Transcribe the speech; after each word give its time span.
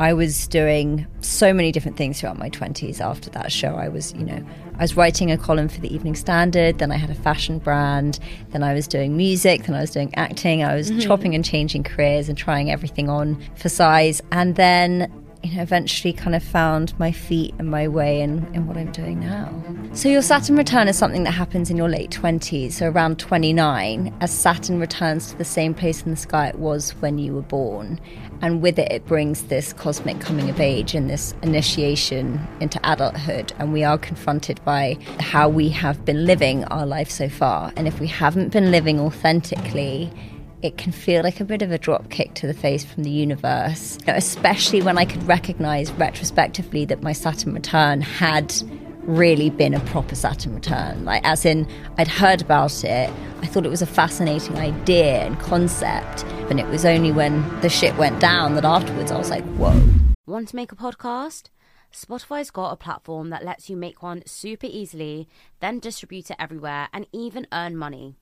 I 0.00 0.14
was 0.14 0.48
doing 0.48 1.06
so 1.20 1.52
many 1.52 1.70
different 1.72 1.98
things 1.98 2.18
throughout 2.18 2.38
my 2.38 2.48
20s 2.48 3.02
after 3.02 3.28
that 3.30 3.52
show. 3.52 3.74
I 3.74 3.88
was, 3.88 4.14
you 4.14 4.24
know, 4.24 4.42
I 4.76 4.82
was 4.82 4.96
writing 4.96 5.30
a 5.30 5.36
column 5.36 5.68
for 5.68 5.78
the 5.82 5.94
Evening 5.94 6.14
Standard, 6.14 6.78
then 6.78 6.90
I 6.90 6.96
had 6.96 7.10
a 7.10 7.14
fashion 7.14 7.58
brand, 7.58 8.18
then 8.48 8.62
I 8.62 8.72
was 8.72 8.88
doing 8.88 9.14
music, 9.14 9.64
then 9.64 9.76
I 9.76 9.82
was 9.82 9.90
doing 9.90 10.14
acting, 10.14 10.64
I 10.64 10.74
was 10.74 10.90
mm-hmm. 10.90 11.00
chopping 11.00 11.34
and 11.34 11.44
changing 11.44 11.82
careers 11.82 12.30
and 12.30 12.38
trying 12.38 12.70
everything 12.70 13.10
on 13.10 13.38
for 13.56 13.68
size. 13.68 14.22
And 14.32 14.56
then 14.56 15.12
you 15.42 15.56
know, 15.56 15.62
eventually 15.62 16.12
kind 16.12 16.34
of 16.34 16.42
found 16.42 16.98
my 16.98 17.12
feet 17.12 17.54
and 17.58 17.68
my 17.70 17.88
way 17.88 18.20
in, 18.20 18.46
in 18.54 18.66
what 18.66 18.76
I'm 18.76 18.92
doing 18.92 19.20
now. 19.20 19.52
So, 19.92 20.08
your 20.08 20.22
Saturn 20.22 20.56
return 20.56 20.88
is 20.88 20.98
something 20.98 21.24
that 21.24 21.32
happens 21.32 21.70
in 21.70 21.76
your 21.76 21.88
late 21.88 22.10
20s, 22.10 22.72
so 22.72 22.88
around 22.88 23.18
29, 23.18 24.14
as 24.20 24.30
Saturn 24.30 24.78
returns 24.78 25.30
to 25.30 25.38
the 25.38 25.44
same 25.44 25.74
place 25.74 26.02
in 26.02 26.10
the 26.10 26.16
sky 26.16 26.48
it 26.48 26.58
was 26.58 26.90
when 27.00 27.18
you 27.18 27.34
were 27.34 27.42
born. 27.42 28.00
And 28.42 28.62
with 28.62 28.78
it, 28.78 28.90
it 28.90 29.06
brings 29.06 29.42
this 29.44 29.72
cosmic 29.72 30.20
coming 30.20 30.48
of 30.48 30.60
age 30.60 30.94
and 30.94 31.10
this 31.10 31.34
initiation 31.42 32.40
into 32.60 32.80
adulthood. 32.90 33.52
And 33.58 33.72
we 33.72 33.84
are 33.84 33.98
confronted 33.98 34.64
by 34.64 34.96
how 35.18 35.48
we 35.48 35.68
have 35.70 36.04
been 36.06 36.24
living 36.24 36.64
our 36.64 36.86
life 36.86 37.10
so 37.10 37.28
far. 37.28 37.72
And 37.76 37.86
if 37.86 38.00
we 38.00 38.06
haven't 38.06 38.50
been 38.52 38.70
living 38.70 38.98
authentically, 38.98 40.10
it 40.62 40.76
can 40.76 40.92
feel 40.92 41.22
like 41.22 41.40
a 41.40 41.44
bit 41.44 41.62
of 41.62 41.70
a 41.70 41.78
drop 41.78 42.10
kick 42.10 42.34
to 42.34 42.46
the 42.46 42.54
face 42.54 42.84
from 42.84 43.02
the 43.02 43.10
universe, 43.10 43.98
especially 44.06 44.82
when 44.82 44.98
I 44.98 45.04
could 45.04 45.22
recognize 45.26 45.90
retrospectively 45.92 46.84
that 46.86 47.02
my 47.02 47.12
Saturn 47.12 47.54
return 47.54 48.00
had 48.02 48.54
really 49.04 49.48
been 49.48 49.72
a 49.72 49.80
proper 49.80 50.14
Saturn 50.14 50.54
return. 50.54 51.04
Like, 51.04 51.22
as 51.24 51.46
in, 51.46 51.66
I'd 51.96 52.08
heard 52.08 52.42
about 52.42 52.84
it, 52.84 53.10
I 53.42 53.46
thought 53.46 53.64
it 53.64 53.70
was 53.70 53.82
a 53.82 53.86
fascinating 53.86 54.58
idea 54.58 55.24
and 55.24 55.38
concept, 55.40 56.24
and 56.50 56.60
it 56.60 56.66
was 56.66 56.84
only 56.84 57.10
when 57.10 57.60
the 57.60 57.70
shit 57.70 57.96
went 57.96 58.20
down 58.20 58.54
that 58.56 58.64
afterwards 58.64 59.10
I 59.10 59.18
was 59.18 59.30
like, 59.30 59.44
whoa. 59.54 59.80
Want 60.26 60.48
to 60.48 60.56
make 60.56 60.72
a 60.72 60.76
podcast? 60.76 61.44
Spotify's 61.92 62.50
got 62.50 62.70
a 62.70 62.76
platform 62.76 63.30
that 63.30 63.44
lets 63.44 63.68
you 63.68 63.76
make 63.76 64.02
one 64.02 64.22
super 64.26 64.66
easily, 64.66 65.26
then 65.60 65.80
distribute 65.80 66.30
it 66.30 66.36
everywhere, 66.38 66.88
and 66.92 67.06
even 67.12 67.46
earn 67.50 67.76
money. 67.76 68.16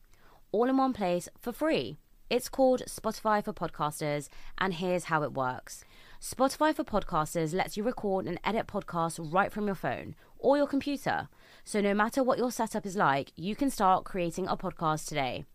All 0.53 0.69
in 0.69 0.79
one 0.79 0.95
place 0.95 1.29
for 1.39 1.53
free. 1.53 1.99
It's 2.31 2.51
called 2.51 2.83
Spotify 2.87 3.43
for 3.43 3.55
Podcasters, 3.55 4.29
and 4.59 4.75
here's 4.75 5.05
how 5.05 5.23
it 5.23 5.33
works. 5.33 5.83
Spotify 6.21 6.75
for 6.75 6.85
Podcasters 6.85 7.55
lets 7.55 7.79
you 7.79 7.83
record 7.83 8.27
and 8.27 8.39
edit 8.45 8.67
podcasts 8.67 9.19
right 9.33 9.51
from 9.51 9.65
your 9.65 9.75
phone 9.75 10.15
or 10.37 10.59
your 10.59 10.67
computer. 10.67 11.31
So 11.65 11.81
no 11.81 11.95
matter 11.95 12.23
what 12.23 12.37
your 12.37 12.51
setup 12.51 12.85
is 12.85 12.97
like, 12.97 13.33
you 13.35 13.57
can 13.57 13.71
start 13.71 14.05
creating 14.05 14.47
a 14.47 14.59
podcast 14.59 15.09
today. 15.09 15.47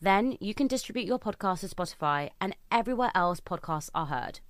Then 0.00 0.38
you 0.40 0.54
can 0.54 0.66
distribute 0.66 1.04
your 1.04 1.18
podcast 1.18 1.60
to 1.60 1.66
Spotify 1.66 2.30
and 2.40 2.56
everywhere 2.72 3.10
else 3.14 3.40
podcasts 3.40 3.90
are 3.94 4.06
heard. 4.06 4.40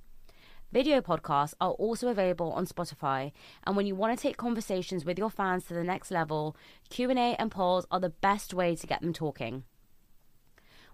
Video 0.71 1.01
podcasts 1.01 1.55
are 1.61 1.73
also 1.73 2.07
available 2.07 2.53
on 2.53 2.67
Spotify, 2.67 3.33
and 3.65 3.77
when 3.77 3.87
you 3.87 3.97
want 3.97 4.17
to 4.17 4.23
take 4.23 4.37
conversations 4.37 5.05
with 5.05 5.19
your 5.19 5.31
fans 5.31 5.65
to 5.65 5.75
the 5.75 5.83
next 5.83 6.13
level, 6.13 6.57
Q&A 6.91 7.35
and 7.41 7.51
polls 7.51 7.89
are 7.91 7.99
the 7.99 8.11
best 8.11 8.55
way 8.55 8.77
to 8.77 8.87
get 8.87 9.01
them 9.01 9.13
talking. 9.13 9.65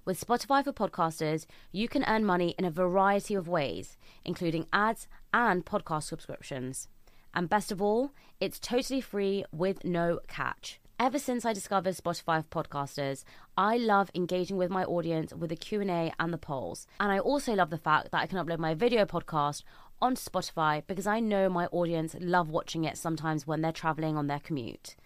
With 0.05 0.21
Spotify 0.21 0.65
for 0.65 0.73
Podcasters, 0.73 1.47
you 1.71 1.87
can 1.87 2.05
earn 2.09 2.25
money 2.25 2.57
in 2.59 2.65
a 2.65 2.73
variety 2.73 3.37
of 3.37 3.47
ways, 3.47 3.97
including 4.25 4.67
ads 4.73 5.07
and 5.33 5.65
podcast 5.65 6.03
subscriptions. 6.03 6.89
And 7.33 7.49
best 7.49 7.71
of 7.71 7.81
all, 7.81 8.11
it's 8.41 8.59
totally 8.59 9.01
free 9.01 9.45
with 9.53 9.85
no 9.85 10.19
catch. 10.27 10.81
Ever 10.99 11.21
since 11.21 11.45
I 11.45 11.53
discovered 11.53 11.95
Spotify 11.95 12.45
for 12.45 12.65
Podcasters, 12.65 13.23
I 13.57 13.77
love 13.77 14.11
engaging 14.13 14.57
with 14.57 14.71
my 14.71 14.83
audience 14.85 15.33
with 15.35 15.51
the 15.51 15.57
Q&A 15.57 16.13
and 16.19 16.33
the 16.33 16.39
polls. 16.39 16.89
And 16.99 17.13
I 17.13 17.21
also 17.21 17.55
love 17.55 17.71
the 17.71 17.79
fact 17.79 18.11
that 18.11 18.23
I 18.23 18.27
can 18.27 18.45
upload 18.45 18.59
my 18.59 18.75
video 18.75 19.05
podcast 19.05 19.63
on 20.01 20.17
Spotify 20.17 20.83
because 20.85 21.07
I 21.07 21.21
know 21.21 21.49
my 21.49 21.67
audience 21.67 22.17
love 22.19 22.51
watching 22.51 22.83
it 22.83 22.99
sometimes 22.99 23.47
when 23.47 23.63
they're 23.63 23.71
traveling 23.71 24.17
on 24.17 24.27
their 24.27 24.41
commute. 24.41 24.97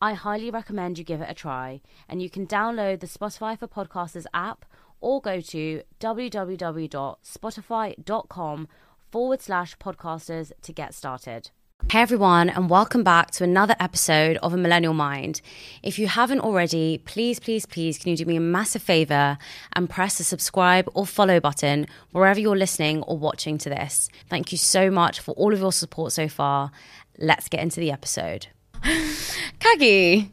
I 0.00 0.14
highly 0.14 0.48
recommend 0.48 0.96
you 0.96 1.02
give 1.02 1.20
it 1.20 1.28
a 1.28 1.34
try, 1.34 1.80
and 2.08 2.22
you 2.22 2.30
can 2.30 2.46
download 2.46 3.00
the 3.00 3.08
Spotify 3.08 3.58
for 3.58 3.66
Podcasters 3.66 4.26
app 4.32 4.64
or 5.00 5.20
go 5.20 5.40
to 5.40 5.82
www.spotify.com 5.98 8.68
forward 9.10 9.42
slash 9.42 9.76
podcasters 9.78 10.52
to 10.62 10.72
get 10.72 10.94
started. 10.94 11.50
Hey 11.90 12.02
everyone, 12.02 12.48
and 12.48 12.70
welcome 12.70 13.02
back 13.02 13.32
to 13.32 13.42
another 13.42 13.74
episode 13.80 14.36
of 14.36 14.54
A 14.54 14.56
Millennial 14.56 14.94
Mind. 14.94 15.40
If 15.82 15.98
you 15.98 16.06
haven't 16.06 16.38
already, 16.40 16.98
please, 16.98 17.40
please, 17.40 17.66
please, 17.66 17.98
can 17.98 18.10
you 18.10 18.16
do 18.16 18.24
me 18.24 18.36
a 18.36 18.40
massive 18.40 18.82
favor 18.82 19.36
and 19.72 19.90
press 19.90 20.18
the 20.18 20.24
subscribe 20.24 20.88
or 20.94 21.06
follow 21.06 21.40
button 21.40 21.88
wherever 22.12 22.38
you're 22.38 22.56
listening 22.56 23.02
or 23.02 23.18
watching 23.18 23.58
to 23.58 23.68
this? 23.68 24.08
Thank 24.28 24.52
you 24.52 24.58
so 24.58 24.92
much 24.92 25.18
for 25.18 25.32
all 25.32 25.52
of 25.52 25.58
your 25.58 25.72
support 25.72 26.12
so 26.12 26.28
far. 26.28 26.70
Let's 27.18 27.48
get 27.48 27.62
into 27.62 27.80
the 27.80 27.90
episode. 27.90 28.46
Caggie. 29.58 30.30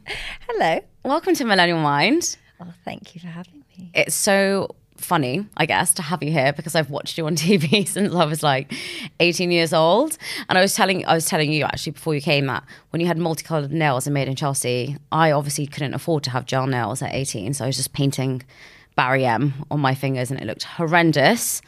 Hello. 0.48 0.80
Welcome 1.04 1.34
to 1.34 1.44
Millennial 1.44 1.78
Mind. 1.78 2.36
Oh, 2.60 2.72
thank 2.84 3.14
you 3.14 3.20
for 3.20 3.26
having 3.26 3.64
me. 3.76 3.90
It's 3.94 4.14
so 4.14 4.74
funny, 4.96 5.46
I 5.56 5.66
guess, 5.66 5.92
to 5.94 6.02
have 6.02 6.22
you 6.22 6.30
here 6.30 6.52
because 6.52 6.74
I've 6.74 6.90
watched 6.90 7.18
you 7.18 7.26
on 7.26 7.36
TV 7.36 7.86
since 7.86 8.14
I 8.14 8.24
was 8.24 8.42
like 8.42 8.72
18 9.20 9.50
years 9.50 9.72
old. 9.72 10.16
And 10.48 10.56
I 10.56 10.60
was 10.60 10.74
telling 10.74 11.04
I 11.06 11.14
was 11.14 11.26
telling 11.26 11.52
you 11.52 11.64
actually 11.64 11.92
before 11.92 12.14
you 12.14 12.20
came 12.20 12.46
that 12.46 12.64
when 12.90 13.00
you 13.00 13.06
had 13.06 13.18
multicolored 13.18 13.72
nails 13.72 14.06
and 14.06 14.14
made 14.14 14.28
in 14.28 14.36
Chelsea, 14.36 14.96
I 15.12 15.32
obviously 15.32 15.66
couldn't 15.66 15.94
afford 15.94 16.22
to 16.24 16.30
have 16.30 16.46
gel 16.46 16.66
nails 16.66 17.02
at 17.02 17.14
18, 17.14 17.54
so 17.54 17.64
I 17.64 17.66
was 17.68 17.76
just 17.76 17.92
painting 17.92 18.42
Barry 18.94 19.26
M 19.26 19.54
on 19.70 19.80
my 19.80 19.94
fingers 19.94 20.30
and 20.30 20.40
it 20.40 20.46
looked 20.46 20.64
horrendous. 20.64 21.60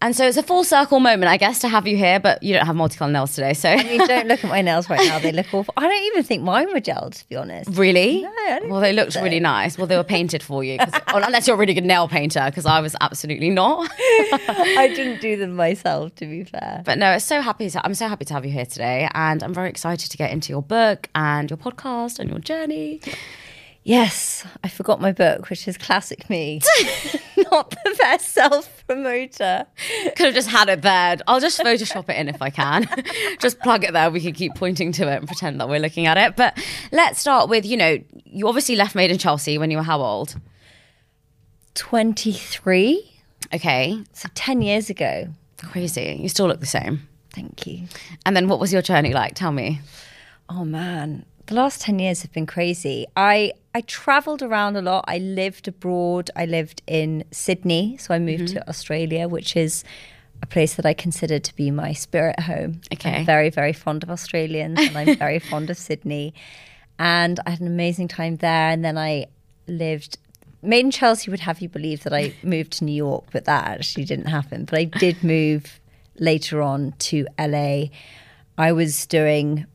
And 0.00 0.14
so 0.14 0.26
it's 0.26 0.36
a 0.36 0.44
full 0.44 0.62
circle 0.62 1.00
moment, 1.00 1.24
I 1.24 1.36
guess, 1.36 1.58
to 1.60 1.68
have 1.68 1.88
you 1.88 1.96
here, 1.96 2.20
but 2.20 2.40
you 2.42 2.54
don't 2.54 2.64
have 2.64 2.76
multicolour 2.76 3.10
nails 3.10 3.34
today. 3.34 3.52
So 3.52 3.68
I 3.68 3.82
mean, 3.82 3.98
don't 4.06 4.28
look 4.28 4.44
at 4.44 4.48
my 4.48 4.62
nails 4.62 4.88
right 4.88 5.04
now. 5.08 5.18
They 5.18 5.32
look 5.32 5.46
awful. 5.52 5.74
I 5.76 5.88
don't 5.88 6.02
even 6.04 6.22
think 6.22 6.44
mine 6.44 6.72
were 6.72 6.80
gelled, 6.80 7.18
to 7.18 7.28
be 7.28 7.34
honest. 7.34 7.70
Really? 7.70 8.22
No, 8.22 8.60
well, 8.66 8.80
they 8.80 8.92
looked 8.92 9.14
so. 9.14 9.22
really 9.22 9.40
nice. 9.40 9.76
Well, 9.76 9.88
they 9.88 9.96
were 9.96 10.04
painted 10.04 10.40
for 10.42 10.62
you, 10.62 10.78
oh, 10.80 11.00
unless 11.14 11.48
you're 11.48 11.56
a 11.56 11.58
really 11.58 11.74
good 11.74 11.84
nail 11.84 12.06
painter, 12.06 12.44
because 12.46 12.64
I 12.64 12.80
was 12.80 12.94
absolutely 13.00 13.50
not. 13.50 13.90
I 13.98 14.92
didn't 14.94 15.20
do 15.20 15.36
them 15.36 15.56
myself, 15.56 16.14
to 16.16 16.26
be 16.26 16.44
fair. 16.44 16.82
But 16.84 16.98
no, 16.98 17.12
it's 17.12 17.24
so 17.24 17.40
happy. 17.40 17.68
To, 17.70 17.84
I'm 17.84 17.94
so 17.94 18.06
happy 18.06 18.24
to 18.26 18.34
have 18.34 18.46
you 18.46 18.52
here 18.52 18.66
today, 18.66 19.08
and 19.14 19.42
I'm 19.42 19.52
very 19.52 19.68
excited 19.68 20.10
to 20.12 20.16
get 20.16 20.30
into 20.30 20.50
your 20.50 20.62
book 20.62 21.08
and 21.16 21.50
your 21.50 21.56
podcast 21.56 22.20
and 22.20 22.30
your 22.30 22.38
journey. 22.38 23.00
Yes, 23.88 24.44
I 24.62 24.68
forgot 24.68 25.00
my 25.00 25.12
book, 25.12 25.48
which 25.48 25.66
is 25.66 25.78
classic 25.78 26.28
me. 26.28 26.60
Not 27.50 27.70
the 27.70 27.96
best 27.98 28.34
self 28.34 28.84
promoter. 28.86 29.64
Could 30.14 30.26
have 30.26 30.34
just 30.34 30.50
had 30.50 30.68
it 30.68 30.82
there. 30.82 31.16
I'll 31.26 31.40
just 31.40 31.58
Photoshop 31.58 32.10
it 32.10 32.18
in 32.18 32.28
if 32.28 32.42
I 32.42 32.50
can. 32.50 32.86
just 33.38 33.58
plug 33.60 33.84
it 33.84 33.94
there. 33.94 34.10
We 34.10 34.20
can 34.20 34.34
keep 34.34 34.54
pointing 34.54 34.92
to 34.92 35.10
it 35.10 35.16
and 35.16 35.26
pretend 35.26 35.58
that 35.62 35.70
we're 35.70 35.80
looking 35.80 36.04
at 36.04 36.18
it. 36.18 36.36
But 36.36 36.62
let's 36.92 37.18
start 37.18 37.48
with 37.48 37.64
you 37.64 37.78
know, 37.78 37.96
you 38.26 38.46
obviously 38.46 38.76
left 38.76 38.94
Made 38.94 39.10
in 39.10 39.16
Chelsea 39.16 39.56
when 39.56 39.70
you 39.70 39.78
were 39.78 39.82
how 39.82 40.02
old? 40.02 40.36
23. 41.72 43.10
Okay. 43.54 44.04
So 44.12 44.28
10 44.34 44.60
years 44.60 44.90
ago. 44.90 45.28
Crazy. 45.62 46.18
You 46.20 46.28
still 46.28 46.46
look 46.46 46.60
the 46.60 46.66
same. 46.66 47.08
Thank 47.32 47.66
you. 47.66 47.86
And 48.26 48.36
then 48.36 48.48
what 48.48 48.60
was 48.60 48.70
your 48.70 48.82
journey 48.82 49.14
like? 49.14 49.34
Tell 49.34 49.50
me. 49.50 49.80
Oh 50.50 50.66
man, 50.66 51.24
the 51.48 51.54
last 51.54 51.80
10 51.80 51.98
years 51.98 52.22
have 52.22 52.32
been 52.32 52.46
crazy. 52.46 53.06
I 53.16 53.52
I 53.74 53.80
traveled 53.82 54.42
around 54.42 54.76
a 54.76 54.82
lot. 54.82 55.04
I 55.08 55.18
lived 55.18 55.68
abroad. 55.68 56.30
I 56.36 56.46
lived 56.46 56.82
in 56.86 57.24
Sydney, 57.30 57.96
so 57.98 58.14
I 58.14 58.18
moved 58.18 58.44
mm-hmm. 58.44 58.58
to 58.58 58.68
Australia, 58.68 59.28
which 59.28 59.56
is 59.56 59.84
a 60.42 60.46
place 60.46 60.74
that 60.74 60.86
I 60.86 60.94
consider 60.94 61.38
to 61.38 61.56
be 61.56 61.70
my 61.70 61.92
spirit 61.92 62.40
home. 62.40 62.80
Okay. 62.92 63.16
I'm 63.16 63.26
very 63.26 63.50
very 63.50 63.72
fond 63.72 64.02
of 64.02 64.10
Australians 64.10 64.78
and 64.78 64.96
I'm 64.96 65.16
very 65.26 65.38
fond 65.38 65.70
of 65.70 65.78
Sydney. 65.78 66.34
And 66.98 67.40
I 67.46 67.50
had 67.50 67.60
an 67.60 67.66
amazing 67.66 68.08
time 68.08 68.36
there 68.36 68.70
and 68.70 68.84
then 68.84 68.98
I 68.98 69.26
lived 69.66 70.18
Made 70.60 70.84
in 70.86 70.90
Chelsea 70.90 71.30
would 71.30 71.40
have 71.40 71.60
you 71.60 71.68
believe 71.68 72.02
that 72.02 72.12
I 72.12 72.34
moved 72.42 72.72
to 72.72 72.84
New 72.84 72.94
York, 72.94 73.26
but 73.32 73.44
that 73.44 73.68
actually 73.68 74.04
didn't 74.04 74.26
happen. 74.26 74.64
But 74.64 74.78
I 74.78 74.84
did 74.84 75.22
move 75.22 75.80
later 76.18 76.60
on 76.60 76.94
to 76.98 77.26
LA. 77.38 77.84
I 78.58 78.72
was 78.72 79.06
doing 79.06 79.66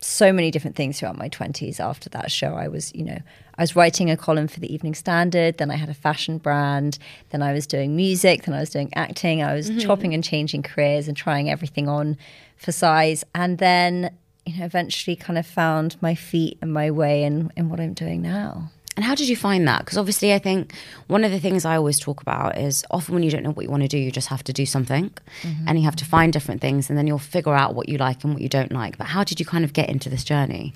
so 0.00 0.32
many 0.32 0.50
different 0.50 0.76
things 0.76 0.98
throughout 0.98 1.18
my 1.18 1.28
20s 1.28 1.78
after 1.78 2.08
that 2.10 2.30
show. 2.32 2.54
I 2.54 2.68
was 2.68 2.94
you 2.94 3.04
know 3.04 3.18
i 3.56 3.62
was 3.62 3.76
writing 3.76 4.10
a 4.10 4.16
column 4.16 4.48
for 4.48 4.60
the 4.60 4.72
evening 4.72 4.94
standard 4.94 5.58
then 5.58 5.70
i 5.70 5.76
had 5.76 5.88
a 5.88 5.94
fashion 5.94 6.38
brand 6.38 6.98
then 7.30 7.42
i 7.42 7.52
was 7.52 7.66
doing 7.66 7.94
music 7.94 8.44
then 8.44 8.54
i 8.54 8.60
was 8.60 8.70
doing 8.70 8.90
acting 8.94 9.42
i 9.42 9.54
was 9.54 9.68
mm-hmm. 9.68 9.80
chopping 9.80 10.14
and 10.14 10.24
changing 10.24 10.62
careers 10.62 11.08
and 11.08 11.16
trying 11.16 11.50
everything 11.50 11.88
on 11.88 12.16
for 12.60 12.72
size. 12.72 13.24
And 13.34 13.58
then 13.58 14.14
you 14.46 14.58
know 14.58 14.64
eventually 14.64 15.16
kind 15.16 15.38
of 15.38 15.46
found 15.46 16.00
my 16.00 16.14
feet 16.14 16.58
and 16.62 16.72
my 16.72 16.90
way 16.90 17.24
in 17.24 17.50
in 17.56 17.68
what 17.68 17.78
i'm 17.78 17.92
doing 17.92 18.22
now 18.22 18.70
and 18.96 19.04
how 19.04 19.14
did 19.14 19.28
you 19.28 19.36
find 19.36 19.66
that? 19.68 19.80
Because 19.80 19.96
obviously, 19.96 20.34
I 20.34 20.38
think 20.38 20.74
one 21.06 21.24
of 21.24 21.30
the 21.30 21.40
things 21.40 21.64
I 21.64 21.76
always 21.76 21.98
talk 21.98 22.20
about 22.20 22.58
is 22.58 22.84
often 22.90 23.14
when 23.14 23.22
you 23.22 23.30
don't 23.30 23.42
know 23.42 23.52
what 23.52 23.64
you 23.64 23.70
want 23.70 23.82
to 23.82 23.88
do, 23.88 23.98
you 23.98 24.10
just 24.10 24.28
have 24.28 24.44
to 24.44 24.52
do 24.52 24.66
something 24.66 25.10
mm-hmm. 25.42 25.64
and 25.66 25.78
you 25.78 25.84
have 25.84 25.96
to 25.96 26.04
find 26.04 26.32
different 26.32 26.60
things 26.60 26.90
and 26.90 26.98
then 26.98 27.06
you'll 27.06 27.18
figure 27.18 27.54
out 27.54 27.74
what 27.74 27.88
you 27.88 27.98
like 27.98 28.24
and 28.24 28.32
what 28.32 28.42
you 28.42 28.48
don't 28.48 28.72
like. 28.72 28.98
But 28.98 29.06
how 29.06 29.24
did 29.24 29.38
you 29.38 29.46
kind 29.46 29.64
of 29.64 29.72
get 29.72 29.88
into 29.88 30.08
this 30.08 30.24
journey? 30.24 30.74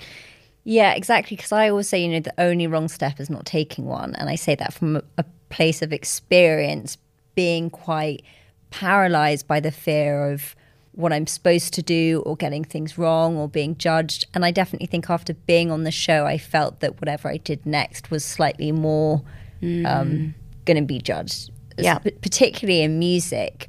Yeah, 0.63 0.93
exactly. 0.95 1.37
Because 1.37 1.53
I 1.53 1.69
always 1.69 1.89
say, 1.89 2.03
you 2.03 2.09
know, 2.09 2.21
the 2.21 2.35
only 2.39 2.67
wrong 2.67 2.89
step 2.89 3.21
is 3.21 3.29
not 3.29 3.45
taking 3.45 3.85
one. 3.85 4.15
And 4.15 4.29
I 4.29 4.37
say 4.37 4.55
that 4.55 4.73
from 4.73 4.97
a, 4.97 5.03
a 5.19 5.25
place 5.51 5.83
of 5.83 5.93
experience, 5.93 6.97
being 7.35 7.69
quite 7.69 8.23
paralyzed 8.71 9.47
by 9.47 9.61
the 9.61 9.71
fear 9.71 10.31
of 10.33 10.57
what 10.95 11.13
I'm 11.13 11.27
supposed 11.27 11.75
to 11.75 11.83
do 11.83 12.23
or 12.25 12.37
getting 12.37 12.65
things 12.65 12.97
wrong 12.97 13.37
or 13.37 13.49
being 13.49 13.77
judged. 13.77 14.27
And 14.33 14.45
I 14.45 14.51
definitely 14.53 14.87
think 14.87 15.11
after 15.11 15.35
being 15.35 15.71
on 15.71 15.83
the 15.83 15.91
show, 15.91 16.25
I 16.25 16.39
felt 16.39 16.81
that 16.81 17.01
whatever 17.01 17.29
I 17.29 17.37
did 17.37 17.67
next 17.67 18.11
was 18.11 18.25
slightly 18.25 18.71
more 18.71 19.23
um, 19.63 20.35
going 20.67 20.77
to 20.77 20.83
be 20.83 20.99
judged, 21.01 21.51
Yeah. 21.79 21.99
P- 21.99 22.11
particularly 22.13 22.83
in 22.83 22.99
music. 22.99 23.69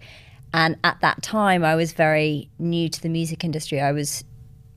And 0.54 0.78
at 0.84 1.00
that 1.02 1.24
time, 1.24 1.64
I 1.64 1.76
was 1.76 1.94
very 1.94 2.50
new 2.60 2.90
to 2.90 3.02
the 3.02 3.10
music 3.10 3.44
industry. 3.44 3.82
I 3.82 3.92
was, 3.92 4.24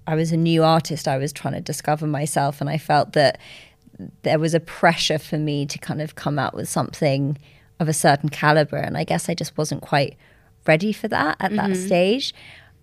I 0.06 0.14
was 0.14 0.32
a 0.32 0.36
new 0.36 0.64
artist. 0.64 1.06
I 1.06 1.18
was 1.18 1.32
trying 1.32 1.54
to 1.54 1.60
discover 1.60 2.06
myself, 2.06 2.60
and 2.60 2.70
I 2.70 2.78
felt 2.78 3.12
that 3.12 3.38
there 4.22 4.38
was 4.38 4.54
a 4.54 4.60
pressure 4.60 5.18
for 5.18 5.38
me 5.38 5.66
to 5.66 5.78
kind 5.78 6.00
of 6.00 6.14
come 6.14 6.38
out 6.38 6.54
with 6.54 6.68
something 6.68 7.36
of 7.80 7.88
a 7.88 7.92
certain 7.92 8.28
caliber. 8.28 8.76
And 8.76 8.96
I 8.96 9.04
guess 9.04 9.28
I 9.28 9.34
just 9.34 9.56
wasn't 9.58 9.82
quite 9.82 10.16
ready 10.68 10.92
for 10.92 11.08
that 11.08 11.36
at 11.40 11.56
that 11.56 11.74
stage. 11.76 12.32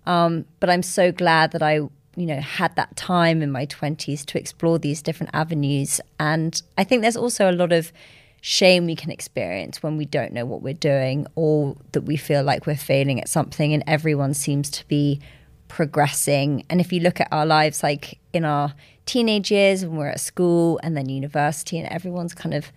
Um, 0.05 0.45
but 0.59 0.69
I'm 0.69 0.83
so 0.83 1.11
glad 1.11 1.51
that 1.51 1.63
I, 1.63 1.75
you 1.75 2.25
know, 2.25 2.39
had 2.39 2.75
that 2.75 2.95
time 2.95 3.41
in 3.41 3.51
my 3.51 3.65
20s 3.65 4.25
to 4.25 4.37
explore 4.37 4.77
these 4.77 5.01
different 5.01 5.31
avenues. 5.33 6.01
And 6.19 6.61
I 6.77 6.83
think 6.83 7.01
there's 7.01 7.17
also 7.17 7.49
a 7.49 7.53
lot 7.53 7.71
of 7.71 7.93
shame 8.41 8.85
we 8.85 8.95
can 8.95 9.09
experience 9.11 9.81
when 9.81 9.97
we 9.97 10.05
don't 10.05 10.31
know 10.31 10.45
what 10.45 10.61
we're 10.61 10.73
doing 10.73 11.25
or 11.33 11.75
that 11.93 12.01
we 12.01 12.15
feel 12.15 12.43
like 12.43 12.67
we're 12.67 12.75
failing 12.75 13.19
at 13.19 13.27
something 13.27 13.73
and 13.73 13.83
everyone 13.87 14.33
seems 14.33 14.69
to 14.69 14.87
be 14.87 15.19
progressing. 15.67 16.63
And 16.69 16.79
if 16.79 16.93
you 16.93 16.99
look 16.99 17.19
at 17.19 17.27
our 17.31 17.45
lives, 17.45 17.81
like 17.81 18.19
in 18.33 18.45
our 18.45 18.73
teenage 19.05 19.51
years 19.51 19.83
when 19.83 19.97
we're 19.97 20.09
at 20.09 20.19
school 20.19 20.79
and 20.83 20.95
then 20.95 21.09
university, 21.09 21.79
and 21.79 21.87
everyone's 21.89 22.35
kind 22.35 22.53
of 22.53 22.71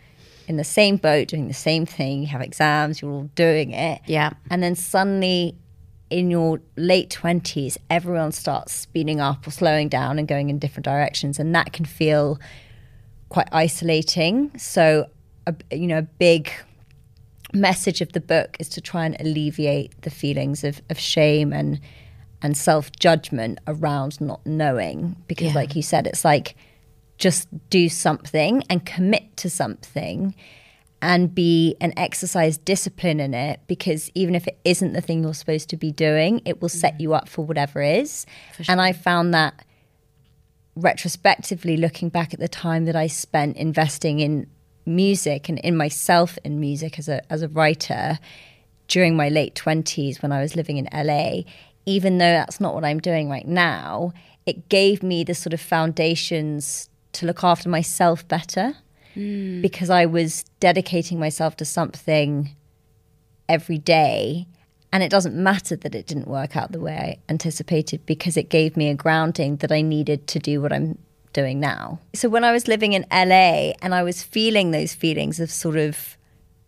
in 0.49 0.56
the 0.56 0.65
same 0.65 0.97
boat 0.97 1.29
doing 1.29 1.47
the 1.47 1.55
same 1.55 1.87
thing, 1.87 2.23
you 2.23 2.27
have 2.29 2.41
exams, 2.41 3.00
you're 3.00 3.11
all 3.12 3.31
doing 3.35 3.73
it. 3.73 4.00
Yeah. 4.06 4.31
And 4.50 4.62
then 4.62 4.75
suddenly 4.75 5.55
in 6.11 6.31
your 6.31 6.61
late 6.77 7.11
20s, 7.11 7.77
everyone 7.91 8.33
starts 8.33 8.73
speeding 8.73 9.21
up 9.21 9.47
or 9.47 9.50
slowing 9.50 9.89
down 9.91 10.19
and 10.19 10.27
going 10.27 10.49
in 10.49 10.59
different 10.59 10.85
directions. 10.85 11.39
And 11.39 11.55
that 11.55 11.73
can 11.75 11.85
feel 11.85 12.41
quite 13.29 13.49
isolating. 13.53 14.50
So, 14.59 15.06
a, 15.47 15.55
you 15.71 15.87
know, 15.87 15.99
a 15.99 16.03
big 16.03 16.51
message 17.53 18.01
of 18.01 18.12
the 18.12 18.21
book 18.21 18.56
is 18.59 18.69
to 18.71 18.81
try 18.81 19.05
and 19.05 19.17
alleviate 19.21 20.01
the 20.03 20.11
feelings 20.11 20.65
of, 20.65 20.81
of 20.91 20.99
shame 20.99 21.53
and 21.53 21.81
and 22.41 22.56
self 22.56 22.93
judgment 22.93 23.59
around 23.67 24.21
not 24.21 24.47
knowing. 24.47 25.17
Because, 25.27 25.49
Yeah. 25.49 25.55
like 25.55 25.75
you 25.77 25.83
said, 25.83 26.06
it's 26.06 26.25
like 26.25 26.55
just 27.19 27.49
do 27.69 27.88
something 27.88 28.62
and 28.70 28.87
commit 28.87 29.37
to 29.37 29.50
something 29.50 30.35
and 31.00 31.35
be 31.35 31.76
and 31.81 31.93
exercise 31.97 32.56
discipline 32.59 33.20
in 33.20 33.35
it 33.35 33.61
because 33.67 34.11
even 34.15 34.35
if 34.35 34.47
it 34.49 34.59
isn't 34.65 34.94
the 34.94 35.00
thing 35.00 35.23
you're 35.23 35.35
supposed 35.35 35.69
to 35.70 35.76
be 35.76 35.93
doing, 35.93 36.41
it 36.44 36.61
will 36.61 36.69
set 36.69 36.97
mm. 36.97 37.00
you 37.00 37.15
up 37.15 37.29
for 37.29 37.44
whatever 37.44 37.82
is. 37.82 38.26
And 38.69 38.81
I 38.81 38.93
found 38.93 39.32
that 39.35 39.65
retrospectively 40.75 41.76
looking 41.76 42.09
back 42.09 42.32
at 42.32 42.41
the 42.41 42.49
time 42.49 42.85
that 42.85 42.97
I 42.97 43.09
spent 43.09 43.56
investing 43.56 44.20
in 44.20 44.49
music 44.87 45.49
and 45.49 45.59
in 45.59 45.76
myself 45.76 46.38
in 46.44 46.59
music 46.59 46.99
as 46.99 47.09
a 47.09 47.20
as 47.31 47.43
a 47.43 47.49
writer 47.49 48.19
during 48.87 49.15
my 49.15 49.29
late 49.29 49.55
20s 49.55 50.23
when 50.23 50.32
I 50.32 50.41
was 50.41 50.56
living 50.56 50.79
in 50.79 50.88
LA 50.94 51.43
even 51.85 52.17
though 52.17 52.32
that's 52.32 52.59
not 52.59 52.75
what 52.75 52.87
I'm 52.87 52.99
doing 52.99 53.29
right 53.29 53.47
now 53.47 54.15
it 54.47 54.70
gave 54.70 55.03
me 55.03 55.25
the 55.25 55.35
sort 55.35 55.53
of 55.53 55.61
foundations 55.61 56.88
to 57.12 57.26
look 57.26 57.43
after 57.43 57.69
myself 57.69 58.26
better 58.28 58.75
because 59.62 59.90
I 59.90 60.06
was 60.06 60.44
dedicating 60.60 61.19
myself 61.19 61.56
to 61.56 61.64
something 61.64 62.55
every 63.49 63.78
day. 63.78 64.46
And 64.93 65.02
it 65.02 65.10
doesn't 65.10 65.34
matter 65.34 65.76
that 65.76 65.94
it 65.94 66.06
didn't 66.06 66.28
work 66.28 66.56
out 66.56 66.72
the 66.72 66.81
way 66.81 66.96
I 66.96 67.32
anticipated 67.32 68.06
because 68.06 68.37
it 68.37 68.49
gave 68.49 68.76
me 68.76 68.88
a 68.88 68.94
grounding 68.94 69.56
that 69.56 69.72
I 69.72 69.82
needed 69.82 70.26
to 70.28 70.38
do 70.38 70.60
what 70.62 70.72
I'm 70.72 70.99
doing 71.32 71.60
now. 71.60 71.99
So 72.14 72.28
when 72.28 72.44
I 72.44 72.52
was 72.52 72.69
living 72.69 72.93
in 72.93 73.05
LA 73.10 73.72
and 73.82 73.94
I 73.94 74.02
was 74.02 74.22
feeling 74.22 74.70
those 74.70 74.94
feelings 74.94 75.40
of 75.40 75.50
sort 75.50 75.76
of 75.76 76.16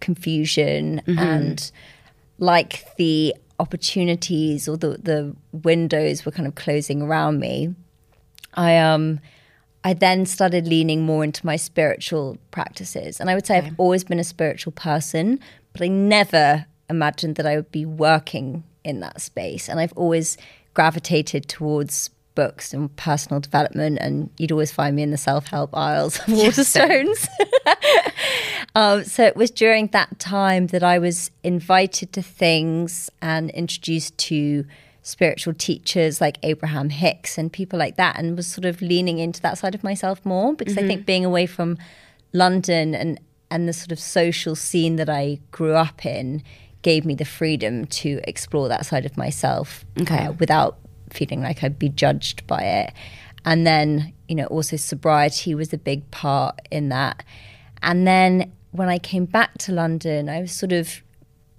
confusion 0.01 1.01
and 1.07 1.71
like 2.39 2.85
the 2.97 3.35
opportunities 3.59 4.69
or 4.69 4.77
the, 4.77 4.99
the 5.03 5.37
windows 5.53 6.25
were 6.25 6.33
kind 6.33 6.49
of 6.49 6.55
closing 6.57 7.03
around 7.03 7.39
me, 7.39 7.75
I 8.55 8.77
um 8.79 9.21
I 9.83 9.95
then 9.95 10.27
started 10.27 10.67
leaning 10.67 11.03
more 11.03 11.25
into 11.25 11.45
my 11.45 11.57
spiritual 11.57 12.39
practices. 12.51 13.21
And 13.21 13.31
I 13.31 13.35
would 13.35 13.47
say 13.47 13.57
I've 13.57 13.75
always 13.79 14.05
been 14.05 14.19
a 14.19 14.25
spiritual 14.25 14.73
person, 14.73 15.41
but 15.73 15.83
I 15.83 15.89
never 15.89 16.67
imagined 16.91 17.37
that 17.37 17.47
I 17.47 17.57
would 17.57 17.73
be 17.73 17.87
working 17.87 18.65
in 18.85 19.01
that 19.01 19.21
space. 19.21 19.69
And 19.69 19.81
I've 19.81 19.95
always 19.95 20.37
gravitated 20.75 21.49
towards 21.49 22.11
books 22.35 22.73
and 22.73 22.95
personal 22.97 23.41
development. 23.41 23.99
And 24.01 24.31
you'd 24.37 24.53
always 24.53 24.71
find 24.71 24.97
me 24.97 25.03
in 25.03 25.11
the 25.11 25.17
self 25.17 25.47
help 25.47 25.77
aisles 25.77 26.19
of 26.19 26.27
Waterstones. 26.27 27.27
Um, 28.75 29.03
so 29.05 29.25
it 29.25 29.37
was 29.37 29.51
during 29.51 29.89
that 29.89 30.19
time 30.21 30.69
that 30.69 30.85
I 30.85 30.99
was 30.99 31.31
invited 31.43 32.13
to 32.13 32.23
things 32.23 33.11
and 33.21 33.51
introduced 33.51 34.17
to 34.19 34.65
spiritual 35.11 35.55
teachers 35.55 36.21
like 36.21 36.39
Abraham 36.43 36.89
Hicks 36.91 37.37
and 37.39 37.53
people 37.53 37.79
like 37.79 37.97
that, 37.97 38.19
and 38.19 38.37
was 38.37 38.47
sort 38.47 38.65
of 38.65 38.81
leaning 38.81 39.19
into 39.19 39.41
that 39.43 39.59
side 39.59 39.75
of 39.75 39.83
myself 39.85 40.25
more 40.25 40.55
because 40.55 40.79
I 40.79 40.87
think 40.87 41.05
being 41.07 41.25
away 41.25 41.47
from 41.47 41.77
London 42.33 42.95
and 42.95 43.21
and 43.51 43.69
the 43.69 43.73
sort 43.73 43.91
of 43.91 43.99
social 43.99 44.55
scene 44.55 44.97
that 44.97 45.09
I 45.09 45.41
grew 45.51 45.75
up 45.75 46.07
in 46.07 46.43
gave 46.83 47.05
me 47.05 47.15
the 47.15 47.25
freedom 47.25 47.85
to 47.87 48.21
explore 48.25 48.69
that 48.69 48.87
side 48.87 49.05
of 49.05 49.17
myself 49.17 49.85
Okay. 50.01 50.27
uh, 50.27 50.33
without 50.33 50.79
feeling 51.11 51.43
like 51.43 51.63
I'd 51.65 51.79
be 51.79 51.89
judged 51.89 52.47
by 52.47 52.63
it. 52.63 52.93
And 53.45 53.67
then, 53.67 54.13
you 54.29 54.37
know, 54.37 54.47
also 54.47 54.77
sobriety 54.77 55.55
was 55.55 55.73
a 55.73 55.79
big 55.79 56.09
part 56.11 56.61
in 56.71 56.89
that. 56.91 57.25
And 57.83 58.07
then 58.07 58.53
when 58.71 58.89
I 58.89 58.99
came 58.99 59.25
back 59.25 59.59
to 59.59 59.73
London, 59.73 60.29
I 60.29 60.41
was 60.43 60.53
sort 60.53 60.73
of 60.73 61.03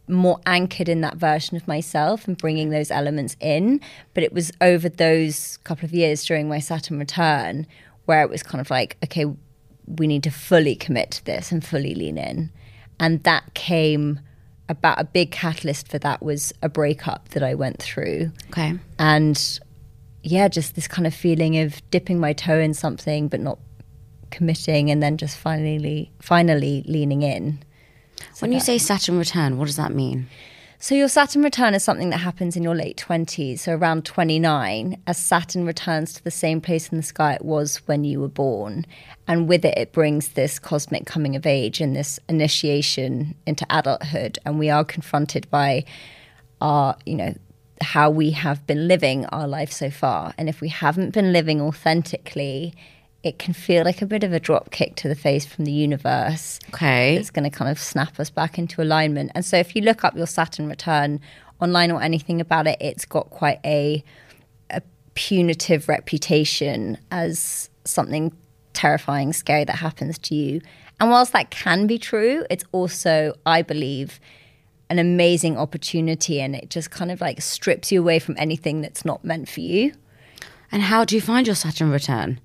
more 0.07 0.39
anchored 0.45 0.89
in 0.89 1.01
that 1.01 1.15
version 1.15 1.55
of 1.55 1.67
myself 1.67 2.27
and 2.27 2.37
bringing 2.37 2.69
those 2.69 2.91
elements 2.91 3.35
in. 3.39 3.79
But 4.13 4.23
it 4.23 4.33
was 4.33 4.51
over 4.59 4.89
those 4.89 5.57
couple 5.63 5.85
of 5.85 5.93
years 5.93 6.25
during 6.25 6.49
my 6.49 6.59
Saturn 6.59 6.99
return 6.99 7.67
where 8.05 8.21
it 8.23 8.29
was 8.29 8.43
kind 8.43 8.59
of 8.59 8.69
like, 8.69 8.97
okay, 9.03 9.25
we 9.85 10.07
need 10.07 10.23
to 10.23 10.31
fully 10.31 10.75
commit 10.75 11.11
to 11.11 11.25
this 11.25 11.51
and 11.51 11.63
fully 11.63 11.95
lean 11.95 12.17
in. 12.17 12.51
And 12.99 13.23
that 13.23 13.53
came 13.53 14.19
about 14.69 14.99
a 14.99 15.03
big 15.03 15.31
catalyst 15.31 15.87
for 15.89 15.99
that 15.99 16.21
was 16.23 16.53
a 16.61 16.69
breakup 16.69 17.29
that 17.29 17.43
I 17.43 17.55
went 17.55 17.81
through 17.81 18.31
Okay. 18.51 18.73
and 18.97 19.59
yeah, 20.23 20.47
just 20.47 20.75
this 20.75 20.87
kind 20.87 21.05
of 21.07 21.13
feeling 21.13 21.57
of 21.57 21.81
dipping 21.89 22.19
my 22.19 22.31
toe 22.31 22.59
in 22.59 22.73
something 22.73 23.27
but 23.27 23.39
not 23.39 23.59
committing, 24.29 24.89
and 24.91 25.01
then 25.03 25.17
just 25.17 25.35
finally, 25.35 26.11
finally 26.21 26.83
leaning 26.87 27.21
in. 27.21 27.59
When 28.41 28.51
you 28.51 28.59
say 28.59 28.77
Saturn 28.77 29.17
return, 29.17 29.57
what 29.57 29.65
does 29.65 29.77
that 29.77 29.93
mean? 29.93 30.27
So 30.79 30.95
your 30.95 31.09
Saturn 31.09 31.43
return 31.43 31.75
is 31.75 31.83
something 31.83 32.09
that 32.09 32.17
happens 32.17 32.57
in 32.57 32.63
your 32.63 32.73
late 32.73 32.97
twenties, 32.97 33.61
so 33.61 33.75
around 33.75 34.03
twenty 34.03 34.39
nine, 34.39 34.99
as 35.05 35.19
Saturn 35.19 35.63
returns 35.63 36.11
to 36.13 36.23
the 36.23 36.31
same 36.31 36.59
place 36.59 36.89
in 36.89 36.97
the 36.97 37.03
sky 37.03 37.33
it 37.33 37.45
was 37.45 37.77
when 37.85 38.03
you 38.03 38.19
were 38.19 38.27
born, 38.27 38.87
and 39.27 39.47
with 39.47 39.63
it, 39.63 39.77
it 39.77 39.91
brings 39.93 40.29
this 40.29 40.57
cosmic 40.57 41.05
coming 41.05 41.35
of 41.35 41.45
age 41.45 41.79
and 41.81 41.95
this 41.95 42.19
initiation 42.27 43.35
into 43.45 43.63
adulthood, 43.69 44.39
and 44.43 44.57
we 44.57 44.71
are 44.71 44.83
confronted 44.83 45.47
by 45.51 45.85
our, 46.61 46.97
you 47.05 47.15
know, 47.15 47.35
how 47.81 48.09
we 48.09 48.31
have 48.31 48.65
been 48.65 48.87
living 48.87 49.25
our 49.27 49.47
life 49.47 49.71
so 49.71 49.91
far. 49.91 50.33
And 50.37 50.49
if 50.49 50.61
we 50.61 50.69
haven't 50.69 51.13
been 51.13 51.31
living 51.31 51.61
authentically, 51.61 52.73
it 53.23 53.37
can 53.37 53.53
feel 53.53 53.83
like 53.83 54.01
a 54.01 54.05
bit 54.05 54.23
of 54.23 54.33
a 54.33 54.39
drop 54.39 54.71
kick 54.71 54.95
to 54.95 55.07
the 55.07 55.15
face 55.15 55.45
from 55.45 55.65
the 55.65 55.71
universe. 55.71 56.59
Okay. 56.69 57.15
It's 57.15 57.29
going 57.29 57.49
to 57.49 57.55
kind 57.55 57.69
of 57.69 57.79
snap 57.79 58.19
us 58.19 58.29
back 58.29 58.57
into 58.57 58.81
alignment. 58.81 59.31
And 59.35 59.45
so 59.45 59.57
if 59.57 59.75
you 59.75 59.83
look 59.83 60.03
up 60.03 60.15
your 60.15 60.27
Saturn 60.27 60.67
return 60.67 61.19
online 61.59 61.91
or 61.91 62.01
anything 62.01 62.41
about 62.41 62.65
it, 62.65 62.77
it's 62.81 63.05
got 63.05 63.29
quite 63.29 63.59
a, 63.63 64.03
a 64.71 64.81
punitive 65.13 65.87
reputation 65.87 66.97
as 67.11 67.69
something 67.85 68.35
terrifying, 68.73 69.33
scary 69.33 69.65
that 69.65 69.75
happens 69.75 70.17
to 70.17 70.35
you. 70.35 70.61
And 70.99 71.11
whilst 71.11 71.33
that 71.33 71.51
can 71.51 71.85
be 71.85 71.99
true, 71.99 72.45
it's 72.49 72.63
also, 72.71 73.33
I 73.45 73.61
believe, 73.61 74.19
an 74.89 74.97
amazing 74.97 75.57
opportunity 75.57 76.41
and 76.41 76.55
it 76.55 76.69
just 76.69 76.89
kind 76.89 77.11
of 77.11 77.21
like 77.21 77.41
strips 77.41 77.91
you 77.91 78.01
away 78.01 78.19
from 78.19 78.35
anything 78.37 78.81
that's 78.81 79.05
not 79.05 79.23
meant 79.23 79.47
for 79.47 79.61
you. 79.61 79.93
And 80.71 80.81
how 80.81 81.05
do 81.05 81.15
you 81.15 81.21
find 81.21 81.45
your 81.45 81.55
Saturn 81.55 81.91
return? 81.91 82.39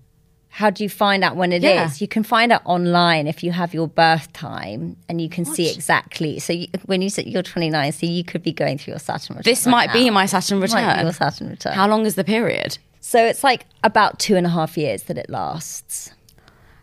How 0.56 0.70
do 0.70 0.82
you 0.82 0.88
find 0.88 1.22
out 1.22 1.36
when 1.36 1.52
it 1.52 1.62
is? 1.62 1.64
Yeah. 1.64 1.90
You 1.98 2.08
can 2.08 2.22
find 2.22 2.50
out 2.50 2.62
online 2.64 3.26
if 3.26 3.44
you 3.44 3.52
have 3.52 3.74
your 3.74 3.86
birth 3.86 4.32
time 4.32 4.96
and 5.06 5.20
you 5.20 5.28
can 5.28 5.44
see 5.44 5.70
exactly. 5.70 6.38
So 6.38 6.54
you, 6.54 6.68
when 6.86 7.02
you 7.02 7.10
said 7.10 7.26
you're 7.26 7.42
29, 7.42 7.92
so 7.92 8.06
you 8.06 8.24
could 8.24 8.42
be 8.42 8.52
going 8.52 8.78
through 8.78 8.92
your 8.92 8.98
Saturn 8.98 9.36
return. 9.36 9.50
This 9.50 9.66
right 9.66 9.70
might 9.70 9.92
be 9.92 10.08
my 10.08 10.24
Saturn 10.24 10.58
Might 10.60 10.68
be 10.68 10.74
return. 10.76 11.04
your 11.04 11.12
Saturn 11.12 11.50
return. 11.50 11.74
How 11.74 11.86
long 11.86 12.06
is 12.06 12.14
the 12.14 12.24
period? 12.24 12.78
so 13.00 13.22
it's 13.22 13.44
like 13.44 13.66
about 13.84 14.18
two 14.18 14.34
and 14.34 14.46
a 14.46 14.48
half 14.48 14.78
years 14.78 15.02
that 15.04 15.18
it 15.18 15.28
lasts. 15.28 16.12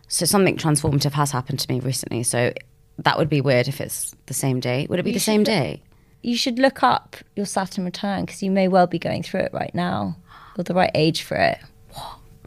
So 0.07 0.27
something 0.27 0.55
transformative 0.55 1.13
has 1.13 1.31
happened 1.31 1.57
to 1.57 1.71
me 1.71 1.79
recently. 1.79 2.21
So 2.21 2.53
that 2.99 3.17
would 3.17 3.27
be 3.27 3.41
weird 3.41 3.67
if 3.67 3.81
it's 3.81 4.15
the 4.27 4.35
same 4.35 4.59
day. 4.59 4.85
Would 4.87 4.99
it 4.99 5.03
be 5.03 5.13
the 5.13 5.19
same 5.19 5.43
day? 5.43 5.81
you 6.23 6.37
should 6.37 6.57
look 6.57 6.83
up 6.83 7.17
your 7.35 7.47
Saturn 7.47 7.85
return 7.85 8.25
because 8.25 8.41
you 8.41 8.49
may 8.49 8.67
well 8.67 8.87
be 8.87 8.99
going 8.99 9.23
through 9.23 9.41
it 9.41 9.51
right 9.51 9.73
now, 9.73 10.15
You're 10.55 10.63
the 10.63 10.73
right 10.73 10.91
age 10.95 11.23
for 11.23 11.35
it. 11.37 11.57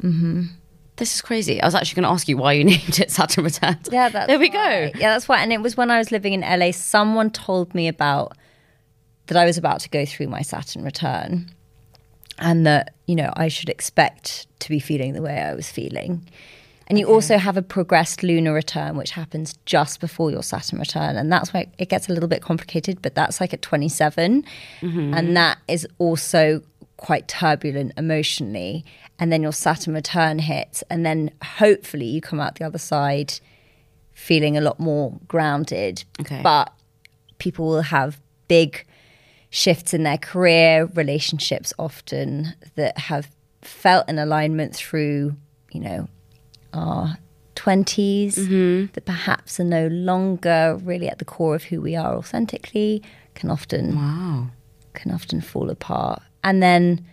Mm-hmm. 0.00 0.45
This 0.96 1.14
is 1.14 1.20
crazy. 1.20 1.60
I 1.60 1.66
was 1.66 1.74
actually 1.74 1.96
going 1.96 2.08
to 2.10 2.14
ask 2.14 2.28
you 2.28 2.36
why 2.36 2.52
you 2.54 2.64
named 2.72 2.98
it 2.98 3.10
Saturn 3.10 3.44
Returns. 3.44 3.88
Yeah, 3.90 4.08
that's 4.08 4.26
there 4.26 4.38
we 4.38 4.48
go. 4.48 4.90
Yeah, 4.94 5.12
that's 5.12 5.28
why. 5.28 5.42
And 5.42 5.52
it 5.52 5.60
was 5.60 5.76
when 5.76 5.90
I 5.90 5.98
was 5.98 6.10
living 6.10 6.32
in 6.32 6.40
LA. 6.40 6.70
Someone 6.72 7.30
told 7.30 7.74
me 7.74 7.88
about 7.88 8.36
that 9.26 9.36
I 9.36 9.44
was 9.44 9.58
about 9.58 9.80
to 9.80 9.90
go 9.90 10.04
through 10.04 10.28
my 10.28 10.42
Saturn 10.42 10.84
return, 10.84 11.50
and 12.38 12.66
that 12.66 12.94
you 13.06 13.14
know 13.14 13.32
I 13.36 13.48
should 13.48 13.68
expect 13.68 14.46
to 14.60 14.68
be 14.68 14.78
feeling 14.78 15.12
the 15.12 15.22
way 15.22 15.38
I 15.40 15.54
was 15.54 15.70
feeling. 15.70 16.26
And 16.88 17.00
you 17.00 17.08
also 17.08 17.36
have 17.36 17.56
a 17.56 17.62
progressed 17.62 18.22
lunar 18.22 18.52
return, 18.52 18.96
which 18.96 19.10
happens 19.10 19.54
just 19.66 19.98
before 19.98 20.30
your 20.30 20.44
Saturn 20.44 20.78
return, 20.78 21.16
and 21.16 21.32
that's 21.32 21.52
why 21.52 21.66
it 21.78 21.88
gets 21.88 22.08
a 22.08 22.12
little 22.12 22.28
bit 22.28 22.42
complicated. 22.42 23.02
But 23.02 23.14
that's 23.14 23.40
like 23.40 23.52
at 23.52 23.60
27, 23.60 24.44
mm-hmm. 24.80 25.14
and 25.14 25.36
that 25.36 25.58
is 25.66 25.86
also 25.98 26.62
quite 26.96 27.28
turbulent 27.28 27.92
emotionally. 27.96 28.84
And 29.18 29.32
then 29.32 29.42
your 29.42 29.52
Saturn 29.52 29.94
return 29.94 30.38
hits, 30.38 30.82
and 30.90 31.06
then 31.06 31.30
hopefully 31.42 32.04
you 32.04 32.20
come 32.20 32.38
out 32.38 32.56
the 32.56 32.64
other 32.64 32.78
side 32.78 33.40
feeling 34.12 34.56
a 34.56 34.61
lot 34.61 34.78
more 34.78 35.18
grounded. 35.26 36.04
Okay. 36.20 36.40
But 36.42 36.73
people 37.38 37.66
will 37.66 37.82
have 37.82 38.20
big 38.49 38.85
shifts 39.50 39.94
in 39.94 40.02
their 40.02 40.18
career, 40.18 40.87
relationships 40.94 41.73
often 41.78 42.54
that 42.75 42.99
have 42.99 43.30
felt 43.62 44.08
in 44.08 44.18
alignment 44.18 44.75
through, 44.75 45.35
you 45.73 45.80
know, 45.80 46.08
our 46.73 47.16
20s 47.54 48.35
mm-hmm. 48.35 48.92
that 48.92 49.04
perhaps 49.06 49.58
are 49.58 49.64
no 49.64 49.87
longer 49.88 50.78
really 50.82 51.08
at 51.08 51.18
the 51.18 51.25
core 51.25 51.54
of 51.54 51.64
who 51.64 51.80
we 51.80 51.96
are 51.96 52.14
authentically 52.14 53.02
can 53.35 53.50
often 53.50 53.96
Wow. 53.96 54.49
can 54.94 55.12
often 55.12 55.40
fall 55.40 55.70
apart. 55.70 56.23
And 56.44 56.62
then 56.62 57.04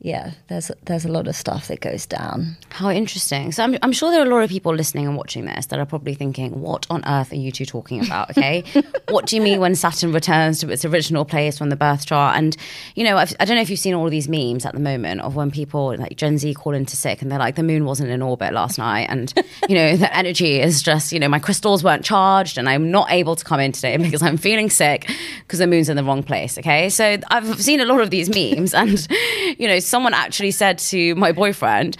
yeah, 0.00 0.32
there's 0.46 0.70
there's 0.84 1.04
a 1.04 1.08
lot 1.08 1.26
of 1.26 1.34
stuff 1.34 1.66
that 1.68 1.80
goes 1.80 2.06
down. 2.06 2.56
How 2.70 2.90
interesting. 2.90 3.50
So 3.50 3.64
I'm, 3.64 3.76
I'm 3.82 3.90
sure 3.90 4.12
there 4.12 4.20
are 4.20 4.26
a 4.26 4.30
lot 4.30 4.44
of 4.44 4.50
people 4.50 4.72
listening 4.72 5.08
and 5.08 5.16
watching 5.16 5.44
this 5.44 5.66
that 5.66 5.80
are 5.80 5.86
probably 5.86 6.14
thinking, 6.14 6.60
what 6.60 6.86
on 6.88 7.04
earth 7.04 7.32
are 7.32 7.36
you 7.36 7.50
two 7.50 7.66
talking 7.66 8.04
about? 8.06 8.30
Okay. 8.30 8.62
what 9.08 9.26
do 9.26 9.34
you 9.34 9.42
mean 9.42 9.58
when 9.58 9.74
Saturn 9.74 10.12
returns 10.12 10.60
to 10.60 10.70
its 10.70 10.84
original 10.84 11.24
place 11.24 11.58
from 11.58 11.70
the 11.70 11.76
birth 11.76 12.06
chart? 12.06 12.36
And, 12.36 12.56
you 12.94 13.02
know, 13.02 13.16
I've, 13.16 13.34
I 13.40 13.44
don't 13.44 13.56
know 13.56 13.62
if 13.62 13.70
you've 13.70 13.80
seen 13.80 13.94
all 13.94 14.04
of 14.04 14.12
these 14.12 14.28
memes 14.28 14.64
at 14.64 14.72
the 14.72 14.80
moment 14.80 15.20
of 15.22 15.34
when 15.34 15.50
people 15.50 15.96
like 15.96 16.16
Gen 16.16 16.38
Z 16.38 16.54
call 16.54 16.74
into 16.74 16.96
sick 16.96 17.20
and 17.20 17.30
they're 17.32 17.38
like, 17.38 17.56
the 17.56 17.64
moon 17.64 17.84
wasn't 17.84 18.10
in 18.10 18.22
orbit 18.22 18.52
last 18.52 18.78
night. 18.78 19.08
And, 19.10 19.34
you 19.68 19.74
know, 19.74 19.96
the 19.96 20.16
energy 20.16 20.60
is 20.60 20.80
just, 20.80 21.10
you 21.10 21.18
know, 21.18 21.28
my 21.28 21.40
crystals 21.40 21.82
weren't 21.82 22.04
charged 22.04 22.56
and 22.56 22.68
I'm 22.68 22.92
not 22.92 23.10
able 23.10 23.34
to 23.34 23.44
come 23.44 23.58
in 23.58 23.72
today 23.72 23.96
because 23.96 24.22
I'm 24.22 24.36
feeling 24.36 24.70
sick 24.70 25.10
because 25.40 25.58
the 25.58 25.66
moon's 25.66 25.88
in 25.88 25.96
the 25.96 26.04
wrong 26.04 26.22
place. 26.22 26.56
Okay. 26.56 26.88
So 26.88 27.18
I've 27.30 27.60
seen 27.60 27.80
a 27.80 27.84
lot 27.84 28.00
of 28.00 28.10
these 28.10 28.28
memes 28.28 28.74
and, 28.74 29.04
you 29.58 29.66
know, 29.66 29.80
someone 29.88 30.14
actually 30.14 30.50
said 30.50 30.78
to 30.78 31.14
my 31.16 31.32
boyfriend, 31.32 31.96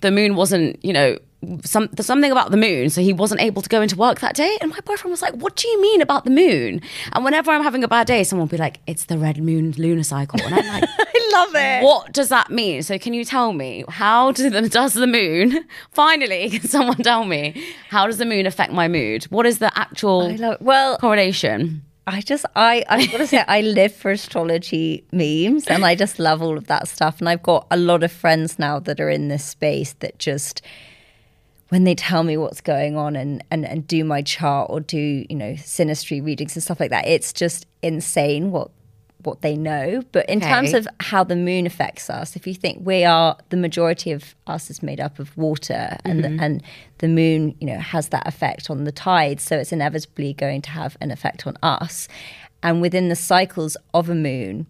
the 0.00 0.10
moon 0.10 0.34
wasn't, 0.36 0.82
you 0.84 0.92
know, 0.92 1.18
some 1.64 1.88
there's 1.92 2.06
something 2.06 2.30
about 2.30 2.50
the 2.50 2.56
moon, 2.56 2.88
so 2.88 3.00
he 3.00 3.12
wasn't 3.12 3.40
able 3.40 3.62
to 3.62 3.68
go 3.68 3.82
into 3.82 3.96
work 3.96 4.20
that 4.20 4.36
day. 4.36 4.56
And 4.60 4.70
my 4.70 4.78
boyfriend 4.84 5.10
was 5.10 5.22
like, 5.22 5.34
"What 5.34 5.56
do 5.56 5.66
you 5.66 5.80
mean 5.82 6.00
about 6.00 6.24
the 6.24 6.30
moon?" 6.30 6.80
And 7.12 7.24
whenever 7.24 7.50
I'm 7.50 7.62
having 7.62 7.82
a 7.82 7.88
bad 7.88 8.06
day, 8.06 8.22
someone 8.22 8.46
will 8.46 8.50
be 8.50 8.58
like, 8.58 8.78
"It's 8.86 9.06
the 9.06 9.18
red 9.18 9.42
moon 9.42 9.74
lunar 9.76 10.04
cycle," 10.04 10.40
and 10.40 10.54
I'm 10.54 10.66
like, 10.66 10.84
I 10.98 11.30
love 11.32 11.54
it. 11.54 11.84
"What 11.84 12.12
does 12.12 12.28
that 12.28 12.50
mean?" 12.50 12.82
So 12.82 12.96
can 12.98 13.12
you 13.12 13.24
tell 13.24 13.52
me 13.52 13.84
how 13.88 14.30
does 14.32 14.52
the, 14.52 14.68
does 14.68 14.94
the 14.94 15.06
moon? 15.06 15.64
Finally, 15.90 16.50
can 16.58 16.68
someone 16.68 16.98
tell 16.98 17.24
me 17.24 17.64
how 17.88 18.06
does 18.06 18.18
the 18.18 18.24
moon 18.24 18.46
affect 18.46 18.72
my 18.72 18.86
mood? 18.86 19.24
What 19.24 19.46
is 19.46 19.58
the 19.58 19.76
actual 19.76 20.36
well 20.60 20.96
correlation? 20.98 21.82
I 22.06 22.20
just 22.20 22.44
I 22.56 22.84
got 22.88 23.18
to 23.18 23.26
say 23.26 23.44
I 23.46 23.60
live 23.60 23.94
for 23.94 24.10
astrology 24.10 25.04
memes 25.12 25.68
and 25.68 25.84
I 25.84 25.94
just 25.94 26.18
love 26.18 26.42
all 26.42 26.58
of 26.58 26.66
that 26.66 26.88
stuff. 26.88 27.20
And 27.20 27.28
I've 27.28 27.42
got 27.42 27.66
a 27.70 27.76
lot 27.76 28.02
of 28.02 28.10
friends 28.10 28.58
now 28.58 28.80
that 28.80 28.98
are 29.00 29.10
in 29.10 29.28
this 29.28 29.44
space 29.44 29.92
that 30.00 30.18
just 30.18 30.62
when 31.68 31.84
they 31.84 31.94
tell 31.94 32.24
me 32.24 32.36
what's 32.36 32.60
going 32.60 32.96
on 32.96 33.14
and 33.14 33.44
and, 33.50 33.64
and 33.64 33.86
do 33.86 34.04
my 34.04 34.20
chart 34.20 34.68
or 34.68 34.80
do 34.80 34.98
you 34.98 35.36
know 35.36 35.52
synastry 35.52 36.22
readings 36.22 36.54
and 36.54 36.62
stuff 36.62 36.80
like 36.80 36.90
that 36.90 37.06
it's 37.06 37.32
just 37.32 37.66
insane 37.82 38.50
what 38.50 38.70
what 39.24 39.42
they 39.42 39.56
know 39.56 40.02
but 40.12 40.28
in 40.28 40.40
terms 40.40 40.74
of 40.74 40.86
how 41.00 41.22
the 41.22 41.36
moon 41.36 41.66
affects 41.66 42.10
us 42.10 42.36
if 42.36 42.46
you 42.46 42.54
think 42.54 42.84
we 42.86 43.04
are 43.04 43.36
the 43.50 43.56
majority 43.56 44.12
of 44.12 44.34
us 44.46 44.70
is 44.70 44.82
made 44.82 45.00
up 45.00 45.18
of 45.18 45.36
water 45.36 45.96
and 46.04 46.24
the, 46.24 46.28
mm-hmm. 46.28 46.42
and 46.42 46.62
the 46.98 47.08
moon 47.08 47.54
you 47.60 47.66
know 47.66 47.78
has 47.78 48.08
that 48.08 48.26
effect 48.26 48.70
on 48.70 48.84
the 48.84 48.92
tides 48.92 49.42
so 49.42 49.56
it's 49.56 49.72
inevitably 49.72 50.32
going 50.32 50.60
to 50.60 50.70
have 50.70 50.96
an 51.00 51.10
effect 51.10 51.46
on 51.46 51.56
us 51.62 52.08
and 52.62 52.80
within 52.80 53.08
the 53.08 53.16
cycles 53.16 53.76
of 53.94 54.08
a 54.08 54.14
moon 54.14 54.66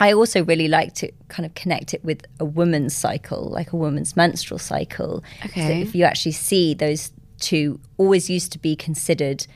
I 0.00 0.12
also 0.12 0.44
really 0.44 0.66
like 0.66 0.94
to 0.96 1.12
kind 1.28 1.46
of 1.46 1.54
connect 1.54 1.94
it 1.94 2.04
with 2.04 2.24
a 2.40 2.44
woman's 2.44 2.96
cycle, 2.96 3.48
like 3.48 3.72
a 3.72 3.76
woman's 3.76 4.16
menstrual 4.16 4.58
cycle. 4.58 5.22
So 5.40 5.46
Okay. 5.46 5.82
if 5.82 5.94
you 5.94 6.04
actually 6.04 6.32
see 6.32 6.74
those 6.74 7.12
two 7.38 7.78
always 7.96 8.28
used 8.28 8.52
to 8.52 8.58
be 8.58 8.74
considered 8.74 9.46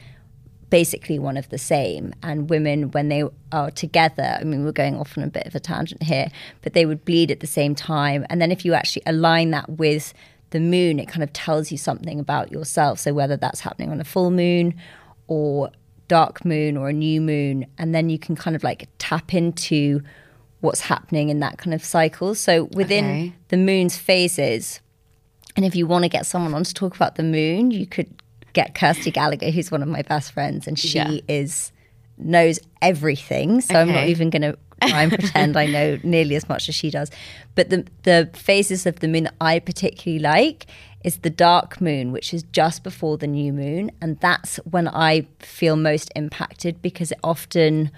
basically 0.71 1.19
one 1.19 1.37
of 1.37 1.49
the 1.49 1.59
same. 1.59 2.15
And 2.23 2.51
women, 2.51 2.91
when 2.91 3.09
they 3.09 3.25
are 3.53 3.71
together, 3.71 4.37
I 4.41 4.45
mean, 4.45 4.65
we're 4.65 4.73
going 4.73 4.97
off 4.97 5.17
on 5.17 5.25
a 5.25 5.29
bit 5.29 5.47
of 5.47 5.55
a 5.55 5.61
tangent 5.61 6.03
here, 6.03 6.29
but 6.63 6.73
they 6.73 6.87
would 6.87 7.05
bleed 7.05 7.31
at 7.31 7.41
the 7.41 7.47
same 7.47 7.75
time. 7.75 8.27
And 8.29 8.41
then 8.41 8.53
if 8.53 8.65
you 8.65 8.75
actually 8.75 9.03
align 9.07 9.51
that 9.53 9.69
with 9.71 10.13
the 10.51 10.61
moon, 10.61 10.99
it 10.99 11.09
kind 11.09 11.23
of 11.23 11.33
tells 11.33 11.71
you 11.71 11.79
something 11.79 12.19
about 12.21 12.53
yourself. 12.53 12.99
So 12.99 13.13
whether 13.15 13.37
that's 13.37 13.61
happening 13.61 13.91
on 13.91 14.01
a 14.01 14.05
full 14.05 14.31
moon 14.31 14.75
or 15.27 15.71
dark 16.09 16.45
moon 16.45 16.77
or 16.77 16.89
a 16.89 16.93
new 16.93 17.21
moon, 17.21 17.67
and 17.77 17.95
then 17.95 18.09
you 18.09 18.19
can 18.19 18.35
kind 18.35 18.57
of 18.57 18.63
like 18.65 18.89
tap 18.99 19.35
into 19.35 20.01
what's 20.61 20.81
happening 20.81 21.29
in 21.29 21.41
that 21.41 21.59
kind 21.59 21.75
of 21.75 21.85
cycle. 21.85 22.35
So 22.35 22.65
within 22.73 23.05
Okay. 23.05 23.33
the 23.49 23.57
moon's 23.59 23.97
phases, 23.97 24.81
and 25.55 25.65
if 25.65 25.77
you 25.77 25.87
want 25.87 26.05
to 26.05 26.09
get 26.09 26.25
someone 26.27 26.55
on 26.55 26.65
to 26.65 26.75
talk 26.75 26.97
about 26.97 27.17
the 27.17 27.23
moon, 27.23 27.71
you 27.71 27.87
could 27.87 28.09
get 28.53 28.75
Kirsty 28.75 29.11
Gallagher, 29.11 29.51
who's 29.51 29.71
one 29.71 29.83
of 29.83 29.89
my 29.89 30.03
best 30.03 30.33
friends, 30.33 30.67
and 30.67 30.79
she 30.79 30.99
Yeah. 30.99 31.19
is 31.29 31.73
knows 32.17 32.59
everything. 32.83 33.61
So 33.61 33.77
I'm 33.77 33.93
not 33.93 34.09
even 34.09 34.31
going 34.31 34.43
to 34.43 34.59
try 34.87 35.03
and 35.03 35.13
pretend 35.13 35.57
I 35.57 35.67
know 35.67 35.99
nearly 36.03 36.35
as 36.35 36.49
much 36.49 36.69
as 36.69 36.75
she 36.75 36.91
does. 36.91 37.11
But 37.55 37.71
the 37.71 37.87
the 38.03 38.31
phases 38.35 38.87
of 38.87 39.01
the 39.01 39.09
moon 39.09 39.25
that 39.25 39.35
I 39.41 39.59
particularly 39.59 40.21
like 40.21 40.67
is 41.05 41.19
the 41.19 41.31
dark 41.31 41.81
moon, 41.81 42.11
which 42.11 42.35
is 42.35 42.43
just 42.45 42.83
before 42.83 43.17
the 43.19 43.27
new 43.27 43.53
moon, 43.53 43.91
and 44.01 44.19
that's 44.21 44.57
when 44.59 44.89
I 44.89 45.27
feel 45.39 45.77
most 45.77 46.11
impacted 46.17 46.83
because 46.83 47.13
it 47.13 47.19
often 47.23 47.91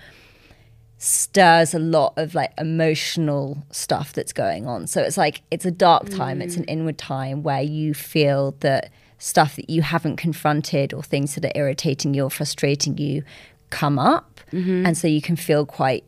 stirs 0.99 1.73
a 1.73 1.78
lot 1.78 2.12
of 2.19 2.35
like 2.35 2.52
emotional 2.59 3.64
stuff 3.71 4.12
that's 4.12 4.35
going 4.35 4.66
on. 4.66 4.87
So 4.87 5.00
it's 5.00 5.16
like 5.16 5.40
it's 5.50 5.64
a 5.64 5.71
dark 5.71 6.11
time, 6.11 6.42
it's 6.42 6.57
an 6.57 6.64
mm. 6.64 6.71
inward 6.71 6.99
time 6.99 7.42
where 7.42 7.62
you 7.62 7.95
feel 7.95 8.54
that 8.61 8.90
stuff 9.20 9.54
that 9.54 9.70
you 9.70 9.82
haven't 9.82 10.16
confronted 10.16 10.92
or 10.92 11.02
things 11.02 11.36
that 11.36 11.44
are 11.44 11.52
irritating 11.54 12.14
you 12.14 12.24
or 12.24 12.30
frustrating 12.30 12.98
you 12.98 13.22
come 13.68 13.98
up. 13.98 14.40
Mm-hmm. 14.50 14.86
And 14.86 14.98
so 14.98 15.06
you 15.06 15.22
can 15.22 15.36
feel 15.36 15.64
quite 15.64 16.02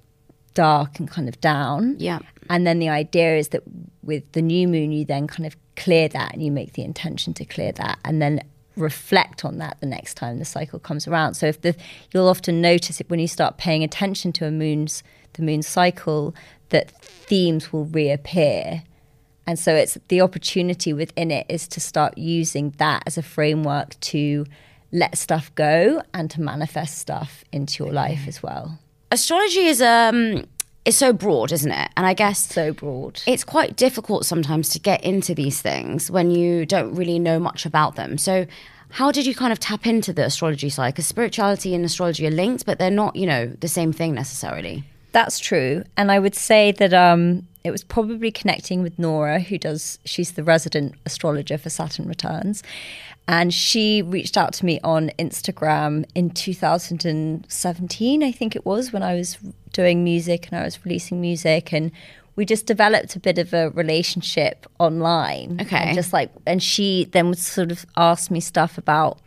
dark 0.55 0.99
and 0.99 1.09
kind 1.09 1.29
of 1.29 1.41
down. 1.41 1.97
Yeah. 1.99 2.19
And 2.51 2.67
then 2.67 2.81
the 2.81 2.89
idea 2.89 3.37
is 3.37 3.49
that 3.49 3.63
with 4.03 4.31
the 4.33 4.43
new 4.43 4.67
moon, 4.67 4.91
you 4.91 5.05
then 5.05 5.27
kind 5.27 5.47
of 5.47 5.57
clear 5.77 6.09
that 6.09 6.33
and 6.33 6.43
you 6.43 6.51
make 6.51 6.73
the 6.73 6.83
intention 6.83 7.33
to 7.35 7.45
clear 7.45 7.73
that 7.73 7.99
and 8.05 8.21
then 8.21 8.43
reflect 8.77 9.45
on 9.45 9.59
that 9.59 9.79
the 9.81 9.87
next 9.87 10.15
time 10.15 10.39
the 10.39 10.45
cycle 10.45 10.79
comes 10.79 11.07
around. 11.07 11.35
So 11.35 11.47
if 11.47 11.61
the 11.61 11.77
you'll 12.13 12.29
often 12.29 12.61
notice 12.61 13.01
it 13.01 13.11
when 13.11 13.21
you 13.21 13.29
start 13.29 13.59
paying 13.59 13.85
attention 13.85 14.33
to 14.35 14.47
a 14.47 14.51
moon's 14.51 15.03
the 15.35 15.43
moon 15.43 15.63
cycle 15.63 16.35
that 16.71 16.91
themes 16.91 17.73
will 17.73 17.85
reappear. 17.85 18.83
And 19.47 19.59
so 19.59 19.75
it's 19.75 19.99
the 20.09 20.21
opportunity 20.21 20.93
within 20.93 21.31
it 21.31 21.47
is 21.49 21.67
to 21.69 21.81
start 21.81 22.17
using 22.17 22.75
that 22.79 23.03
as 23.07 23.19
a 23.19 23.23
framework 23.23 23.99
to 24.01 24.47
let 24.93 25.17
stuff 25.19 25.53
go 25.55 26.03
and 26.15 26.31
to 26.31 26.41
manifest 26.41 26.99
stuff 26.99 27.45
into 27.51 27.83
your 27.83 27.93
life 27.93 28.29
as 28.29 28.43
well. 28.43 28.79
Astrology 29.11 29.67
is 29.67 29.83
um 29.83 30.45
is 30.85 30.97
so 30.97 31.13
broad, 31.13 31.53
isn't 31.53 31.71
it? 31.71 31.91
And 31.97 32.07
I 32.07 32.15
guess 32.15 32.41
So 32.53 32.73
broad. 32.73 33.23
it's 33.27 33.45
quite 33.45 33.77
difficult 33.77 34.27
sometimes 34.27 34.69
to 34.71 34.81
get 34.81 35.03
into 35.05 35.35
these 35.35 35.61
things 35.63 36.11
when 36.11 36.31
you 36.31 36.67
don't 36.67 36.95
really 36.95 37.19
know 37.21 37.39
much 37.39 37.65
about 37.65 37.95
them. 37.95 38.19
So, 38.19 38.47
how 38.91 39.11
did 39.13 39.25
you 39.25 39.35
kind 39.35 39.53
of 39.53 39.59
tap 39.61 39.87
into 39.87 40.13
the 40.13 40.25
astrology 40.25 40.69
side? 40.69 40.93
Because 40.95 41.07
spirituality 41.07 41.75
and 41.75 41.85
astrology 41.85 42.27
are 42.27 42.31
linked, 42.33 42.67
but 42.67 42.79
they're 42.79 42.91
not, 42.91 43.17
you 43.17 43.27
know, 43.27 43.47
the 43.47 43.69
same 43.69 43.93
thing 43.93 44.15
necessarily. 44.15 44.85
That's 45.13 45.39
true. 45.39 45.85
And 45.97 46.11
I 46.13 46.19
would 46.19 46.35
say 46.35 46.73
that 46.73 46.93
um, 46.93 47.47
it 47.65 47.71
was 47.71 47.85
probably 47.85 48.31
connecting 48.31 48.83
with 48.83 48.99
Nora, 48.99 49.41
who 49.41 49.59
does, 49.59 49.99
she's 50.05 50.33
the 50.33 50.43
resident 50.43 50.95
astrologer 51.07 51.59
for 51.59 51.71
Saturn 51.71 52.09
Returns. 52.09 52.63
And 53.29 53.55
she 53.55 54.03
reached 54.03 54.37
out 54.37 54.53
to 54.55 54.67
me 54.67 54.81
on 54.83 55.11
Instagram 55.19 56.05
in 56.15 56.31
2017, 56.31 58.23
I 58.23 58.33
think 58.33 58.57
it 58.57 58.67
was, 58.67 58.93
when 58.93 59.03
I 59.03 59.15
was 59.15 59.39
doing 59.73 60.03
music 60.03 60.49
and 60.49 60.59
I 60.59 60.65
was 60.65 60.85
releasing 60.85 61.21
music. 61.21 61.73
And 61.73 61.93
we 62.35 62.45
just 62.45 62.67
developed 62.67 63.15
a 63.15 63.21
bit 63.21 63.39
of 63.39 63.53
a 63.53 63.71
relationship 63.71 64.67
online. 64.81 65.59
Okay. 65.61 65.77
And 65.77 65.95
just 65.95 66.13
like, 66.13 66.31
and 66.47 66.61
she 66.63 67.05
then 67.13 67.29
would 67.29 67.39
sort 67.39 67.71
of 67.71 67.87
ask 67.97 68.31
me 68.31 68.41
stuff 68.41 68.77
about 68.77 69.19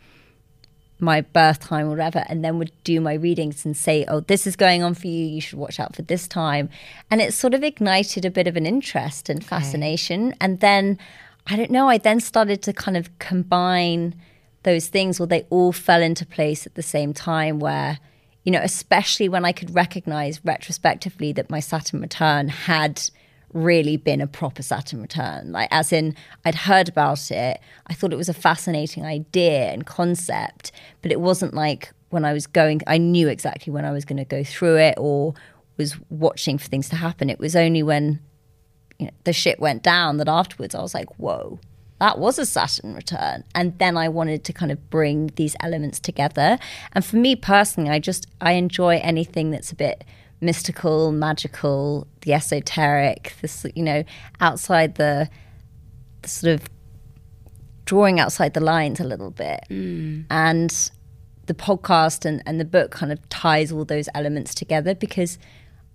my 0.98 1.20
birth 1.20 1.60
time 1.60 1.86
or 1.86 1.90
whatever 1.90 2.24
and 2.28 2.44
then 2.44 2.58
would 2.58 2.72
do 2.82 3.00
my 3.00 3.14
readings 3.14 3.66
and 3.66 3.76
say 3.76 4.04
oh 4.08 4.20
this 4.20 4.46
is 4.46 4.56
going 4.56 4.82
on 4.82 4.94
for 4.94 5.06
you 5.08 5.24
you 5.24 5.40
should 5.40 5.58
watch 5.58 5.78
out 5.78 5.94
for 5.94 6.02
this 6.02 6.26
time. 6.26 6.68
And 7.10 7.20
it 7.20 7.34
sort 7.34 7.54
of 7.54 7.62
ignited 7.62 8.24
a 8.24 8.30
bit 8.30 8.46
of 8.46 8.56
an 8.56 8.66
interest 8.66 9.28
and 9.28 9.44
fascination. 9.44 10.34
And 10.40 10.60
then 10.60 10.98
i 11.46 11.56
don't 11.56 11.70
know 11.70 11.88
i 11.88 11.98
then 11.98 12.20
started 12.20 12.62
to 12.62 12.72
kind 12.72 12.96
of 12.96 13.18
combine 13.18 14.14
those 14.64 14.88
things 14.88 15.20
or 15.20 15.26
they 15.26 15.46
all 15.50 15.72
fell 15.72 16.02
into 16.02 16.26
place 16.26 16.66
at 16.66 16.74
the 16.74 16.82
same 16.82 17.14
time 17.14 17.58
where 17.58 17.98
you 18.44 18.52
know 18.52 18.60
especially 18.60 19.28
when 19.28 19.44
i 19.44 19.52
could 19.52 19.74
recognize 19.74 20.44
retrospectively 20.44 21.32
that 21.32 21.50
my 21.50 21.60
saturn 21.60 22.00
return 22.00 22.48
had 22.48 23.00
really 23.56 23.96
been 23.96 24.20
a 24.20 24.26
proper 24.26 24.62
Saturn 24.62 25.00
return. 25.00 25.52
Like, 25.52 25.68
as 25.70 25.92
in, 25.92 26.14
I'd 26.44 26.54
heard 26.54 26.88
about 26.88 27.30
it. 27.30 27.60
I 27.86 27.94
thought 27.94 28.12
it 28.12 28.16
was 28.16 28.28
a 28.28 28.34
fascinating 28.34 29.04
idea 29.04 29.72
and 29.72 29.86
concept, 29.86 30.72
but 31.02 31.10
it 31.10 31.20
wasn't 31.20 31.54
like 31.54 31.92
when 32.10 32.24
I 32.24 32.32
was 32.32 32.46
going, 32.46 32.82
I 32.86 32.98
knew 32.98 33.28
exactly 33.28 33.72
when 33.72 33.84
I 33.84 33.92
was 33.92 34.04
going 34.04 34.18
to 34.18 34.24
go 34.24 34.44
through 34.44 34.76
it 34.76 34.94
or 34.98 35.34
was 35.76 35.96
watching 36.10 36.58
for 36.58 36.68
things 36.68 36.88
to 36.90 36.96
happen. 36.96 37.30
It 37.30 37.38
was 37.38 37.56
only 37.56 37.82
when 37.82 38.20
you 38.98 39.06
know, 39.06 39.12
the 39.24 39.32
shit 39.32 39.58
went 39.58 39.82
down 39.82 40.18
that 40.18 40.28
afterwards 40.28 40.74
I 40.74 40.80
was 40.80 40.94
like, 40.94 41.18
whoa, 41.18 41.58
that 41.98 42.18
was 42.18 42.38
a 42.38 42.46
Saturn 42.46 42.94
return. 42.94 43.44
And 43.54 43.78
then 43.78 43.96
I 43.96 44.08
wanted 44.08 44.44
to 44.44 44.52
kind 44.52 44.70
of 44.70 44.90
bring 44.90 45.30
these 45.36 45.56
elements 45.60 45.98
together. 45.98 46.58
And 46.92 47.04
for 47.04 47.16
me 47.16 47.36
personally, 47.36 47.90
I 47.90 47.98
just, 47.98 48.26
I 48.40 48.52
enjoy 48.52 48.96
anything 49.02 49.50
that's 49.50 49.72
a 49.72 49.76
bit 49.76 50.04
mystical, 50.40 51.12
magical, 51.12 52.06
the 52.22 52.32
esoteric, 52.32 53.34
this 53.40 53.64
you 53.74 53.82
know, 53.82 54.04
outside 54.40 54.96
the, 54.96 55.28
the 56.22 56.28
sort 56.28 56.54
of 56.60 56.68
drawing 57.84 58.20
outside 58.20 58.54
the 58.54 58.60
lines 58.60 59.00
a 59.00 59.04
little 59.04 59.30
bit. 59.30 59.60
Mm. 59.70 60.26
And 60.30 60.90
the 61.46 61.54
podcast 61.54 62.24
and, 62.24 62.42
and 62.46 62.58
the 62.60 62.64
book 62.64 62.90
kind 62.90 63.12
of 63.12 63.26
ties 63.28 63.70
all 63.72 63.84
those 63.84 64.08
elements 64.14 64.54
together 64.54 64.94
because 64.94 65.38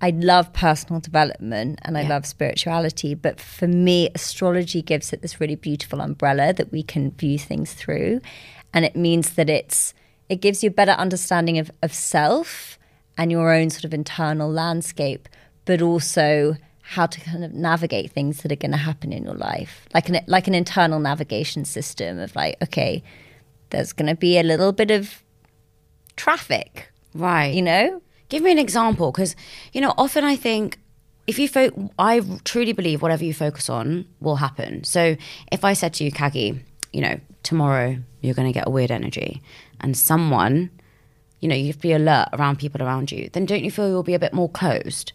I 0.03 0.09
love 0.11 0.51
personal 0.53 0.99
development 0.99 1.79
and 1.83 1.97
I 1.97 2.01
Yeah. 2.01 2.09
love 2.09 2.25
spirituality, 2.25 3.13
but 3.13 3.39
for 3.39 3.67
me, 3.67 4.09
astrology 4.15 4.81
gives 4.81 5.13
it 5.13 5.21
this 5.21 5.39
really 5.39 5.55
beautiful 5.55 6.01
umbrella 6.01 6.53
that 6.53 6.71
we 6.71 6.81
can 6.81 7.11
view 7.11 7.37
things 7.37 7.73
through. 7.73 8.21
And 8.73 8.85
it 8.85 8.95
means 8.95 9.31
that 9.31 9.49
it's 9.49 9.93
it 10.29 10.39
gives 10.39 10.63
you 10.63 10.69
a 10.69 10.73
better 10.73 10.93
understanding 10.93 11.59
of, 11.59 11.69
of 11.83 11.93
self 11.93 12.79
and 13.17 13.31
your 13.31 13.53
own 13.53 13.69
sort 13.69 13.83
of 13.85 13.93
internal 13.93 14.49
landscape, 14.49 15.27
but 15.65 15.81
also 15.81 16.55
how 16.81 17.05
to 17.05 17.21
kind 17.21 17.43
of 17.43 17.53
navigate 17.53 18.11
things 18.11 18.41
that 18.41 18.51
are 18.51 18.55
going 18.57 18.71
to 18.71 18.77
happen 18.77 19.13
in 19.13 19.23
your 19.23 19.35
life, 19.35 19.87
like 19.93 20.09
an 20.09 20.19
like 20.27 20.47
an 20.47 20.55
internal 20.55 20.99
navigation 20.99 21.63
system 21.65 22.19
of 22.19 22.35
like, 22.35 22.57
okay, 22.61 23.03
there's 23.69 23.93
going 23.93 24.07
to 24.09 24.15
be 24.15 24.37
a 24.37 24.43
little 24.43 24.71
bit 24.73 24.91
of 24.91 25.23
traffic, 26.15 26.91
Right. 27.13 27.53
you 27.53 27.61
know, 27.61 28.01
Give 28.29 28.43
me 28.43 28.51
an 28.53 28.59
example 28.59 29.11
because, 29.11 29.35
you 29.73 29.81
know, 29.81 29.93
often 29.97 30.23
I 30.23 30.37
think 30.37 30.79
if 31.27 31.37
you 31.37 31.49
fo- 31.49 31.91
I 31.99 32.21
truly 32.45 32.71
believe 32.71 33.01
whatever 33.01 33.25
you 33.25 33.33
focus 33.33 33.69
on 33.69 34.05
will 34.21 34.37
happen. 34.37 34.85
So 34.85 35.17
if 35.51 35.65
I 35.65 35.73
said 35.73 35.93
to 35.95 36.05
you, 36.05 36.13
Caggie, 36.13 36.61
you 36.93 37.01
know, 37.01 37.19
tomorrow 37.43 37.97
you're 38.21 38.33
going 38.33 38.47
to 38.47 38.53
get 38.57 38.67
a 38.67 38.69
weird 38.69 38.89
energy 38.89 39.41
and 39.81 39.97
someone, 39.97 40.69
you 41.41 41.49
know, 41.49 41.55
you 41.55 41.67
have 41.67 41.75
to 41.75 41.81
be 41.81 41.91
alert 41.91 42.29
around 42.33 42.59
people 42.59 42.81
around 42.81 43.11
you, 43.11 43.29
then 43.33 43.45
don't 43.45 43.63
you 43.63 43.71
feel 43.71 43.89
you'll 43.89 44.03
be 44.03 44.13
a 44.13 44.19
bit 44.19 44.33
more 44.33 44.49
closed? 44.49 45.11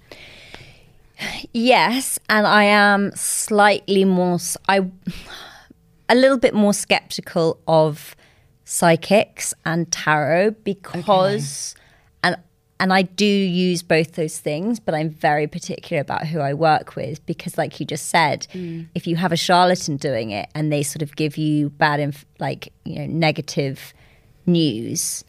Yes, 1.52 2.18
and 2.28 2.46
I 2.46 2.64
am 2.64 3.12
slightly 3.14 4.04
more 4.04 4.38
I 4.68 4.90
a 6.08 6.14
little 6.14 6.38
bit 6.38 6.54
more 6.54 6.74
skeptical 6.74 7.58
of 7.66 8.14
psychics 8.64 9.54
and 9.64 9.90
tarot 9.90 10.50
because 10.62 11.74
and 12.22 12.36
and 12.78 12.92
I 12.92 13.02
do 13.02 13.24
use 13.24 13.82
both 13.82 14.12
those 14.12 14.38
things, 14.38 14.78
but 14.78 14.94
I'm 14.94 15.08
very 15.08 15.46
particular 15.46 16.00
about 16.00 16.26
who 16.26 16.40
I 16.40 16.52
work 16.52 16.96
with 16.96 17.24
because 17.24 17.56
like 17.56 17.80
you 17.80 17.86
just 17.86 18.10
said, 18.10 18.46
mm. 18.52 18.86
if 18.94 19.06
you 19.06 19.16
have 19.16 19.32
a 19.32 19.36
charlatan 19.36 19.96
doing 19.96 20.30
it 20.30 20.50
and 20.54 20.70
they 20.70 20.82
sort 20.82 21.02
of 21.02 21.16
give 21.16 21.38
you 21.38 21.70
bad 21.70 22.00
inf- 22.00 22.26
like, 22.38 22.72
you 22.84 22.98
know, 22.98 23.06
negative 23.06 23.94
news 24.44 25.24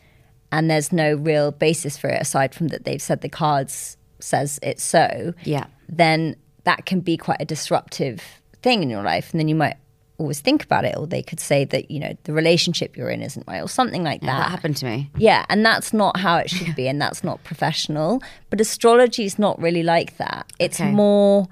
and 0.51 0.69
there's 0.69 0.91
no 0.91 1.13
real 1.15 1.51
basis 1.51 1.97
for 1.97 2.09
it 2.09 2.21
aside 2.21 2.53
from 2.55 2.69
that 2.69 2.83
they've 2.85 3.01
said 3.01 3.21
the 3.21 3.29
cards 3.29 3.97
says 4.19 4.59
it's 4.63 4.83
so 4.83 5.33
Yeah. 5.43 5.65
then 5.89 6.35
that 6.63 6.85
can 6.85 6.99
be 7.01 7.17
quite 7.17 7.37
a 7.41 7.45
disruptive 7.45 8.21
thing 8.61 8.81
in 8.83 8.89
your 8.89 9.03
life. 9.03 9.31
And 9.31 9.39
then 9.39 9.47
you 9.47 9.55
might 9.55 9.75
always 10.17 10.39
think 10.41 10.63
about 10.63 10.83
it, 10.83 10.95
or 10.97 11.05
they 11.07 11.21
could 11.21 11.39
say 11.39 11.63
that, 11.63 11.91
you 11.91 11.99
know, 11.99 12.13
the 12.23 12.33
relationship 12.33 12.97
you're 12.97 13.09
in 13.11 13.21
isn't 13.21 13.47
right, 13.47 13.61
or 13.61 13.69
something 13.69 14.03
like 14.03 14.21
Yeah, 14.23 14.27
that. 14.35 14.37
that 14.45 14.49
happened 14.51 14.75
to 14.77 14.85
me. 14.85 15.11
Yeah, 15.17 15.45
and 15.47 15.63
that's 15.63 15.93
not 15.93 16.17
how 16.17 16.37
it 16.37 16.49
should 16.49 16.75
be, 16.75 16.87
and 16.87 16.99
that's 16.99 17.23
not 17.23 17.43
professional. 17.43 18.21
But 18.49 18.59
astrology 18.59 19.25
is 19.25 19.37
not 19.37 19.61
really 19.61 19.83
like 19.83 20.17
that. 20.17 20.51
It's 20.59 20.81
Okay. 20.81 20.91
more 20.91 21.47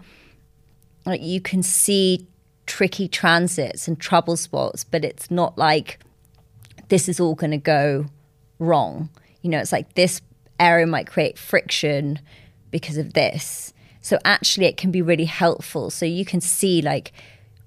like 1.05 1.21
you 1.21 1.39
can 1.39 1.61
see 1.63 2.27
tricky 2.65 3.07
transits 3.07 3.87
and 3.87 3.99
trouble 3.99 4.35
spots, 4.35 4.83
but 4.83 5.05
it's 5.05 5.29
not 5.29 5.57
like 5.57 5.99
this 6.89 7.07
is 7.07 7.19
all 7.19 7.35
going 7.35 7.51
to 7.51 7.57
go 7.57 8.07
wrong. 8.59 9.09
You 9.41 9.49
know, 9.49 9.59
it's 9.59 9.71
like 9.71 9.95
this 9.95 10.21
area 10.59 10.87
might 10.87 11.07
create 11.07 11.37
friction 11.37 12.19
because 12.71 12.97
of 12.97 13.13
this. 13.13 13.73
So 14.01 14.19
actually, 14.23 14.67
it 14.67 14.77
can 14.77 14.91
be 14.91 15.01
really 15.01 15.25
helpful. 15.25 15.89
So 15.89 16.05
you 16.05 16.25
can 16.25 16.41
see 16.41 16.81
like 16.81 17.11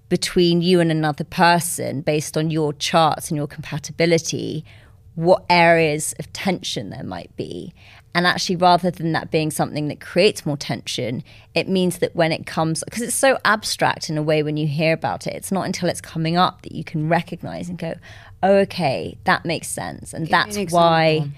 between 0.09 0.63
you 0.63 0.81
and 0.81 0.91
another 0.91 1.25
person 1.25 2.01
based 2.01 2.37
on 2.37 2.51
your 2.51 2.73
charts 2.73 3.29
and 3.29 3.37
your 3.37 3.47
compatibility 3.47 4.65
what 5.19 5.45
areas 5.51 6.15
of 6.21 6.33
tension 6.33 6.91
there 6.91 7.03
might 7.03 7.35
be. 7.35 7.75
And 8.15 8.25
actually 8.25 8.55
rather 8.55 8.89
than 8.89 9.11
that 9.13 9.33
being 9.33 9.51
something 9.51 9.89
that 9.89 10.01
creates 10.01 10.47
more 10.47 10.57
tension 10.57 11.25
it 11.57 11.69
means 11.69 11.99
that 11.99 12.15
when 12.15 12.31
it 12.31 12.47
comes 12.47 12.85
because 12.85 13.03
it's 13.03 13.17
so 13.17 13.37
abstract 13.45 14.09
in 14.09 14.17
a 14.17 14.23
way 14.23 14.45
when 14.45 14.57
you 14.57 14.69
hear 14.69 14.93
about 14.93 15.27
it. 15.27 15.35
It's 15.35 15.51
not 15.51 15.67
until 15.67 15.89
it's 15.89 16.01
coming 16.01 16.37
up 16.37 16.63
that 16.63 16.71
you 16.71 16.85
can 16.85 17.09
recognize 17.09 17.69
and 17.69 17.77
go 17.77 17.95
oh 18.45 18.59
okay 18.59 19.19
that 19.25 19.45
makes 19.45 19.67
sense. 19.67 20.13
And 20.13 20.27
Give 20.27 20.31
that's 20.31 20.73
why 20.73 21.29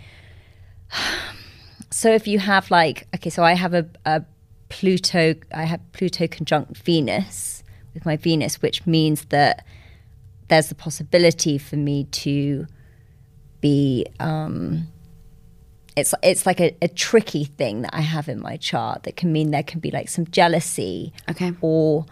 so 1.91 2.11
if 2.11 2.29
you 2.29 2.39
have 2.39 2.71
like 2.71 3.07
okay 3.15 3.31
so 3.31 3.43
i 3.43 3.55
have 3.55 3.73
a, 3.73 3.89
a 4.05 4.23
pluto 4.69 5.35
i 5.55 5.65
have 5.65 5.81
pluto 5.93 6.27
conjunct 6.29 6.77
venus 6.77 7.65
with 7.95 8.05
my 8.05 8.17
venus 8.17 8.61
which 8.61 8.87
means 8.87 9.25
that 9.27 9.65
there's 10.49 10.69
the 10.69 10.75
possibility 10.75 11.57
for 11.57 11.77
me 11.77 12.05
to 12.05 12.67
be 13.61 14.07
um 14.21 14.87
it's 15.97 16.15
it's 16.23 16.47
like 16.47 16.61
a, 16.61 16.75
a 16.81 16.89
tricky 16.89 17.45
thing 17.45 17.83
that 17.83 17.95
i 17.95 18.01
have 18.01 18.29
in 18.29 18.41
my 18.41 18.57
chart 18.57 19.03
that 19.03 19.17
can 19.17 19.33
mean 19.33 19.51
there 19.51 19.63
can 19.63 19.81
be 19.81 19.91
like 19.91 20.09
some 20.09 20.27
jealousy 20.27 21.13
Okay. 21.29 21.53
or 21.61 22.07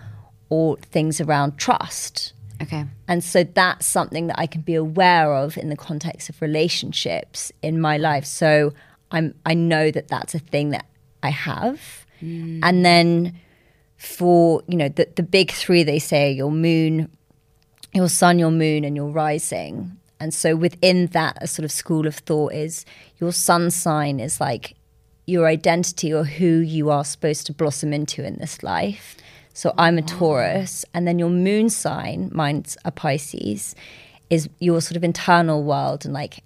or 0.51 0.77
things 0.79 1.21
around 1.21 1.57
trust 1.59 2.33
Okay. 2.61 2.85
and 3.07 3.23
so 3.23 3.45
that's 3.45 3.87
something 3.87 4.27
that 4.27 4.37
I 4.37 4.47
can 4.49 4.63
be 4.63 4.75
aware 4.75 5.33
of 5.33 5.57
in 5.57 5.69
the 5.69 5.77
context 5.77 6.29
of 6.29 6.43
relationships 6.43 7.53
in 7.63 7.81
my 7.81 7.97
life. 7.99 8.25
So 8.25 8.73
I'm 9.13 9.35
I 9.47 9.55
know 9.55 9.93
that 9.93 10.09
that's 10.09 10.35
a 10.35 10.41
thing 10.41 10.71
that 10.71 10.85
I 11.23 11.31
have. 11.31 12.05
And 12.21 12.85
then 12.85 13.39
for, 13.97 14.65
you 14.67 14.77
know, 14.77 14.89
the 14.89 15.07
the 15.15 15.23
big 15.23 15.53
3 15.53 15.85
they 15.85 16.01
say 16.01 16.33
your 16.33 16.51
moon, 16.51 17.09
your 17.95 18.09
sun, 18.09 18.41
your 18.41 18.51
moon 18.51 18.83
and 18.85 18.97
your 18.97 19.11
rising. 19.11 19.97
And 20.21 20.35
so 20.35 20.57
within 20.57 21.07
that 21.09 21.39
a 21.41 21.47
sort 21.47 21.65
of 21.65 21.71
school 21.73 22.07
of 22.07 22.17
thought 22.17 22.53
is 22.53 22.85
your 23.19 23.33
sun 23.33 23.71
sign 23.71 24.19
is 24.21 24.41
like 24.41 24.75
your 25.27 25.47
identity 25.47 26.13
or 26.13 26.25
who 26.25 26.47
you 26.47 26.91
are 26.91 27.05
supposed 27.05 27.47
to 27.47 27.53
blossom 27.53 27.93
into 27.93 28.25
in 28.25 28.39
this 28.39 28.63
life. 28.63 29.17
So 29.53 29.75
I'm 29.77 29.99
a 29.99 30.03
Taurus, 30.03 30.85
and 30.95 31.07
then 31.07 31.19
your 31.19 31.31
moon 31.31 31.69
sign, 31.69 32.31
mine's 32.33 32.77
a 32.85 32.93
Pisces, 32.93 33.75
is 34.31 34.49
your 34.61 34.81
sort 34.81 34.97
of 34.97 35.03
internal 35.03 35.65
world 35.65 36.05
and 36.05 36.15
like 36.15 36.45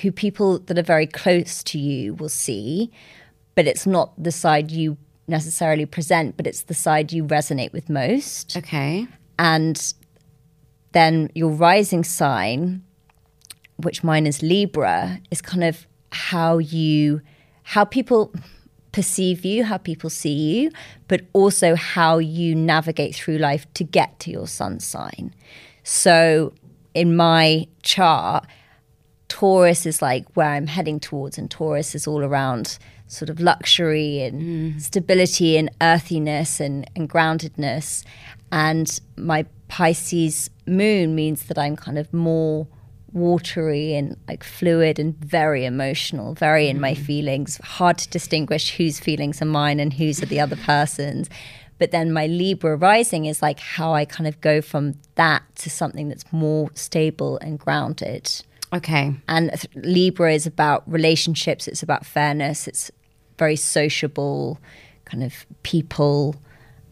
who 0.00 0.10
people 0.10 0.58
that 0.60 0.78
are 0.78 0.82
very 0.82 1.06
close 1.06 1.62
to 1.64 1.78
you 1.78 2.14
will 2.14 2.30
see, 2.30 2.90
but 3.54 3.66
it's 3.66 3.86
not 3.86 4.12
the 4.22 4.32
side 4.32 4.70
you 4.70 4.96
necessarily 5.28 5.84
present, 5.86 6.36
but 6.36 6.46
it's 6.46 6.62
the 6.62 6.74
side 6.74 7.12
you 7.12 7.24
resonate 7.24 7.72
with 7.72 7.90
most 7.90 8.56
Okay. 8.56 9.06
and 9.38 9.92
then 10.92 11.30
your 11.34 11.50
rising 11.50 12.04
sign 12.04 12.82
which 13.78 14.02
mine 14.02 14.26
is 14.26 14.42
libra 14.42 15.20
is 15.30 15.40
kind 15.40 15.64
of 15.64 15.86
how 16.12 16.58
you 16.58 17.20
how 17.62 17.84
people 17.84 18.32
perceive 18.92 19.44
you 19.44 19.64
how 19.64 19.76
people 19.76 20.08
see 20.08 20.32
you 20.32 20.70
but 21.08 21.22
also 21.32 21.74
how 21.74 22.18
you 22.18 22.54
navigate 22.54 23.14
through 23.14 23.36
life 23.36 23.66
to 23.74 23.84
get 23.84 24.18
to 24.18 24.30
your 24.30 24.46
sun 24.46 24.80
sign 24.80 25.34
so 25.82 26.52
in 26.94 27.14
my 27.14 27.66
chart 27.82 28.46
Taurus 29.28 29.86
is 29.86 30.00
like 30.00 30.24
where 30.34 30.48
I'm 30.48 30.66
heading 30.66 31.00
towards, 31.00 31.38
and 31.38 31.50
Taurus 31.50 31.94
is 31.94 32.06
all 32.06 32.22
around 32.22 32.78
sort 33.08 33.28
of 33.28 33.40
luxury 33.40 34.22
and 34.22 34.42
mm. 34.42 34.80
stability 34.80 35.56
and 35.56 35.70
earthiness 35.80 36.60
and, 36.60 36.88
and 36.96 37.08
groundedness. 37.08 38.04
And 38.50 38.98
my 39.16 39.44
Pisces 39.68 40.50
moon 40.66 41.14
means 41.14 41.44
that 41.44 41.58
I'm 41.58 41.76
kind 41.76 41.98
of 41.98 42.12
more 42.12 42.66
watery 43.16 43.94
and 43.94 44.16
like 44.28 44.44
fluid 44.44 44.98
and 44.98 45.16
very 45.16 45.64
emotional, 45.64 46.34
very 46.34 46.68
in 46.68 46.80
my 46.80 46.94
feelings. 46.94 47.58
Hard 47.64 47.98
to 47.98 48.08
distinguish 48.08 48.76
whose 48.76 49.00
feelings 49.00 49.40
are 49.42 49.46
mine 49.46 49.80
and 49.80 49.94
whose 49.94 50.22
are 50.22 50.26
the 50.26 50.38
other 50.38 50.56
person's. 50.56 51.28
But 51.78 51.90
then 51.90 52.12
my 52.12 52.26
Libra 52.26 52.76
rising 52.76 53.24
is 53.24 53.42
like 53.42 53.58
how 53.58 53.94
I 53.94 54.04
kind 54.04 54.26
of 54.26 54.40
go 54.40 54.60
from 54.62 54.94
that 55.16 55.42
to 55.56 55.70
something 55.70 56.08
that's 56.08 56.30
more 56.30 56.70
stable 56.74 57.38
and 57.38 57.58
grounded. 57.58 58.30
Okay. 58.72 59.14
And 59.28 59.50
Libra 59.74 60.32
is 60.32 60.46
about 60.46 60.82
relationships, 60.86 61.66
it's 61.66 61.82
about 61.82 62.04
fairness, 62.04 62.68
it's 62.68 62.90
very 63.38 63.56
sociable, 63.56 64.58
kind 65.04 65.22
of 65.22 65.46
people, 65.62 66.36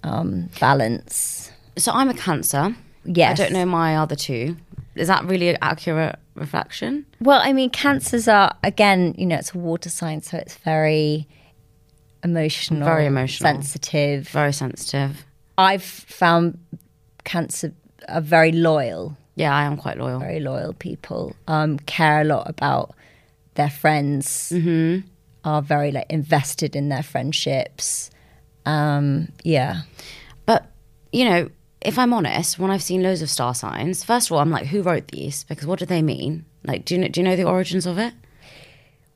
um, 0.03 0.49
balance. 0.61 1.51
So 1.77 1.93
I'm 1.93 2.09
a 2.09 2.15
Cancer. 2.15 2.77
Yes. 3.05 3.39
I 3.39 3.43
don't 3.43 3.53
know 3.53 3.67
my 3.67 3.97
other 3.97 4.17
two. 4.17 4.57
Is 4.97 5.09
that 5.09 5.25
really 5.25 5.49
an 5.49 5.59
accurate 5.63 6.17
reflection? 6.35 7.05
Well, 7.21 7.41
I 7.43 7.53
mean, 7.53 7.71
cancers 7.71 8.29
are, 8.29 8.55
again, 8.63 9.15
you 9.19 9.27
know, 9.27 9.37
it's 9.37 9.55
a 9.55 9.59
water 9.59 9.91
sign, 9.91 10.23
so 10.23 10.39
it's 10.39 10.57
very 10.59 11.27
emotional, 12.23 12.85
Very 12.85 13.07
emotional. 13.07 13.53
sensitive. 13.53 14.29
Very 14.29 14.53
sensitive. 14.53 15.25
I've 15.59 15.83
found 15.83 16.59
cancer 17.25 17.73
are 18.09 18.21
very 18.21 18.53
loyal, 18.53 19.17
Yeah, 19.37 19.55
I 19.55 19.65
am 19.65 19.77
quite 19.77 19.99
loyal. 19.99 20.21
very 20.21 20.41
loyal 20.41 20.73
people, 20.75 21.35
um, 21.49 21.79
care 21.81 22.21
a 22.21 22.25
lot 22.25 22.49
about 22.49 22.95
their 23.55 23.71
friends, 23.71 24.51
Mm-hmm. 24.55 25.07
are 25.45 25.63
very 25.63 25.91
like 25.93 26.07
invested 26.11 26.75
in 26.77 26.89
their 26.89 27.03
friendships. 27.03 28.11
Um, 28.67 29.29
yeah. 29.43 29.83
But, 30.47 30.71
you 31.13 31.25
know, 31.27 31.51
if 31.85 31.99
I'm 31.99 32.12
honest, 32.12 32.59
when 32.59 32.70
I've 32.70 32.83
seen 32.83 33.03
loads 33.03 33.23
of 33.23 33.31
star 33.31 33.55
signs, 33.55 34.05
first 34.05 34.29
of 34.29 34.33
all, 34.33 34.38
I'm 34.40 34.51
like, 34.51 34.66
who 34.66 34.83
wrote 34.83 35.09
these? 35.09 35.44
Because 35.44 35.66
what 35.66 35.79
do 35.79 35.87
they 35.87 36.03
mean? 36.03 36.44
Like, 36.64 36.85
do 36.85 36.94
you 36.94 37.01
know, 37.01 37.09
do 37.09 37.20
you 37.20 37.25
know 37.25 37.37
the 37.37 37.44
origins 37.44 37.87
of 37.87 37.99
it? 37.99 38.14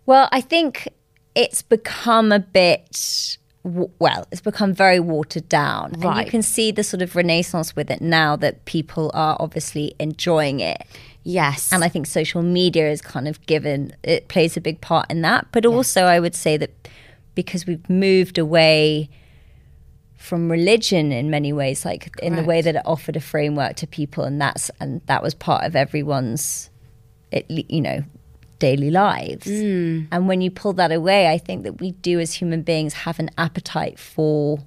Well, 0.07 0.29
I 0.33 0.41
think 0.41 0.89
it's 1.35 1.63
become 1.63 2.33
a 2.33 2.39
bit 2.39 3.39
well, 3.65 4.27
it's 4.31 4.41
become 4.41 4.73
very 4.73 5.01
watered 5.01 5.49
down. 5.49 5.93
And 6.03 6.25
you 6.25 6.31
can 6.31 6.43
see 6.43 6.71
the 6.71 6.83
sort 6.83 7.03
of 7.03 7.15
renaissance 7.17 7.77
with 7.77 7.91
it 7.91 8.01
now 8.01 8.37
that 8.37 8.65
people 8.65 9.11
are 9.15 9.37
obviously 9.41 9.95
enjoying 9.99 10.61
it. 10.61 10.85
Yes. 11.25 11.73
And 11.73 11.85
I 11.85 11.89
think 11.89 12.07
social 12.07 12.43
media 12.43 12.91
is 12.91 13.03
kind 13.03 13.29
of 13.29 13.45
given 13.47 13.95
it 14.03 14.29
plays 14.29 14.57
a 14.57 14.61
big 14.61 14.81
part 14.81 15.11
in 15.11 15.23
that. 15.23 15.49
But 15.53 15.67
also 15.67 16.05
I 16.05 16.21
would 16.21 16.35
say 16.35 16.57
that 16.57 16.89
because 17.35 17.67
we've 17.67 17.89
moved 17.91 18.39
away 18.39 19.11
from 20.19 20.51
religion 20.51 21.13
in 21.13 21.31
many 21.31 21.53
ways, 21.53 21.85
like 21.85 22.11
in 22.21 22.35
the 22.35 22.43
way 22.43 22.61
that 22.61 22.75
it 22.75 22.83
offered 22.85 23.15
a 23.15 23.21
framework 23.21 23.77
to 23.77 23.87
people 23.87 24.25
and 24.25 24.41
that's 24.41 24.69
and 24.81 25.01
that 25.07 25.23
was 25.23 25.33
part 25.33 25.65
of 25.65 25.77
everyone's 25.77 26.71
it, 27.31 27.47
you 27.49 27.81
know, 27.81 28.03
daily 28.59 28.91
lives. 28.91 29.47
Mm. 29.47 30.09
And 30.11 30.27
when 30.27 30.41
you 30.41 30.51
pull 30.51 30.73
that 30.75 30.91
away, 30.91 31.29
I 31.29 31.39
think 31.39 31.63
that 31.63 31.81
we 31.81 31.93
do 31.93 32.19
as 32.19 32.35
human 32.35 32.63
beings 32.63 32.95
have 32.95 33.21
an 33.21 33.31
appetite 33.39 33.99
for 33.99 34.59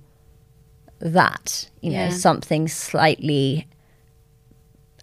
that, 0.99 1.69
you 1.81 1.91
know, 1.91 2.09
something 2.11 2.69
slightly 2.69 3.67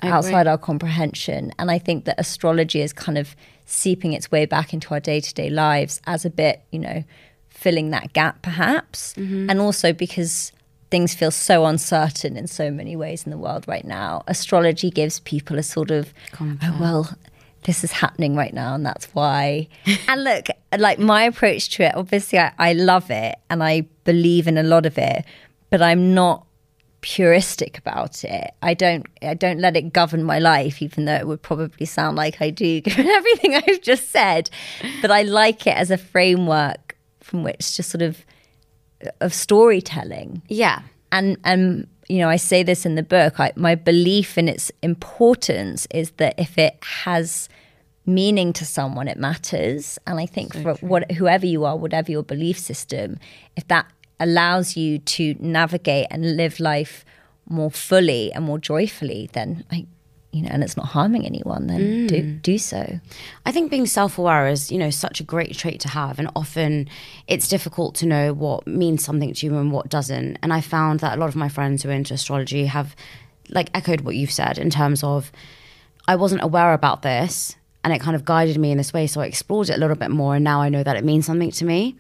I 0.01 0.07
agree. 0.07 0.17
outside 0.17 0.47
our 0.47 0.59
comprehension. 0.59 1.53
And 1.59 1.71
I 1.71 1.79
think 1.79 2.07
that 2.07 2.19
astrology 2.19 2.81
is 2.81 2.95
kind 2.95 3.19
of 3.19 3.37
seeping 3.67 4.15
its 4.15 4.31
way 4.31 4.47
back 4.47 4.73
into 4.73 4.95
our 4.95 5.01
day 5.01 5.21
to 5.21 5.35
day 5.35 5.51
lives 5.51 6.01
as 6.07 6.25
a 6.25 6.31
bit, 6.31 6.63
you 6.71 6.79
know, 6.79 7.05
filling 7.59 7.91
that 7.91 8.13
gap 8.13 8.41
perhaps. 8.43 9.15
Mm-hmm. 9.15 9.51
And 9.51 9.61
also 9.61 9.93
because 9.93 10.53
things 10.91 11.15
feel 11.15 11.31
so 11.31 11.67
uncertain 11.67 12.37
in 12.37 12.47
so 12.47 12.71
many 12.71 12.97
ways 12.97 13.25
in 13.25 13.31
the 13.31 13.39
world 13.39 13.67
right 13.67 13.85
now, 13.85 14.23
astrology 14.27 14.91
gives 14.91 15.21
people 15.21 15.59
a 15.59 15.63
sort 15.63 15.91
of, 15.91 16.15
oh, 16.41 16.77
well, 16.81 17.17
this 17.65 17.83
is 17.83 17.93
happening 17.93 18.37
right 18.37 18.55
now 18.55 18.75
and 18.75 18.87
that's 18.87 19.07
why. 19.07 19.69
and 20.09 20.23
look, 20.23 20.47
like 20.79 20.99
my 20.99 21.25
approach 21.25 21.71
to 21.71 21.83
it, 21.83 21.95
obviously 21.97 22.39
I, 22.39 22.53
I 22.59 22.73
love 22.75 23.11
it 23.11 23.37
and 23.51 23.63
I 23.63 23.83
believe 24.05 24.47
in 24.47 24.57
a 24.57 24.63
lot 24.63 24.87
of 24.87 24.97
it, 24.97 25.25
but 25.69 25.83
I'm 25.83 26.15
not 26.15 26.47
puristic 27.03 27.79
about 27.79 28.25
it. 28.25 28.51
I 28.63 28.75
don't 28.75 29.07
I 29.23 29.35
don't 29.35 29.61
let 29.61 29.77
it 29.77 29.93
govern 29.93 30.25
my 30.25 30.39
life, 30.39 30.83
even 30.83 31.05
though 31.05 31.15
it 31.15 31.27
would 31.27 31.43
probably 31.43 31.87
sound 31.87 32.17
like 32.17 32.41
I 32.41 32.51
do 32.51 32.81
given 32.89 33.07
everything 33.07 33.55
I've 33.55 33.83
just 33.83 34.11
said. 34.11 34.51
But 35.03 35.11
I 35.11 35.23
like 35.23 35.67
it 35.67 35.77
as 35.77 35.91
a 35.91 35.99
framework 35.99 36.88
from 37.29 37.43
which 37.43 37.77
to 37.77 37.83
sort 37.83 38.03
of 38.03 38.25
of 39.21 39.33
storytelling. 39.33 40.43
yeah. 40.49 40.83
And 41.13 41.39
and 41.45 41.87
you 42.09 42.19
know, 42.19 42.29
I 42.29 42.37
say 42.37 42.63
this 42.63 42.87
in 42.87 42.95
the 42.95 43.03
book. 43.03 43.39
I, 43.39 43.53
my 43.55 43.75
belief 43.75 44.39
in 44.39 44.49
its 44.49 44.73
importance 44.83 45.87
is 45.91 46.11
that 46.13 46.35
if 46.39 46.57
it 46.57 46.79
has 47.05 47.49
meaning 48.07 48.53
to 48.55 48.65
someone, 48.65 49.09
it 49.09 49.19
matters. 49.19 49.99
And 50.07 50.19
I 50.19 50.27
think 50.27 50.55
for 50.55 50.75
what 50.77 51.13
whoever 51.13 51.47
you 51.47 51.65
are, 51.65 51.77
whatever 51.77 52.11
your 52.11 52.23
belief 52.23 52.59
system, 52.59 53.19
if 53.57 53.69
that 53.69 53.87
allows 54.19 54.77
you 54.77 54.99
to 54.99 55.35
navigate 55.39 56.07
and 56.11 56.37
live 56.37 56.59
life 56.59 57.05
more 57.49 57.71
fully 57.71 58.33
and 58.33 58.45
more 58.45 58.59
joyfully, 58.59 59.29
then 59.33 59.65
I, 59.71 59.87
you 60.31 60.43
know, 60.43 60.51
and 60.51 60.63
it's 60.63 60.77
not 60.77 60.87
harming 60.87 61.25
anyone, 61.25 61.69
then 61.69 62.07
do 62.07 62.23
mm. 62.23 62.43
do 62.43 62.59
so. 62.59 63.01
I 63.47 63.53
think 63.53 63.71
being 63.71 63.87
self-aware 63.87 64.49
is, 64.49 64.71
you 64.71 64.79
know, 64.79 64.91
such 64.91 65.21
a 65.21 65.25
great 65.25 65.57
trait 65.57 65.81
to 65.81 65.89
have, 65.89 66.19
and 66.19 66.31
often 66.37 66.89
it's 67.27 67.49
difficult 67.49 67.95
to 67.97 68.07
know 68.07 68.35
what 68.35 68.67
means 68.67 69.03
something 69.03 69.33
to 69.33 69.47
you 69.47 69.57
and 69.57 69.73
what 69.73 69.89
doesn't. 69.89 70.39
And 70.43 70.53
I 70.53 70.61
found 70.61 71.01
that 71.01 71.17
a 71.17 71.21
lot 71.21 71.31
of 71.31 71.37
my 71.37 71.49
friends 71.49 71.83
who 71.83 71.89
are 71.89 71.93
into 71.93 72.13
astrology 72.13 72.67
have, 72.67 72.95
like, 73.49 73.71
echoed 73.73 74.03
what 74.03 74.17
you've 74.17 74.31
said 74.31 74.59
in 74.59 74.69
terms 74.69 75.03
of, 75.03 75.33
I 76.07 76.17
wasn't 76.17 76.43
aware 76.43 76.75
about 76.75 77.03
this, 77.03 77.57
and 77.83 77.95
it 77.95 78.01
kind 78.01 78.15
of 78.15 78.27
guided 78.27 78.59
me 78.59 78.71
in 78.71 78.77
this 78.77 78.93
way, 78.93 79.07
so 79.07 79.23
I 79.23 79.27
explored 79.27 79.71
it 79.71 79.77
a 79.77 79.81
little 79.81 79.97
bit 79.97 80.11
more, 80.11 80.35
and 80.35 80.45
now 80.45 80.61
I 80.61 80.69
know 80.69 80.83
that 80.83 80.97
it 80.97 81.05
means 81.05 81.25
something 81.25 81.51
to 81.53 81.65
me. 81.65 81.97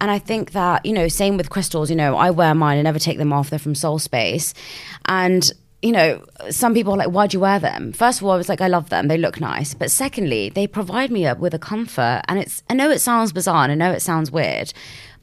And 0.00 0.10
I 0.10 0.18
think 0.18 0.52
that, 0.52 0.84
you 0.84 0.92
know, 0.94 1.06
same 1.06 1.36
with 1.36 1.50
crystals, 1.50 1.90
you 1.90 1.96
know, 1.96 2.16
I 2.16 2.30
wear 2.30 2.54
mine 2.54 2.78
and 2.78 2.84
never 2.84 2.98
take 2.98 3.18
them 3.18 3.32
off. 3.32 3.50
They're 3.50 3.58
from 3.58 3.74
Soul 3.74 4.00
Space. 4.00 4.52
And, 5.06 5.52
you 5.82 5.90
know, 5.90 6.24
some 6.50 6.74
people 6.74 6.94
are 6.94 6.96
like, 6.96 7.10
why 7.10 7.26
do 7.26 7.36
you 7.36 7.40
wear 7.40 7.58
them? 7.58 7.92
First 7.92 8.20
of 8.20 8.24
all, 8.24 8.30
I 8.30 8.36
was 8.36 8.48
like, 8.48 8.60
I 8.60 8.68
love 8.68 8.88
them. 8.88 9.08
They 9.08 9.18
look 9.18 9.40
nice. 9.40 9.74
But 9.74 9.90
secondly, 9.90 10.48
they 10.48 10.68
provide 10.68 11.10
me 11.10 11.26
up 11.26 11.38
with 11.38 11.54
a 11.54 11.58
comfort. 11.58 12.22
And 12.28 12.38
it's, 12.38 12.62
I 12.70 12.74
know 12.74 12.90
it 12.90 13.00
sounds 13.00 13.32
bizarre 13.32 13.64
and 13.64 13.72
I 13.72 13.74
know 13.74 13.92
it 13.92 14.00
sounds 14.00 14.30
weird, 14.30 14.72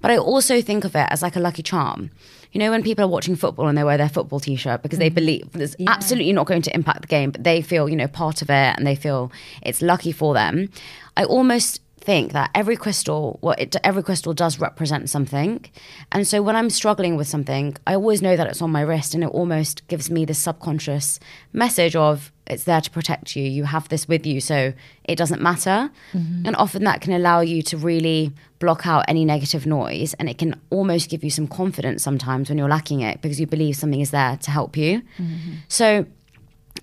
but 0.02 0.12
I 0.12 0.18
also 0.18 0.62
think 0.62 0.84
of 0.84 0.96
it 0.96 1.08
as 1.10 1.22
like 1.22 1.38
a 1.38 1.40
lucky 1.40 1.64
charm. 1.64 2.12
You 2.52 2.60
know, 2.60 2.72
when 2.72 2.84
people 2.84 3.06
are 3.06 3.10
watching 3.10 3.36
football 3.36 3.68
and 3.68 3.78
they 3.78 3.84
wear 3.84 3.98
their 3.98 4.10
football 4.10 4.40
t 4.40 4.56
shirt 4.56 4.82
because 4.82 5.00
they 5.00 5.08
mm-hmm. 5.08 5.16
believe 5.16 5.50
it's 5.54 5.76
absolutely 5.88 6.34
not 6.34 6.48
going 6.48 6.64
to 6.64 6.74
impact 6.74 7.02
the 7.02 7.08
game, 7.08 7.32
but 7.32 7.44
they 7.44 7.62
feel, 7.62 7.88
you 7.88 7.96
know, 7.96 8.08
part 8.08 8.42
of 8.42 8.50
it 8.50 8.76
and 8.76 8.86
they 8.86 8.96
feel 8.96 9.32
it's 9.62 9.82
lucky 9.82 10.12
for 10.12 10.34
them. 10.34 10.70
I 11.16 11.26
almost 11.26 11.82
think 12.00 12.32
that 12.34 12.50
every 12.56 12.76
crystal, 12.76 13.40
well, 13.42 13.56
it, 13.58 13.76
every 13.84 14.04
crystal 14.04 14.34
does 14.34 14.60
represent 14.60 15.10
something. 15.10 15.66
And 16.12 16.26
so 16.26 16.42
when 16.42 16.56
I'm 16.56 16.70
struggling 16.70 17.16
with 17.16 17.28
something, 17.28 17.76
I 17.86 17.94
always 17.96 18.22
know 18.22 18.36
that 18.36 18.48
it's 18.48 18.62
on 18.62 18.72
my 18.72 18.82
wrist 18.82 19.14
and 19.14 19.24
it 19.24 19.28
almost 19.28 19.88
gives 19.88 20.10
me 20.10 20.26
this 20.26 20.40
subconscious 20.40 21.20
message 21.54 21.96
of 21.96 22.32
it's 22.48 22.64
there 22.64 22.82
to 22.82 22.90
protect 22.90 23.36
you. 23.36 23.44
You 23.44 23.66
have 23.66 23.90
this 23.90 24.08
with 24.08 24.26
you, 24.26 24.42
so 24.42 24.74
it 25.04 25.16
doesn't 25.18 25.42
matter. 25.42 25.92
Mm-hmm. 26.14 26.48
And 26.48 26.56
often 26.56 26.84
that 26.86 27.02
can 27.02 27.14
allow 27.14 27.42
you 27.42 27.62
to 27.64 27.78
really 27.78 28.34
block 28.58 28.88
out 28.88 29.06
any 29.08 29.24
negative 29.24 29.66
noise 29.66 30.14
and 30.16 30.30
it 30.30 30.38
can 30.38 30.60
almost 30.70 31.10
give 31.10 31.24
you 31.24 31.30
some 31.30 31.48
confidence 31.48 32.04
sometimes 32.04 32.50
when 32.50 32.58
you're 32.58 32.68
lacking 32.68 33.02
it 33.02 33.22
because 33.22 33.40
you 33.40 33.48
believe 33.48 33.76
something 33.76 34.02
is 34.02 34.12
there 34.12 34.38
to 34.38 34.52
help 34.52 34.76
you. 34.76 35.02
Mm-hmm. 35.18 35.54
So 35.68 36.06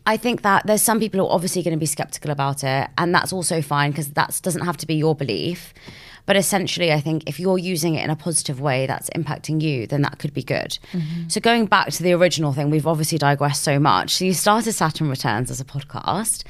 I 0.07 0.17
think 0.17 0.43
that 0.43 0.67
there's 0.67 0.83
some 0.83 1.01
people 1.01 1.19
who 1.19 1.27
are 1.27 1.33
obviously 1.33 1.63
going 1.63 1.75
to 1.75 1.81
be 1.81 1.87
skeptical 1.87 2.31
about 2.31 2.63
it, 2.63 2.89
and 2.97 3.15
that's 3.15 3.33
also 3.33 3.61
fine 3.61 3.91
because 3.91 4.11
that 4.11 4.39
doesn't 4.43 4.65
have 4.65 4.77
to 4.79 4.87
be 4.87 4.95
your 4.95 5.15
belief. 5.15 5.75
But 6.27 6.37
essentially, 6.37 6.93
I 6.93 7.01
think 7.01 7.29
if 7.29 7.39
you're 7.39 7.59
using 7.59 7.95
it 7.95 8.05
in 8.05 8.11
a 8.11 8.17
positive 8.17 8.61
way 8.61 8.87
that's 8.87 9.11
impacting 9.11 9.63
you, 9.63 9.87
then 9.87 10.03
that 10.03 10.19
could 10.19 10.33
be 10.33 10.43
good. 10.43 10.79
Mm-hmm. 10.93 11.29
So, 11.29 11.41
going 11.41 11.67
back 11.67 11.91
to 11.91 12.03
the 12.03 12.13
original 12.13 12.53
thing, 12.53 12.71
we've 12.71 12.87
obviously 12.87 13.19
digressed 13.19 13.63
so 13.63 13.79
much. 13.79 14.15
So, 14.15 14.25
you 14.25 14.35
started 14.35 14.73
Saturn 14.73 15.09
Returns 15.09 15.51
as 15.51 15.61
a 15.61 15.65
podcast. 15.65 16.45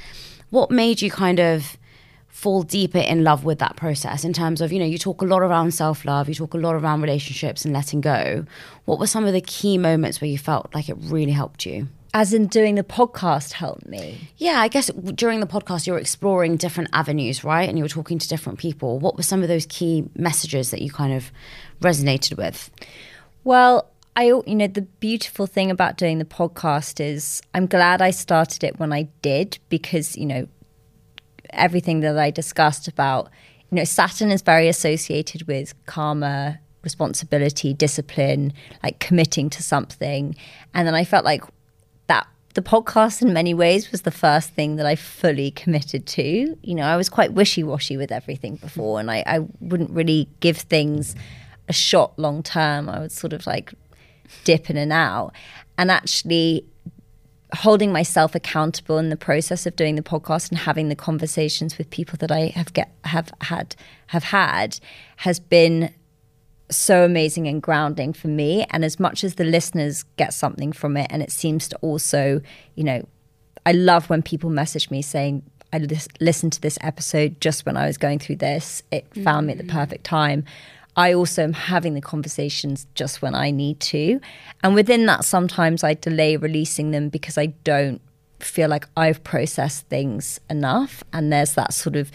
What 0.49 0.71
made 0.71 1.01
you 1.01 1.11
kind 1.11 1.39
of 1.39 1.77
fall 2.27 2.61
deeper 2.61 2.99
in 2.99 3.23
love 3.23 3.43
with 3.43 3.57
that 3.57 3.75
process 3.75 4.23
in 4.23 4.33
terms 4.33 4.61
of, 4.61 4.71
you 4.71 4.77
know, 4.77 4.85
you 4.85 4.99
talk 4.99 5.23
a 5.23 5.25
lot 5.25 5.41
around 5.41 5.73
self 5.73 6.05
love, 6.05 6.29
you 6.29 6.35
talk 6.35 6.53
a 6.53 6.57
lot 6.57 6.75
around 6.75 7.01
relationships 7.01 7.65
and 7.65 7.73
letting 7.73 8.01
go. 8.01 8.45
What 8.85 8.99
were 8.99 9.07
some 9.07 9.25
of 9.25 9.33
the 9.33 9.41
key 9.41 9.77
moments 9.77 10.21
where 10.21 10.29
you 10.29 10.37
felt 10.37 10.73
like 10.73 10.89
it 10.89 10.97
really 10.99 11.31
helped 11.31 11.65
you? 11.65 11.87
As 12.13 12.33
in 12.33 12.47
doing 12.47 12.75
the 12.75 12.83
podcast 12.83 13.51
helped 13.51 13.85
me. 13.85 14.29
Yeah, 14.37 14.59
I 14.59 14.69
guess 14.69 14.89
during 15.13 15.39
the 15.39 15.47
podcast 15.47 15.85
you 15.85 15.93
were 15.93 15.99
exploring 15.99 16.57
different 16.57 16.89
avenues, 16.93 17.43
right? 17.43 17.67
And 17.67 17.77
you 17.77 17.83
were 17.83 17.89
talking 17.89 18.17
to 18.17 18.27
different 18.27 18.59
people. 18.59 18.99
What 18.99 19.17
were 19.17 19.23
some 19.23 19.41
of 19.41 19.49
those 19.49 19.65
key 19.65 20.05
messages 20.15 20.71
that 20.71 20.81
you 20.81 20.91
kind 20.91 21.13
of 21.13 21.31
resonated 21.81 22.37
with? 22.37 22.71
Well, 23.43 23.91
I 24.17 24.23
you 24.25 24.55
know 24.55 24.65
the 24.65 24.81
beautiful 24.81 25.45
thing 25.45 25.69
about 25.69 25.95
doing 25.95 26.17
the 26.17 26.25
podcast 26.25 26.99
is 26.99 27.41
I'm 27.53 27.67
glad 27.67 28.01
I 28.01 28.09
started 28.09 28.63
it 28.63 28.79
when 28.79 28.91
I 28.91 29.03
did 29.21 29.59
because 29.69 30.17
you 30.17 30.25
know 30.25 30.47
everything 31.51 31.99
that 31.99 32.17
I 32.17 32.31
discussed 32.31 32.87
about 32.87 33.29
you 33.69 33.75
know 33.75 33.83
Saturn 33.83 34.31
is 34.31 34.41
very 34.41 34.67
associated 34.67 35.47
with 35.47 35.75
karma, 35.85 36.59
responsibility, 36.81 37.75
discipline, 37.75 38.53
like 38.81 38.97
committing 38.99 39.51
to 39.51 39.61
something, 39.61 40.35
and 40.73 40.87
then 40.87 40.95
I 40.95 41.03
felt 41.03 41.23
like 41.23 41.43
the 42.57 42.63
podcast 42.63 43.21
in 43.21 43.33
many 43.33 43.53
ways 43.53 43.91
was 43.91 44.01
the 44.01 44.09
first 44.09 44.49
thing 44.49 44.77
that 44.77 44.85
I 44.87 44.95
fully 44.95 45.51
committed 45.51 46.07
to. 46.07 46.57
You 46.63 46.73
know, 46.73 46.85
I 46.85 46.97
was 46.97 47.07
quite 47.07 47.33
wishy 47.33 47.63
washy 47.63 47.97
with 47.97 48.11
everything 48.11 48.55
before, 48.55 48.99
and 48.99 49.11
I, 49.11 49.23
I 49.27 49.41
wouldn't 49.59 49.91
really 49.91 50.27
give 50.39 50.57
things 50.57 51.15
a 51.69 51.73
shot 51.73 52.17
long 52.17 52.41
term. 52.41 52.89
I 52.89 52.97
would 52.97 53.11
sort 53.11 53.31
of 53.31 53.45
like 53.45 53.75
dip 54.43 54.71
in 54.71 54.77
and 54.77 54.91
out. 54.91 55.33
And 55.77 55.91
actually, 55.91 56.65
holding 57.53 57.91
myself 57.91 58.33
accountable 58.33 58.97
in 58.97 59.09
the 59.09 59.17
process 59.17 59.67
of 59.67 59.75
doing 59.75 59.93
the 59.93 60.01
podcast 60.01 60.49
and 60.49 60.57
having 60.57 60.89
the 60.89 60.95
conversations 60.95 61.77
with 61.77 61.91
people 61.91 62.17
that 62.17 62.31
I 62.31 62.47
have 62.55 62.73
get 62.73 62.91
have 63.03 63.31
had 63.41 63.75
have 64.07 64.23
had 64.23 64.79
has 65.17 65.39
been 65.39 65.93
so 66.69 67.05
amazing 67.05 67.47
and 67.47 67.61
grounding 67.61 68.13
for 68.13 68.27
me 68.27 68.65
and 68.71 68.83
as 68.83 68.99
much 68.99 69.23
as 69.23 69.35
the 69.35 69.43
listeners 69.43 70.03
get 70.17 70.33
something 70.33 70.71
from 70.71 70.97
it 70.97 71.07
and 71.09 71.21
it 71.21 71.31
seems 71.31 71.67
to 71.67 71.77
also 71.77 72.41
you 72.75 72.83
know 72.83 73.05
I 73.65 73.71
love 73.71 74.09
when 74.09 74.21
people 74.21 74.49
message 74.49 74.89
me 74.89 75.01
saying 75.01 75.43
I 75.71 75.79
lis- 75.79 76.07
listened 76.19 76.53
to 76.53 76.61
this 76.61 76.77
episode 76.81 77.39
just 77.39 77.65
when 77.65 77.77
I 77.77 77.85
was 77.87 77.97
going 77.97 78.19
through 78.19 78.37
this 78.37 78.83
it 78.91 79.05
found 79.23 79.47
me 79.47 79.53
at 79.53 79.59
the 79.59 79.63
mm. 79.63 79.71
perfect 79.71 80.03
time 80.03 80.43
I 80.97 81.13
also 81.13 81.43
am 81.43 81.53
having 81.53 81.93
the 81.93 82.01
conversations 82.01 82.87
just 82.95 83.21
when 83.21 83.35
I 83.35 83.51
need 83.51 83.79
to. 83.81 84.19
And 84.63 84.73
within 84.73 85.05
that, 85.05 85.23
sometimes 85.25 85.83
I 85.83 85.93
delay 85.93 86.37
releasing 86.37 86.89
them 86.89 87.09
because 87.09 87.37
I 87.37 87.47
don't 87.63 88.01
feel 88.39 88.67
like 88.67 88.87
I've 88.97 89.23
processed 89.23 89.85
things 89.89 90.39
enough. 90.49 91.03
And 91.13 91.31
there's 91.31 91.53
that 91.53 91.73
sort 91.73 91.95
of 91.95 92.11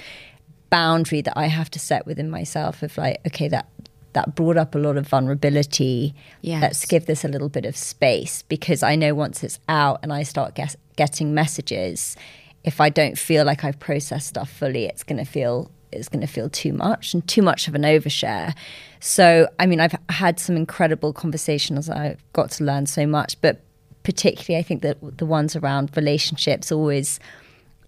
boundary 0.68 1.20
that 1.20 1.34
I 1.36 1.46
have 1.46 1.70
to 1.70 1.78
set 1.78 2.06
within 2.06 2.28
myself 2.28 2.82
of 2.82 2.98
like, 2.98 3.20
okay, 3.24 3.46
that 3.48 3.68
that 4.12 4.34
brought 4.34 4.56
up 4.56 4.74
a 4.74 4.78
lot 4.78 4.96
of 4.96 5.06
vulnerability. 5.08 6.14
Yes. 6.40 6.62
Let's 6.62 6.84
give 6.84 7.06
this 7.06 7.24
a 7.24 7.28
little 7.28 7.48
bit 7.48 7.64
of 7.64 7.76
space 7.76 8.42
because 8.42 8.82
I 8.82 8.96
know 8.96 9.14
once 9.14 9.42
it's 9.42 9.58
out 9.68 10.00
and 10.02 10.12
I 10.12 10.22
start 10.22 10.54
get, 10.54 10.76
getting 10.96 11.34
messages, 11.34 12.16
if 12.64 12.80
I 12.80 12.88
don't 12.88 13.18
feel 13.18 13.44
like 13.44 13.64
I've 13.64 13.78
processed 13.78 14.28
stuff 14.28 14.50
fully, 14.50 14.84
it's 14.84 15.02
going 15.02 15.18
to 15.18 15.30
feel 15.30 15.70
it's 15.90 16.08
going 16.08 16.22
to 16.22 16.26
feel 16.26 16.48
too 16.48 16.72
much 16.72 17.12
and 17.12 17.26
too 17.28 17.42
much 17.42 17.68
of 17.68 17.74
an 17.74 17.82
overshare. 17.82 18.54
So, 18.98 19.46
I 19.58 19.66
mean, 19.66 19.78
I've 19.78 19.94
had 20.08 20.40
some 20.40 20.56
incredible 20.56 21.12
conversations. 21.12 21.90
I've 21.90 22.22
got 22.32 22.50
to 22.52 22.64
learn 22.64 22.86
so 22.86 23.06
much, 23.06 23.38
but 23.42 23.60
particularly, 24.02 24.58
I 24.58 24.62
think 24.62 24.80
that 24.82 25.18
the 25.18 25.26
ones 25.26 25.54
around 25.54 25.94
relationships 25.94 26.72
always 26.72 27.20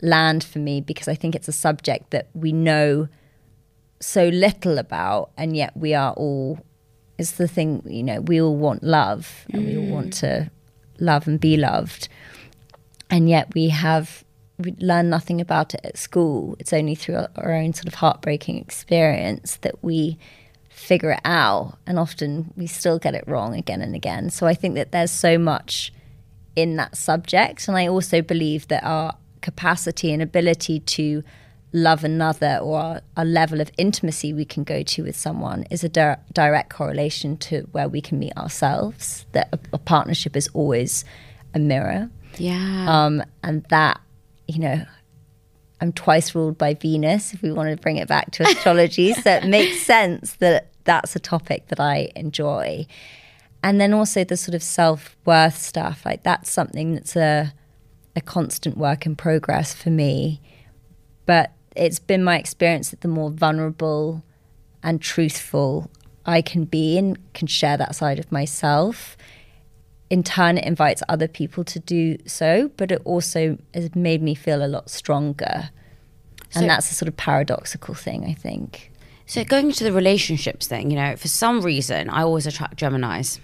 land 0.03 0.45
for 0.45 0.59
me 0.59 0.83
because 0.83 1.09
I 1.09 1.15
think 1.15 1.35
it's 1.35 1.49
a 1.49 1.53
subject 1.53 2.11
that 2.11 2.29
we 2.35 2.53
know 2.53 3.09
so 4.05 4.29
little 4.29 4.79
about, 4.79 5.31
and 5.37 5.57
yet 5.57 5.77
we 5.77 5.95
are 5.95 6.13
all. 6.13 6.59
It's 7.17 7.33
the 7.33 7.47
thing, 7.47 7.83
you 7.87 8.03
know, 8.03 8.21
we 8.21 8.43
all 8.43 8.57
want 8.57 8.83
love 8.83 9.47
and 9.53 9.65
we 9.65 9.79
all 9.79 9.87
want 9.87 10.09
mm. 10.09 10.21
to 10.21 10.51
love 10.99 11.29
and 11.29 11.39
be 11.39 11.57
loved. 11.57 12.09
And 13.09 13.29
yet 13.29 13.55
we 13.55 13.69
have 13.69 14.25
we 14.59 14.75
learn 14.79 15.11
nothing 15.11 15.41
about 15.41 15.75
it 15.75 15.81
at 15.85 15.97
school. 15.97 16.57
It's 16.59 16.73
only 16.73 16.95
through 16.95 17.17
our, 17.17 17.29
our 17.37 17.53
own 17.53 17.73
sort 17.73 17.87
of 17.87 17.95
heartbreaking 17.95 18.59
experience 18.59 19.57
that 19.63 19.83
we 19.83 20.19
figure 20.71 21.13
it 21.13 21.21
out. 21.25 21.79
And 21.87 21.99
often 21.99 22.53
we 22.57 22.67
still 22.67 22.99
get 22.99 23.15
it 23.15 23.25
wrong 23.27 23.55
again 23.55 23.81
and 23.81 23.95
again. 23.95 24.31
So 24.31 24.47
I 24.47 24.55
think 24.55 24.75
that 24.75 24.93
there's 24.93 25.11
so 25.11 25.39
much 25.39 25.93
in 26.57 26.77
that 26.77 26.97
subject. 26.97 27.67
And 27.69 27.77
I 27.77 27.89
also 27.89 28.23
believe 28.23 28.69
that 28.69 28.85
our 28.85 29.17
capacity 29.41 30.13
and 30.13 30.23
ability 30.23 30.81
to 30.81 31.23
love 31.75 32.05
another 32.05 32.59
or 32.63 33.03
our 33.17 33.25
level 33.25 33.61
of 33.61 33.71
intimacy 33.77 34.33
we 34.33 34.45
can 34.45 34.65
go 34.65 34.83
to 34.83 35.03
with 35.03 35.17
someone 35.17 35.65
is 35.71 35.85
a 35.85 35.89
di- 35.89 36.17
direct 36.33 36.71
correlation 36.71 37.37
to 37.37 37.69
where 37.73 37.89
we 37.89 38.01
can 38.01 38.19
meet 38.19 38.35
ourselves. 38.37 39.27
That 39.33 39.49
a, 39.53 39.59
a 39.75 39.79
partnership 39.79 40.37
is 40.37 40.49
always 40.55 41.05
a 41.53 41.59
mirror. 41.59 42.09
Yeah. 42.39 42.87
Um, 42.89 43.23
and 43.43 43.65
that 43.65 44.01
you 44.47 44.61
know, 44.61 44.85
I'm 45.81 45.93
twice 45.93 46.35
ruled 46.35 46.59
by 46.59 46.75
Venus, 46.75 47.35
if 47.35 47.43
we 47.43 47.53
want 47.53 47.71
to 47.71 47.81
bring 47.81 47.97
it 47.97 48.09
back 48.09 48.31
to 48.33 48.45
astrology. 48.45 49.13
so 49.13 49.31
it 49.33 49.47
makes 49.47 49.83
sense 49.87 50.35
that 50.37 50.71
that's 50.85 51.17
a 51.17 51.21
topic 51.21 51.69
that 51.69 51.81
I 51.81 52.11
enjoy. 52.15 52.87
And 53.63 53.81
then 53.81 53.95
also 53.95 54.25
the 54.25 54.37
sort 54.37 54.55
of 54.55 54.63
self 54.63 55.17
worth 55.25 55.57
stuff, 55.57 56.05
like 56.05 56.23
that's 56.23 56.51
something 56.51 56.95
that's 56.95 57.17
a, 57.17 57.53
a 58.15 58.21
constant 58.21 58.77
work 58.77 59.07
in 59.07 59.17
progress 59.17 59.75
for 59.75 59.91
me. 59.91 60.41
But 61.27 61.53
it's 61.75 61.99
been 61.99 62.23
my 62.25 62.39
experience 62.39 62.91
that 62.91 63.01
the 63.01 63.09
more 63.09 63.31
vulnerable 63.31 64.23
and 64.83 65.01
truthful 65.01 65.91
I 66.27 66.41
can 66.43 66.65
be 66.65 66.97
and 66.99 67.19
can 67.35 67.47
share 67.49 67.77
that 67.77 67.95
side 67.95 68.19
of 68.19 68.31
myself, 68.33 69.17
in 70.11 70.23
turn 70.23 70.59
it 70.59 70.65
invites 70.65 71.03
other 71.09 71.27
people 71.29 71.65
to 71.65 71.79
do 71.81 72.17
so 72.27 72.71
but 72.77 72.93
it 72.93 73.01
also 73.05 73.57
has 73.73 73.95
made 73.97 74.23
me 74.23 74.35
feel 74.35 74.65
a 74.65 74.69
lot 74.69 74.89
stronger 74.91 75.71
So- 76.51 76.61
and 76.61 76.71
that's 76.71 76.91
a 76.91 76.95
sort 76.95 77.09
of 77.09 77.17
paradoxical 77.17 77.95
thing 77.95 78.25
i 78.27 78.35
think 78.35 78.93
So 79.27 79.43
going 79.45 79.73
to 79.73 79.85
the 79.85 79.93
relationships 79.93 80.67
thing, 80.67 80.91
you 80.91 80.97
know, 80.97 81.17
for 81.17 81.29
some 81.29 81.63
reason 81.63 82.11
I 82.11 82.21
always 82.23 82.47
attract 82.47 82.77
Gemini's, 82.77 83.41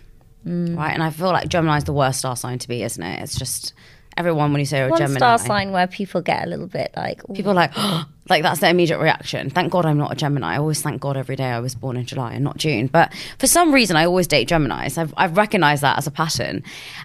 Mm. 0.47 0.77
right? 0.77 0.93
And 0.93 1.03
I 1.03 1.09
feel 1.11 1.29
like 1.33 1.49
Gemini's 1.49 1.85
the 1.85 1.95
worst 1.95 2.19
star 2.19 2.37
sign 2.37 2.59
to 2.59 2.69
be, 2.69 2.83
isn't 2.83 3.03
it? 3.03 3.23
It's 3.23 3.39
just 3.39 3.73
everyone 4.19 4.53
when 4.53 4.61
you 4.61 4.67
say 4.67 4.81
a 4.83 4.91
Gemini, 4.91 5.17
star 5.19 5.39
sign 5.39 5.73
where 5.73 5.87
people 5.87 6.21
get 6.21 6.45
a 6.45 6.49
little 6.51 6.67
bit 6.67 6.91
like 6.97 7.19
"Ooh, 7.29 7.33
people 7.33 7.53
are 7.53 7.61
like, 7.65 7.73
like 8.31 8.43
that's 8.43 8.61
their 8.61 8.71
immediate 8.71 8.99
reaction. 8.99 9.51
Thank 9.51 9.73
God 9.73 9.85
I'm 9.85 9.99
not 9.99 10.13
a 10.13 10.15
Gemini. 10.15 10.55
I 10.55 10.59
always 10.59 10.81
thank 10.81 11.01
God 11.01 11.17
every 11.17 11.37
day 11.37 11.51
I 11.51 11.61
was 11.61 11.75
born 11.75 11.97
in 11.97 12.07
July 12.07 12.33
and 12.33 12.45
not 12.45 12.57
June. 12.57 12.87
But 12.87 13.13
for 13.39 13.47
some 13.47 13.73
reason, 13.73 13.97
I 13.97 14.07
always 14.07 14.27
date 14.27 14.49
Geminis. 14.49 14.97
I've, 14.97 15.13
I've 15.17 15.37
recognized 15.37 15.83
that 15.83 15.99
as 15.99 16.07
a 16.07 16.11
pattern. 16.11 16.63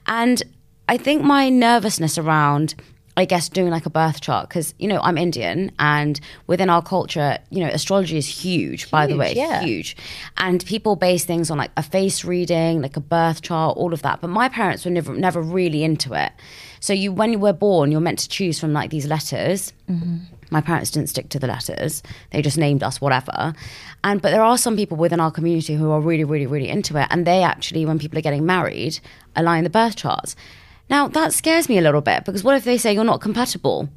And 0.08 0.42
I 0.88 0.98
think 0.98 1.24
my 1.24 1.50
nervousness 1.50 2.18
around, 2.18 2.76
I 3.18 3.26
guess, 3.26 3.50
doing 3.50 3.72
like 3.72 3.86
a 3.86 3.90
birth 3.90 4.22
chart, 4.22 4.50
because, 4.50 4.76
you 4.78 4.88
know, 4.88 5.00
I'm 5.02 5.18
Indian 5.18 5.72
and 5.80 6.20
within 6.48 6.70
our 6.70 6.82
culture, 6.82 7.38
you 7.50 7.62
know, 7.62 7.70
astrology 7.70 8.18
is 8.18 8.28
huge, 8.28 8.92
by 8.92 9.08
the 9.08 9.16
way, 9.16 9.34
yeah. 9.34 9.62
huge. 9.62 9.96
And 10.38 10.64
people 10.66 10.96
base 10.96 11.26
things 11.26 11.50
on 11.50 11.58
like 11.58 11.72
a 11.78 11.82
face 11.82 12.24
reading, 12.26 12.82
like 12.82 12.98
a 12.98 13.02
birth 13.02 13.42
chart, 13.42 13.78
all 13.78 13.94
of 13.94 14.02
that. 14.02 14.22
But 14.22 14.28
my 14.28 14.50
parents 14.50 14.86
were 14.86 14.92
never, 14.92 15.14
never 15.16 15.42
really 15.42 15.84
into 15.84 16.14
it. 16.14 16.34
So 16.82 16.94
you, 16.94 17.12
when 17.12 17.32
you 17.32 17.40
were 17.40 17.54
born, 17.54 17.90
you're 17.92 18.02
meant 18.02 18.20
to 18.20 18.30
choose 18.30 18.60
from 18.60 18.74
like 18.74 18.92
these 18.92 19.08
letters. 19.08 19.74
Mm-hmm. 19.90 20.18
My 20.52 20.62
parents 20.62 20.92
didn't 20.92 21.10
stick 21.10 21.30
to 21.30 21.40
the 21.40 21.48
letters; 21.48 22.04
they 22.32 22.42
just 22.42 22.58
named 22.58 22.84
us 22.84 23.02
whatever. 23.02 23.54
And 24.04 24.22
but 24.22 24.32
there 24.32 24.44
are 24.44 24.58
some 24.58 24.76
people 24.76 24.98
within 24.98 25.20
our 25.20 25.32
community 25.32 25.76
who 25.76 25.92
are 25.92 26.02
really, 26.02 26.24
really, 26.24 26.48
really 26.48 26.70
into 26.70 26.98
it, 26.98 27.08
and 27.10 27.26
they 27.26 27.44
actually, 27.44 27.86
when 27.86 28.00
people 28.00 28.18
are 28.18 28.22
getting 28.22 28.46
married, 28.46 29.00
align 29.36 29.64
the 29.64 29.70
birth 29.70 29.96
charts. 29.96 30.36
Now 30.90 31.08
that 31.08 31.34
scares 31.34 31.68
me 31.68 31.78
a 31.78 31.82
little 31.82 32.02
bit 32.02 32.26
because 32.26 32.44
what 32.44 32.56
if 32.56 32.64
they 32.64 32.78
say 32.78 32.94
you're 32.94 33.04
not 33.04 33.22
compatible? 33.22 33.90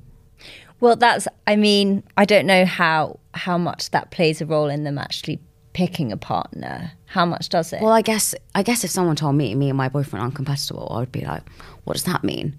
well 0.81 0.95
that's 0.95 1.27
i 1.47 1.57
mean 1.57 2.05
i 2.17 2.25
don't 2.25 2.47
know 2.47 2.65
how 2.65 3.19
how 3.35 3.59
much 3.59 3.91
that 3.91 4.13
plays 4.13 4.41
a 4.41 4.47
role 4.47 4.69
in 4.69 4.85
them 4.85 4.97
actually 4.97 5.41
picking 5.73 6.13
a 6.13 6.17
partner 6.17 6.93
how 7.07 7.25
much 7.27 7.49
does 7.49 7.73
it 7.73 7.81
Well, 7.83 7.93
I 7.93 8.03
guess 8.03 8.35
I 8.55 8.63
guess 8.63 8.85
if 8.85 8.91
someone 8.91 9.17
told 9.17 9.35
me 9.35 9.55
me 9.55 9.69
and 9.71 9.77
my 9.77 9.89
boyfriend 9.89 10.23
are 10.23 10.27
incompatible, 10.27 10.89
I 10.91 10.99
would 11.01 11.11
be 11.13 11.25
like, 11.25 11.43
what 11.85 11.95
does 11.95 12.05
that 12.05 12.23
mean? 12.23 12.59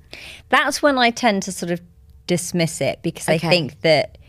that's 0.49 0.82
when 0.82 0.97
I 0.97 1.12
tend 1.12 1.43
to 1.43 1.52
sort 1.52 1.71
of 1.71 1.82
dismiss 2.30 2.80
it 2.80 3.02
because 3.02 3.28
I 3.28 3.39
think 3.39 3.82
that 3.82 4.20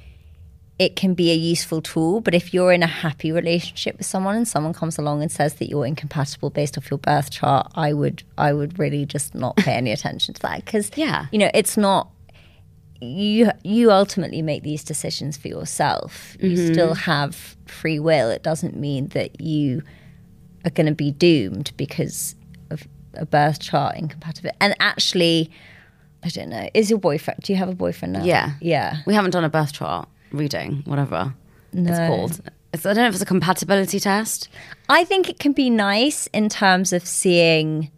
it 0.78 0.96
can 0.96 1.12
be 1.12 1.30
a 1.30 1.34
useful 1.34 1.82
tool. 1.82 2.22
But 2.22 2.34
if 2.34 2.54
you're 2.54 2.72
in 2.72 2.82
a 2.82 2.86
happy 2.86 3.30
relationship 3.30 3.98
with 3.98 4.06
someone 4.06 4.34
and 4.34 4.48
someone 4.48 4.72
comes 4.72 4.96
along 4.96 5.20
and 5.20 5.30
says 5.30 5.54
that 5.56 5.68
you're 5.68 5.84
incompatible 5.84 6.48
based 6.48 6.78
off 6.78 6.90
your 6.90 6.96
birth 6.96 7.30
chart, 7.30 7.70
I 7.74 7.92
would 7.92 8.22
I 8.38 8.54
would 8.54 8.78
really 8.78 9.04
just 9.04 9.34
not 9.34 9.56
pay 9.58 9.72
any 9.72 9.92
attention 9.92 10.32
to 10.34 10.42
that 10.42 10.64
because 10.64 10.90
Yeah. 10.96 11.26
you 11.30 11.38
know 11.38 11.50
it's 11.52 11.76
not 11.76 12.08
you 13.02 13.50
you 13.62 13.92
ultimately 13.92 14.40
make 14.40 14.62
these 14.62 14.82
decisions 14.82 15.36
for 15.36 15.48
yourself. 15.48 16.36
You 16.40 16.56
mm-hmm. 16.56 16.72
still 16.72 16.94
have 16.94 17.56
free 17.66 17.98
will. 17.98 18.30
It 18.30 18.42
doesn't 18.42 18.74
mean 18.74 19.08
that 19.08 19.38
you 19.38 19.82
are 20.64 20.70
going 20.70 20.86
to 20.86 20.94
be 20.94 21.10
doomed 21.10 21.72
because 21.76 22.34
of 22.70 22.88
a 23.14 23.26
birth 23.26 23.60
chart 23.60 23.96
incompatibility. 23.96 24.56
And 24.62 24.74
actually, 24.80 25.50
I 26.22 26.28
don't 26.28 26.48
know. 26.50 26.68
Is 26.74 26.90
your 26.90 26.98
boyfriend? 26.98 27.40
Do 27.42 27.52
you 27.52 27.58
have 27.58 27.68
a 27.68 27.74
boyfriend 27.74 28.12
now? 28.14 28.24
Yeah. 28.24 28.52
Yeah. 28.60 28.98
We 29.06 29.14
haven't 29.14 29.30
done 29.30 29.44
a 29.44 29.48
birth 29.48 29.72
chart 29.72 30.08
reading, 30.32 30.82
whatever 30.84 31.34
it's 31.72 31.98
called. 31.98 32.40
It's, 32.72 32.86
I 32.86 32.92
don't 32.92 33.02
know 33.04 33.08
if 33.08 33.14
it's 33.14 33.22
a 33.22 33.26
compatibility 33.26 33.98
test. 33.98 34.48
I 34.88 35.04
think 35.04 35.28
it 35.28 35.38
can 35.38 35.52
be 35.52 35.70
nice 35.70 36.26
in 36.28 36.48
terms 36.48 36.92
of 36.92 37.06
seeing 37.06 37.90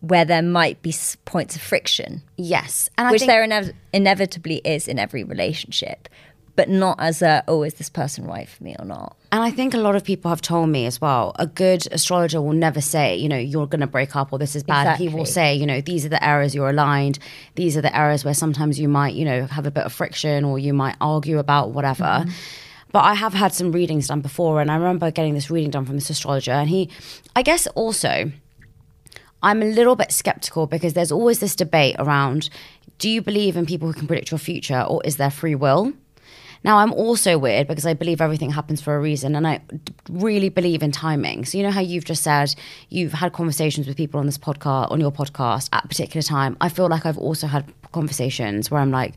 where 0.00 0.24
there 0.24 0.42
might 0.42 0.82
be 0.82 0.94
points 1.24 1.56
of 1.56 1.62
friction, 1.62 2.22
Yes, 2.36 2.90
and 2.98 3.08
I 3.08 3.10
which 3.10 3.24
there 3.24 3.46
inev- 3.46 3.72
inevitably 3.92 4.56
is 4.56 4.86
in 4.86 4.98
every 4.98 5.24
relationship, 5.24 6.08
but 6.56 6.68
not 6.68 6.96
as 7.00 7.22
a 7.22 7.42
oh, 7.48 7.62
is 7.62 7.74
this 7.74 7.88
person 7.88 8.24
right 8.24 8.48
for 8.48 8.62
me 8.62 8.76
or 8.78 8.84
not? 8.84 9.16
And 9.32 9.42
I 9.42 9.50
think 9.50 9.74
a 9.74 9.78
lot 9.78 9.96
of 9.96 10.04
people 10.04 10.28
have 10.28 10.40
told 10.40 10.68
me 10.68 10.86
as 10.86 11.00
well, 11.00 11.34
a 11.38 11.46
good 11.46 11.86
astrologer 11.90 12.40
will 12.40 12.52
never 12.52 12.80
say, 12.80 13.16
you 13.16 13.28
know, 13.28 13.36
you're 13.36 13.66
going 13.66 13.80
to 13.80 13.86
break 13.86 14.14
up 14.14 14.32
or 14.32 14.38
this 14.38 14.54
is 14.54 14.62
bad. 14.62 14.96
He 14.96 15.08
will 15.08 15.26
say, 15.26 15.54
you 15.54 15.66
know, 15.66 15.80
these 15.80 16.06
are 16.06 16.08
the 16.08 16.24
areas 16.24 16.54
you're 16.54 16.70
aligned. 16.70 17.18
These 17.56 17.76
are 17.76 17.80
the 17.80 17.96
areas 17.96 18.24
where 18.24 18.34
sometimes 18.34 18.78
you 18.78 18.88
might, 18.88 19.14
you 19.14 19.24
know, 19.24 19.46
have 19.46 19.66
a 19.66 19.72
bit 19.72 19.84
of 19.84 19.92
friction 19.92 20.44
or 20.44 20.58
you 20.58 20.72
might 20.72 20.96
argue 21.00 21.38
about 21.38 21.70
whatever. 21.70 22.04
Mm-hmm. 22.04 22.30
But 22.92 23.00
I 23.00 23.14
have 23.14 23.34
had 23.34 23.52
some 23.52 23.72
readings 23.72 24.06
done 24.06 24.20
before, 24.20 24.60
and 24.60 24.70
I 24.70 24.76
remember 24.76 25.10
getting 25.10 25.34
this 25.34 25.50
reading 25.50 25.70
done 25.70 25.84
from 25.84 25.96
this 25.96 26.10
astrologer. 26.10 26.52
And 26.52 26.68
he, 26.68 26.90
I 27.34 27.42
guess 27.42 27.66
also, 27.74 28.30
I'm 29.42 29.62
a 29.62 29.64
little 29.64 29.96
bit 29.96 30.12
skeptical 30.12 30.68
because 30.68 30.92
there's 30.92 31.10
always 31.10 31.40
this 31.40 31.56
debate 31.56 31.96
around 31.98 32.50
do 32.98 33.10
you 33.10 33.20
believe 33.20 33.56
in 33.56 33.66
people 33.66 33.88
who 33.88 33.94
can 33.94 34.06
predict 34.06 34.30
your 34.30 34.38
future 34.38 34.80
or 34.82 35.02
is 35.04 35.16
there 35.16 35.30
free 35.30 35.56
will? 35.56 35.92
Now, 36.64 36.78
I'm 36.78 36.92
also 36.94 37.36
weird 37.36 37.68
because 37.68 37.84
I 37.84 37.92
believe 37.92 38.22
everything 38.22 38.50
happens 38.50 38.80
for 38.80 38.96
a 38.96 39.00
reason 39.00 39.36
and 39.36 39.46
I 39.46 39.60
really 40.08 40.48
believe 40.48 40.82
in 40.82 40.92
timing. 40.92 41.44
So, 41.44 41.58
you 41.58 41.64
know 41.64 41.70
how 41.70 41.80
you've 41.80 42.06
just 42.06 42.22
said 42.22 42.54
you've 42.88 43.12
had 43.12 43.34
conversations 43.34 43.86
with 43.86 43.96
people 43.96 44.18
on 44.18 44.26
this 44.26 44.38
podcast, 44.38 44.90
on 44.90 44.98
your 44.98 45.12
podcast 45.12 45.68
at 45.72 45.84
a 45.84 45.88
particular 45.88 46.22
time. 46.22 46.56
I 46.62 46.70
feel 46.70 46.88
like 46.88 47.04
I've 47.04 47.18
also 47.18 47.46
had 47.46 47.70
conversations 47.92 48.70
where 48.70 48.80
I'm 48.80 48.90
like, 48.90 49.14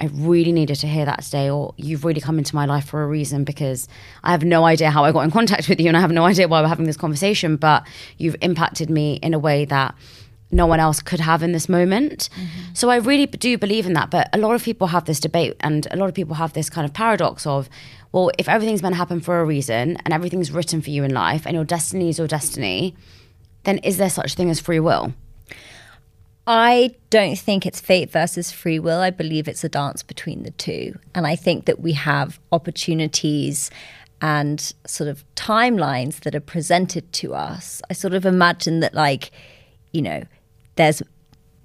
I 0.00 0.06
really 0.12 0.52
needed 0.52 0.76
to 0.76 0.86
hear 0.86 1.04
that 1.04 1.22
today, 1.22 1.50
or 1.50 1.74
you've 1.76 2.04
really 2.04 2.20
come 2.20 2.38
into 2.38 2.54
my 2.54 2.66
life 2.66 2.86
for 2.86 3.02
a 3.02 3.06
reason 3.06 3.44
because 3.44 3.88
I 4.22 4.32
have 4.32 4.44
no 4.44 4.64
idea 4.64 4.90
how 4.90 5.04
I 5.04 5.12
got 5.12 5.20
in 5.20 5.30
contact 5.30 5.68
with 5.68 5.80
you 5.80 5.88
and 5.88 5.96
I 5.96 6.00
have 6.00 6.12
no 6.12 6.24
idea 6.24 6.48
why 6.48 6.60
we're 6.62 6.68
having 6.68 6.86
this 6.86 6.96
conversation, 6.96 7.56
but 7.56 7.86
you've 8.16 8.36
impacted 8.42 8.90
me 8.90 9.14
in 9.22 9.34
a 9.34 9.38
way 9.38 9.64
that 9.66 9.94
no 10.50 10.66
one 10.66 10.80
else 10.80 11.00
could 11.00 11.20
have 11.20 11.42
in 11.42 11.52
this 11.52 11.68
moment. 11.68 12.30
Mm-hmm. 12.32 12.74
So 12.74 12.90
I 12.90 12.96
really 12.96 13.26
do 13.26 13.58
believe 13.58 13.86
in 13.86 13.92
that. 13.92 14.10
But 14.10 14.30
a 14.32 14.38
lot 14.38 14.54
of 14.54 14.62
people 14.62 14.86
have 14.88 15.04
this 15.04 15.20
debate, 15.20 15.56
and 15.60 15.86
a 15.90 15.96
lot 15.96 16.08
of 16.08 16.14
people 16.14 16.36
have 16.36 16.54
this 16.54 16.70
kind 16.70 16.84
of 16.84 16.94
paradox 16.94 17.46
of, 17.46 17.68
well, 18.12 18.30
if 18.38 18.48
everything's 18.48 18.82
meant 18.82 18.94
to 18.94 18.98
happen 18.98 19.20
for 19.20 19.40
a 19.40 19.44
reason 19.44 19.98
and 20.04 20.14
everything's 20.14 20.50
written 20.50 20.80
for 20.80 20.90
you 20.90 21.04
in 21.04 21.12
life 21.12 21.46
and 21.46 21.54
your 21.54 21.64
destiny 21.64 22.08
is 22.08 22.18
your 22.18 22.26
destiny, 22.26 22.96
then 23.64 23.78
is 23.78 23.98
there 23.98 24.08
such 24.08 24.32
a 24.32 24.36
thing 24.36 24.48
as 24.48 24.60
free 24.60 24.80
will? 24.80 25.12
I 26.46 26.94
don't 27.10 27.38
think 27.38 27.66
it's 27.66 27.78
fate 27.78 28.10
versus 28.10 28.50
free 28.50 28.78
will. 28.78 29.00
I 29.00 29.10
believe 29.10 29.48
it's 29.48 29.64
a 29.64 29.68
dance 29.68 30.02
between 30.02 30.44
the 30.44 30.50
two. 30.52 30.98
And 31.14 31.26
I 31.26 31.36
think 31.36 31.66
that 31.66 31.78
we 31.80 31.92
have 31.92 32.40
opportunities 32.50 33.70
and 34.22 34.72
sort 34.86 35.10
of 35.10 35.24
timelines 35.36 36.20
that 36.20 36.34
are 36.34 36.40
presented 36.40 37.12
to 37.12 37.34
us. 37.34 37.82
I 37.90 37.92
sort 37.92 38.14
of 38.14 38.24
imagine 38.24 38.80
that, 38.80 38.94
like, 38.94 39.30
you 39.92 40.00
know, 40.00 40.22
there's 40.78 41.02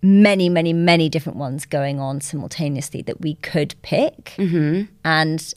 many, 0.01 0.49
many, 0.49 0.73
many 0.73 1.07
different 1.07 1.37
ones 1.37 1.65
going 1.65 1.99
on 1.99 2.19
simultaneously 2.19 3.01
that 3.03 3.21
we 3.21 3.35
could 3.35 3.73
pick. 3.81 4.33
Mm-hmm. 4.37 4.91
And 5.05 5.53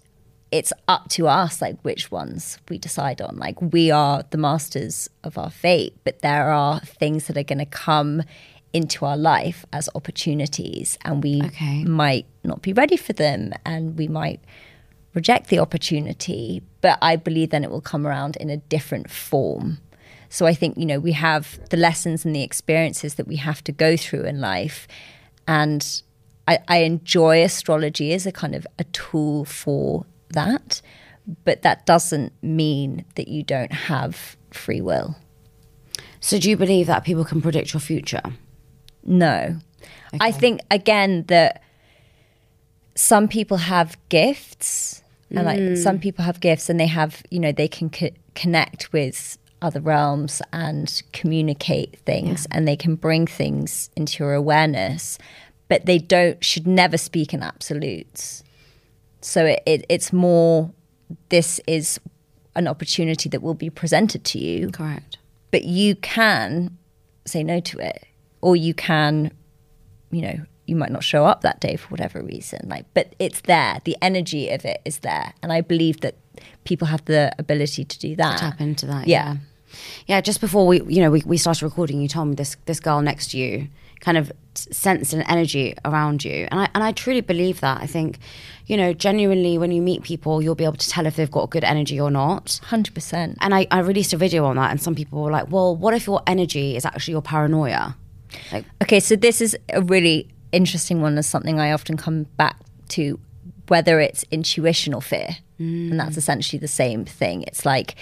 it's 0.52 0.72
up 0.86 1.08
to 1.10 1.26
us, 1.26 1.60
like, 1.60 1.80
which 1.82 2.12
ones 2.12 2.58
we 2.68 2.78
decide 2.78 3.20
on. 3.20 3.36
Like, 3.36 3.60
we 3.60 3.90
are 3.90 4.22
the 4.30 4.38
masters 4.38 5.10
of 5.24 5.36
our 5.36 5.50
fate, 5.50 5.96
but 6.04 6.20
there 6.20 6.52
are 6.52 6.78
things 6.80 7.26
that 7.26 7.36
are 7.36 7.42
going 7.42 7.58
to 7.58 7.66
come 7.66 8.22
into 8.72 9.04
our 9.04 9.16
life 9.16 9.64
as 9.72 9.88
opportunities, 9.94 10.98
and 11.02 11.22
we 11.22 11.42
okay. 11.42 11.82
might 11.84 12.26
not 12.44 12.62
be 12.62 12.72
ready 12.72 12.96
for 12.96 13.14
them, 13.14 13.52
and 13.64 13.98
we 13.98 14.06
might 14.06 14.40
reject 15.14 15.48
the 15.48 15.58
opportunity. 15.58 16.62
But 16.82 16.98
I 17.02 17.16
believe 17.16 17.50
then 17.50 17.64
it 17.64 17.70
will 17.70 17.80
come 17.80 18.06
around 18.06 18.36
in 18.36 18.50
a 18.50 18.58
different 18.58 19.10
form. 19.10 19.78
So 20.36 20.44
I 20.44 20.52
think, 20.52 20.76
you 20.76 20.84
know, 20.84 21.00
we 21.00 21.12
have 21.12 21.58
the 21.70 21.78
lessons 21.78 22.26
and 22.26 22.36
the 22.36 22.42
experiences 22.42 23.14
that 23.14 23.26
we 23.26 23.36
have 23.36 23.64
to 23.64 23.72
go 23.72 23.96
through 23.96 24.24
in 24.24 24.38
life. 24.38 24.86
And 25.48 26.02
I, 26.46 26.58
I 26.68 26.76
enjoy 26.82 27.42
astrology 27.42 28.12
as 28.12 28.26
a 28.26 28.32
kind 28.32 28.54
of 28.54 28.66
a 28.78 28.84
tool 28.84 29.46
for 29.46 30.04
that. 30.34 30.82
But 31.46 31.62
that 31.62 31.86
doesn't 31.86 32.34
mean 32.42 33.06
that 33.14 33.28
you 33.28 33.44
don't 33.44 33.72
have 33.72 34.36
free 34.50 34.82
will. 34.82 35.16
So 36.20 36.38
do 36.38 36.50
you 36.50 36.58
believe 36.58 36.86
that 36.86 37.02
people 37.02 37.24
can 37.24 37.40
predict 37.40 37.72
your 37.72 37.80
future? 37.80 38.22
No. 39.04 39.56
Okay. 40.12 40.18
I 40.20 40.32
think, 40.32 40.60
again, 40.70 41.24
that 41.28 41.62
some 42.94 43.26
people 43.26 43.56
have 43.56 43.96
gifts 44.10 45.02
and 45.30 45.46
like 45.46 45.58
mm. 45.58 45.78
some 45.78 45.98
people 45.98 46.26
have 46.26 46.40
gifts 46.40 46.70
and 46.70 46.78
they 46.78 46.86
have 46.86 47.22
you 47.30 47.40
know 47.40 47.50
they 47.50 47.66
can 47.66 47.90
co- 47.90 48.14
connect 48.34 48.92
with 48.92 49.36
other 49.62 49.80
realms 49.80 50.42
and 50.52 51.02
communicate 51.12 51.98
things 52.00 52.46
yeah. 52.50 52.56
and 52.56 52.68
they 52.68 52.76
can 52.76 52.94
bring 52.94 53.26
things 53.26 53.90
into 53.96 54.22
your 54.22 54.34
awareness 54.34 55.18
but 55.68 55.86
they 55.86 55.98
don't 55.98 56.42
should 56.44 56.66
never 56.66 56.96
speak 56.96 57.34
in 57.34 57.42
absolutes. 57.42 58.42
So 59.20 59.44
it, 59.44 59.62
it, 59.66 59.86
it's 59.88 60.12
more 60.12 60.70
this 61.28 61.60
is 61.66 62.00
an 62.54 62.68
opportunity 62.68 63.28
that 63.28 63.42
will 63.42 63.54
be 63.54 63.70
presented 63.70 64.24
to 64.24 64.38
you. 64.38 64.70
Correct. 64.70 65.18
But 65.50 65.64
you 65.64 65.96
can 65.96 66.76
say 67.24 67.42
no 67.42 67.60
to 67.60 67.78
it 67.78 68.06
or 68.40 68.54
you 68.54 68.72
can 68.74 69.32
you 70.10 70.22
know 70.22 70.38
you 70.66 70.76
might 70.76 70.92
not 70.92 71.02
show 71.02 71.24
up 71.24 71.40
that 71.40 71.60
day 71.60 71.76
for 71.76 71.88
whatever 71.88 72.22
reason 72.22 72.60
like 72.68 72.86
but 72.94 73.14
it's 73.18 73.40
there. 73.42 73.80
The 73.84 73.96
energy 74.00 74.48
of 74.50 74.64
it 74.64 74.80
is 74.84 74.98
there. 74.98 75.34
And 75.42 75.52
i 75.52 75.60
believe 75.60 76.00
that 76.00 76.14
people 76.64 76.86
have 76.86 77.04
the 77.04 77.32
ability 77.38 77.84
to 77.84 77.98
do 77.98 78.16
that. 78.16 78.38
Tap 78.38 78.60
into 78.60 78.86
that. 78.86 79.06
Yeah. 79.06 79.34
yeah. 79.34 79.36
yeah. 80.06 80.20
just 80.20 80.40
before 80.40 80.66
we, 80.66 80.82
you 80.82 81.00
know, 81.00 81.10
we, 81.10 81.22
we 81.26 81.36
started 81.36 81.64
recording, 81.64 82.00
you 82.00 82.08
told 82.08 82.28
me 82.28 82.34
this 82.34 82.56
this 82.66 82.80
girl 82.80 83.02
next 83.02 83.30
to 83.32 83.38
you 83.38 83.68
kind 84.00 84.18
of 84.18 84.30
sensed 84.54 85.12
an 85.12 85.22
energy 85.22 85.74
around 85.84 86.24
you, 86.24 86.46
and 86.50 86.60
I 86.60 86.68
and 86.74 86.82
I 86.84 86.92
truly 86.92 87.20
believe 87.20 87.60
that. 87.60 87.80
I 87.80 87.86
think, 87.86 88.18
you 88.66 88.76
know, 88.76 88.92
genuinely, 88.92 89.58
when 89.58 89.70
you 89.70 89.82
meet 89.82 90.02
people, 90.02 90.42
you'll 90.42 90.54
be 90.54 90.64
able 90.64 90.76
to 90.76 90.88
tell 90.88 91.06
if 91.06 91.16
they've 91.16 91.30
got 91.30 91.50
good 91.50 91.64
energy 91.64 92.00
or 92.00 92.10
not. 92.10 92.60
Hundred 92.64 92.94
percent. 92.94 93.38
And 93.40 93.54
I, 93.54 93.66
I 93.70 93.80
released 93.80 94.12
a 94.12 94.16
video 94.16 94.44
on 94.44 94.56
that, 94.56 94.70
and 94.70 94.80
some 94.80 94.94
people 94.94 95.22
were 95.22 95.30
like, 95.30 95.50
"Well, 95.50 95.74
what 95.76 95.94
if 95.94 96.06
your 96.06 96.22
energy 96.26 96.76
is 96.76 96.84
actually 96.84 97.12
your 97.12 97.22
paranoia?" 97.22 97.96
Like, 98.52 98.64
okay, 98.82 99.00
so 99.00 99.16
this 99.16 99.40
is 99.40 99.56
a 99.72 99.82
really 99.82 100.28
interesting 100.52 101.00
one. 101.00 101.16
As 101.18 101.26
something 101.26 101.58
I 101.60 101.72
often 101.72 101.96
come 101.96 102.24
back 102.36 102.56
to, 102.90 103.18
whether 103.68 104.00
it's 104.00 104.24
intuition 104.30 104.94
or 104.94 105.02
fear. 105.02 105.38
Mm. 105.60 105.90
And 105.90 106.00
that's 106.00 106.16
essentially 106.16 106.58
the 106.58 106.68
same 106.68 107.04
thing. 107.04 107.42
It's 107.42 107.64
like, 107.64 107.96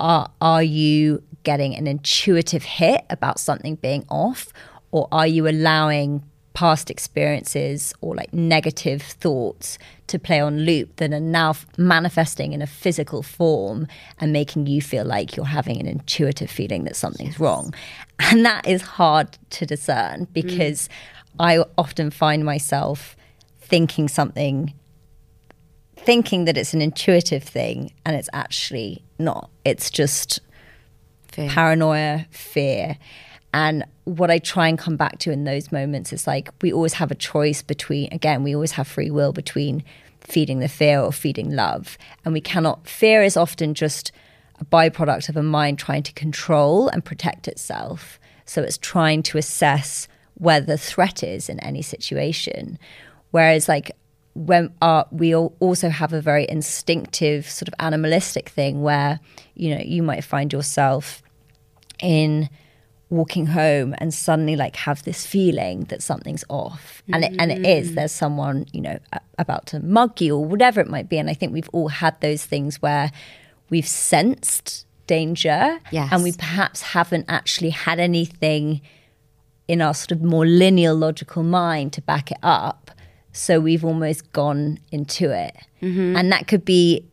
are, 0.00 0.30
are 0.40 0.62
you 0.62 1.22
getting 1.42 1.74
an 1.74 1.86
intuitive 1.86 2.62
hit 2.62 3.04
about 3.10 3.40
something 3.40 3.76
being 3.76 4.04
off? 4.08 4.52
Or 4.90 5.08
are 5.12 5.26
you 5.26 5.48
allowing 5.48 6.22
past 6.58 6.90
experiences 6.90 7.94
or 8.00 8.16
like 8.16 8.32
negative 8.32 9.00
thoughts 9.00 9.78
to 10.08 10.18
play 10.18 10.40
on 10.40 10.60
loop 10.60 10.96
that 10.96 11.12
are 11.12 11.20
now 11.20 11.54
manifesting 11.76 12.52
in 12.52 12.60
a 12.60 12.66
physical 12.66 13.22
form 13.22 13.86
and 14.18 14.32
making 14.32 14.66
you 14.66 14.82
feel 14.82 15.04
like 15.04 15.36
you're 15.36 15.46
having 15.46 15.78
an 15.78 15.86
intuitive 15.86 16.50
feeling 16.50 16.82
that 16.82 16.96
something's 16.96 17.34
yes. 17.34 17.40
wrong. 17.40 17.72
And 18.20 18.44
that 18.44 18.66
is 18.66 18.82
hard 18.82 19.38
to 19.50 19.64
discern 19.64 20.26
because 20.32 20.88
mm. 20.88 20.90
I 21.38 21.64
often 21.78 22.10
find 22.10 22.44
myself 22.44 23.16
thinking 23.60 24.08
something 24.08 24.74
thinking 26.08 26.46
that 26.46 26.56
it's 26.56 26.72
an 26.72 26.80
intuitive 26.80 27.42
thing 27.42 27.92
and 28.06 28.16
it's 28.16 28.30
actually 28.32 29.04
not. 29.18 29.50
It's 29.66 29.90
just 29.90 30.40
fear. 31.30 31.50
paranoia, 31.50 32.24
fear. 32.30 32.96
And 33.52 33.84
what 34.04 34.30
I 34.30 34.38
try 34.38 34.68
and 34.68 34.78
come 34.78 34.96
back 34.96 35.18
to 35.18 35.30
in 35.30 35.44
those 35.44 35.70
moments 35.70 36.10
is 36.14 36.26
like 36.26 36.48
we 36.62 36.72
always 36.72 36.94
have 36.94 37.10
a 37.10 37.14
choice 37.14 37.60
between, 37.60 38.08
again, 38.10 38.42
we 38.42 38.54
always 38.54 38.72
have 38.72 38.88
free 38.88 39.10
will 39.10 39.34
between 39.34 39.84
feeding 40.22 40.60
the 40.60 40.68
fear 40.68 40.98
or 40.98 41.12
feeding 41.12 41.50
love. 41.54 41.98
And 42.24 42.32
we 42.32 42.40
cannot, 42.40 42.88
fear 42.88 43.22
is 43.22 43.36
often 43.36 43.74
just 43.74 44.10
a 44.58 44.64
byproduct 44.64 45.28
of 45.28 45.36
a 45.36 45.42
mind 45.42 45.78
trying 45.78 46.04
to 46.04 46.12
control 46.14 46.88
and 46.88 47.04
protect 47.04 47.46
itself. 47.46 48.18
So 48.46 48.62
it's 48.62 48.78
trying 48.78 49.24
to 49.24 49.36
assess 49.36 50.08
where 50.36 50.62
the 50.62 50.78
threat 50.78 51.22
is 51.22 51.50
in 51.50 51.60
any 51.60 51.82
situation. 51.82 52.78
Whereas, 53.30 53.68
like, 53.68 53.90
when 54.38 54.72
uh, 54.80 55.02
we 55.10 55.34
also 55.34 55.88
have 55.88 56.12
a 56.12 56.20
very 56.20 56.46
instinctive 56.48 57.50
sort 57.50 57.66
of 57.66 57.74
animalistic 57.80 58.48
thing 58.48 58.82
where 58.82 59.18
you 59.54 59.74
know 59.74 59.82
you 59.84 60.00
might 60.02 60.22
find 60.22 60.52
yourself 60.52 61.22
in 62.00 62.48
walking 63.10 63.46
home 63.46 63.94
and 63.98 64.14
suddenly 64.14 64.54
like 64.54 64.76
have 64.76 65.02
this 65.02 65.26
feeling 65.26 65.80
that 65.84 66.02
something's 66.02 66.44
off 66.48 67.02
and 67.12 67.24
it, 67.24 67.34
and 67.38 67.50
it 67.50 67.66
is 67.66 67.90
mm. 67.90 67.94
there's 67.96 68.12
someone 68.12 68.64
you 68.72 68.80
know 68.80 68.98
about 69.38 69.66
to 69.66 69.80
mug 69.80 70.20
you 70.20 70.36
or 70.36 70.44
whatever 70.44 70.80
it 70.80 70.88
might 70.88 71.08
be 71.08 71.18
and 71.18 71.28
i 71.28 71.34
think 71.34 71.52
we've 71.52 71.70
all 71.72 71.88
had 71.88 72.20
those 72.20 72.44
things 72.44 72.80
where 72.82 73.10
we've 73.70 73.88
sensed 73.88 74.86
danger 75.06 75.80
yes. 75.90 76.10
and 76.12 76.22
we 76.22 76.32
perhaps 76.32 76.82
haven't 76.82 77.24
actually 77.28 77.70
had 77.70 77.98
anything 77.98 78.80
in 79.66 79.80
our 79.80 79.94
sort 79.94 80.12
of 80.12 80.22
more 80.22 80.46
linear 80.46 80.92
logical 80.92 81.42
mind 81.42 81.92
to 81.94 82.02
back 82.02 82.30
it 82.30 82.38
up 82.42 82.90
so 83.32 83.60
we've 83.60 83.84
almost 83.84 84.32
gone 84.32 84.78
into 84.90 85.30
it. 85.30 85.56
Mm-hmm. 85.82 86.16
And 86.16 86.32
that 86.32 86.48
could 86.48 86.64
be 86.64 87.04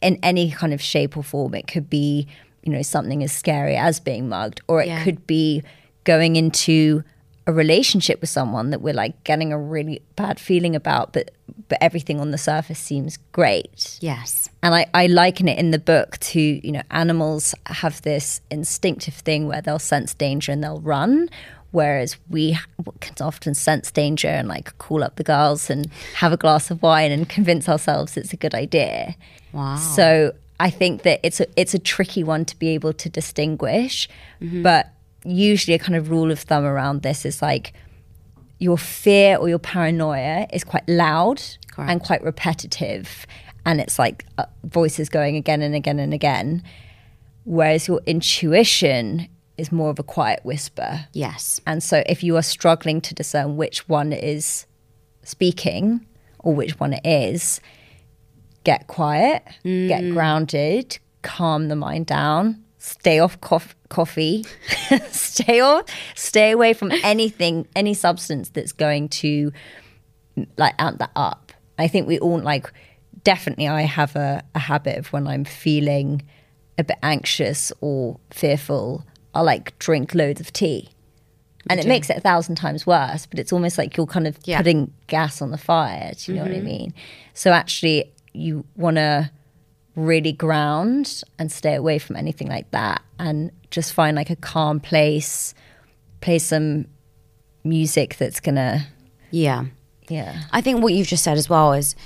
in 0.00 0.18
any 0.22 0.50
kind 0.50 0.72
of 0.72 0.80
shape 0.80 1.16
or 1.16 1.22
form. 1.22 1.54
It 1.54 1.66
could 1.66 1.88
be, 1.88 2.26
you 2.62 2.72
know, 2.72 2.82
something 2.82 3.22
as 3.22 3.32
scary 3.32 3.76
as 3.76 4.00
being 4.00 4.28
mugged, 4.28 4.60
or 4.68 4.82
it 4.82 4.88
yeah. 4.88 5.02
could 5.04 5.26
be 5.26 5.62
going 6.04 6.36
into 6.36 7.02
a 7.46 7.52
relationship 7.52 8.20
with 8.20 8.30
someone 8.30 8.70
that 8.70 8.80
we're 8.80 8.94
like 8.94 9.22
getting 9.24 9.52
a 9.52 9.58
really 9.58 10.02
bad 10.16 10.40
feeling 10.40 10.74
about, 10.74 11.12
but 11.12 11.30
but 11.68 11.78
everything 11.80 12.20
on 12.20 12.30
the 12.30 12.38
surface 12.38 12.78
seems 12.78 13.16
great. 13.32 13.98
Yes. 14.00 14.48
And 14.62 14.74
I, 14.74 14.86
I 14.94 15.06
liken 15.08 15.48
it 15.48 15.58
in 15.58 15.72
the 15.72 15.78
book 15.78 16.18
to, 16.18 16.40
you 16.40 16.70
know, 16.70 16.82
animals 16.90 17.54
have 17.66 18.02
this 18.02 18.40
instinctive 18.50 19.14
thing 19.14 19.48
where 19.48 19.60
they'll 19.60 19.80
sense 19.80 20.14
danger 20.14 20.52
and 20.52 20.62
they'll 20.62 20.80
run, 20.80 21.28
Whereas 21.76 22.16
we 22.30 22.56
can 23.00 23.14
often 23.20 23.52
sense 23.52 23.90
danger 23.90 24.28
and 24.28 24.48
like 24.48 24.78
call 24.78 25.04
up 25.04 25.16
the 25.16 25.22
girls 25.22 25.68
and 25.68 25.90
have 26.14 26.32
a 26.32 26.38
glass 26.38 26.70
of 26.70 26.82
wine 26.82 27.12
and 27.12 27.28
convince 27.28 27.68
ourselves 27.68 28.16
it's 28.16 28.32
a 28.32 28.36
good 28.38 28.54
idea. 28.54 29.14
Wow. 29.52 29.76
So 29.76 30.32
I 30.58 30.70
think 30.70 31.02
that 31.02 31.20
it's 31.22 31.38
a 31.38 31.46
it's 31.54 31.74
a 31.74 31.78
tricky 31.78 32.24
one 32.24 32.46
to 32.46 32.58
be 32.58 32.68
able 32.68 32.94
to 32.94 33.10
distinguish, 33.10 34.08
mm-hmm. 34.40 34.62
but 34.62 34.88
usually 35.26 35.74
a 35.74 35.78
kind 35.78 35.96
of 35.96 36.08
rule 36.08 36.30
of 36.30 36.38
thumb 36.40 36.64
around 36.64 37.02
this 37.02 37.26
is 37.26 37.42
like 37.42 37.74
your 38.58 38.78
fear 38.78 39.36
or 39.36 39.46
your 39.50 39.58
paranoia 39.58 40.46
is 40.54 40.64
quite 40.64 40.88
loud 40.88 41.42
Correct. 41.72 41.90
and 41.90 42.00
quite 42.00 42.22
repetitive 42.24 43.26
and 43.66 43.82
it's 43.82 43.98
like 43.98 44.24
uh, 44.38 44.46
voices 44.64 45.10
going 45.10 45.36
again 45.36 45.60
and 45.60 45.74
again 45.74 45.98
and 45.98 46.14
again 46.14 46.62
whereas 47.44 47.86
your 47.86 48.00
intuition 48.06 49.28
is 49.58 49.72
more 49.72 49.90
of 49.90 49.98
a 49.98 50.02
quiet 50.02 50.40
whisper. 50.44 51.06
Yes. 51.12 51.60
and 51.66 51.82
so 51.82 52.02
if 52.06 52.22
you 52.22 52.36
are 52.36 52.42
struggling 52.42 53.00
to 53.02 53.14
discern 53.14 53.56
which 53.56 53.88
one 53.88 54.12
is 54.12 54.66
speaking 55.22 56.06
or 56.38 56.54
which 56.54 56.78
one 56.78 56.92
it 56.92 57.04
is 57.04 57.60
get 58.64 58.86
quiet 58.86 59.44
get 59.62 60.02
mm. 60.02 60.12
grounded 60.12 60.98
calm 61.22 61.68
the 61.68 61.76
mind 61.76 62.06
down 62.06 62.62
stay 62.78 63.18
off 63.18 63.40
cof- 63.40 63.74
coffee 63.88 64.44
stay 65.10 65.60
off 65.60 65.84
stay 66.14 66.52
away 66.52 66.72
from 66.72 66.90
anything 67.02 67.66
any 67.74 67.94
substance 67.94 68.48
that's 68.50 68.72
going 68.72 69.08
to 69.08 69.52
like 70.56 70.74
amp 70.78 70.98
that 70.98 71.10
up. 71.16 71.52
I 71.78 71.88
think 71.88 72.06
we 72.06 72.18
all 72.18 72.38
like 72.38 72.72
definitely 73.24 73.66
i 73.66 73.82
have 73.82 74.14
a, 74.14 74.40
a 74.54 74.58
habit 74.58 74.96
of 74.98 75.12
when 75.12 75.26
i'm 75.26 75.44
feeling 75.44 76.22
a 76.78 76.84
bit 76.84 76.96
anxious 77.02 77.72
or 77.80 78.20
fearful 78.30 79.04
i'll 79.36 79.44
like 79.44 79.78
drink 79.78 80.14
loads 80.14 80.40
of 80.40 80.52
tea. 80.52 80.88
And 81.68 81.80
it 81.80 81.86
makes 81.88 82.10
it 82.10 82.16
a 82.16 82.20
thousand 82.20 82.54
times 82.54 82.86
worse 82.86 83.26
but 83.26 83.38
it's 83.40 83.52
almost 83.52 83.76
like 83.76 83.96
you're 83.96 84.06
kind 84.06 84.26
of 84.26 84.38
Yeah. 84.44 84.58
putting 84.58 84.92
gas 85.08 85.42
on 85.42 85.50
the 85.50 85.58
fire 85.58 86.12
do 86.16 86.32
you 86.32 86.38
know 86.38 86.44
what 86.44 86.52
i 86.52 86.56
mm-hmm. 86.56 86.66
mean? 86.66 86.94
So 87.34 87.50
actually 87.50 88.12
you 88.32 88.64
want 88.76 88.96
to 88.96 89.30
really 89.96 90.32
ground 90.32 91.22
and 91.38 91.50
stay 91.50 91.74
away 91.74 91.98
from 91.98 92.16
anything 92.16 92.48
like 92.48 92.70
that 92.70 93.02
and 93.18 93.50
just 93.70 93.92
find 93.94 94.14
like 94.16 94.30
a 94.30 94.36
calm 94.36 94.78
place 94.78 95.54
play 96.20 96.38
some 96.38 96.86
music 97.64 98.16
that's 98.16 98.40
gonna 98.40 98.86
Yeah. 99.30 99.64
yeah. 100.08 100.42
I 100.52 100.60
think 100.60 100.82
what 100.82 100.92
you've 100.92 101.08
just 101.08 101.24
said 101.24 101.36
as 101.36 101.48
well 101.48 101.72
is 101.72 101.96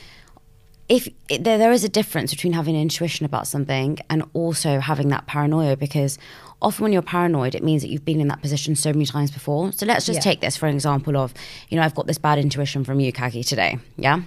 if 0.90 1.08
it, 1.28 1.44
there, 1.44 1.56
there 1.56 1.70
is 1.72 1.84
a 1.84 1.88
difference 1.88 2.34
between 2.34 2.52
having 2.52 2.74
intuition 2.76 3.24
about 3.24 3.46
something 3.46 3.98
and 4.10 4.24
also 4.34 4.80
having 4.80 5.08
that 5.08 5.24
paranoia 5.26 5.76
because 5.76 6.18
often 6.60 6.82
when 6.82 6.92
you're 6.92 7.00
paranoid 7.00 7.54
it 7.54 7.62
means 7.62 7.80
that 7.82 7.88
you've 7.88 8.04
been 8.04 8.20
in 8.20 8.26
that 8.28 8.42
position 8.42 8.74
so 8.76 8.92
many 8.92 9.06
times 9.06 9.30
before 9.30 9.70
so 9.72 9.86
let's 9.86 10.04
just 10.04 10.16
Yeah. 10.18 10.22
take 10.32 10.40
this 10.40 10.56
for 10.56 10.66
an 10.66 10.74
example 10.74 11.16
of 11.16 11.32
you 11.68 11.76
know 11.76 11.82
i've 11.84 11.94
got 11.94 12.06
this 12.06 12.18
bad 12.18 12.38
intuition 12.38 12.84
from 12.84 12.98
you 13.00 13.12
Caggie 13.12 13.44
today 13.44 13.78
yeah 13.96 14.20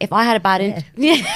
if 0.00 0.12
i 0.12 0.22
had 0.24 0.36
a 0.36 0.40
bad 0.40 0.60
in- 0.62 0.84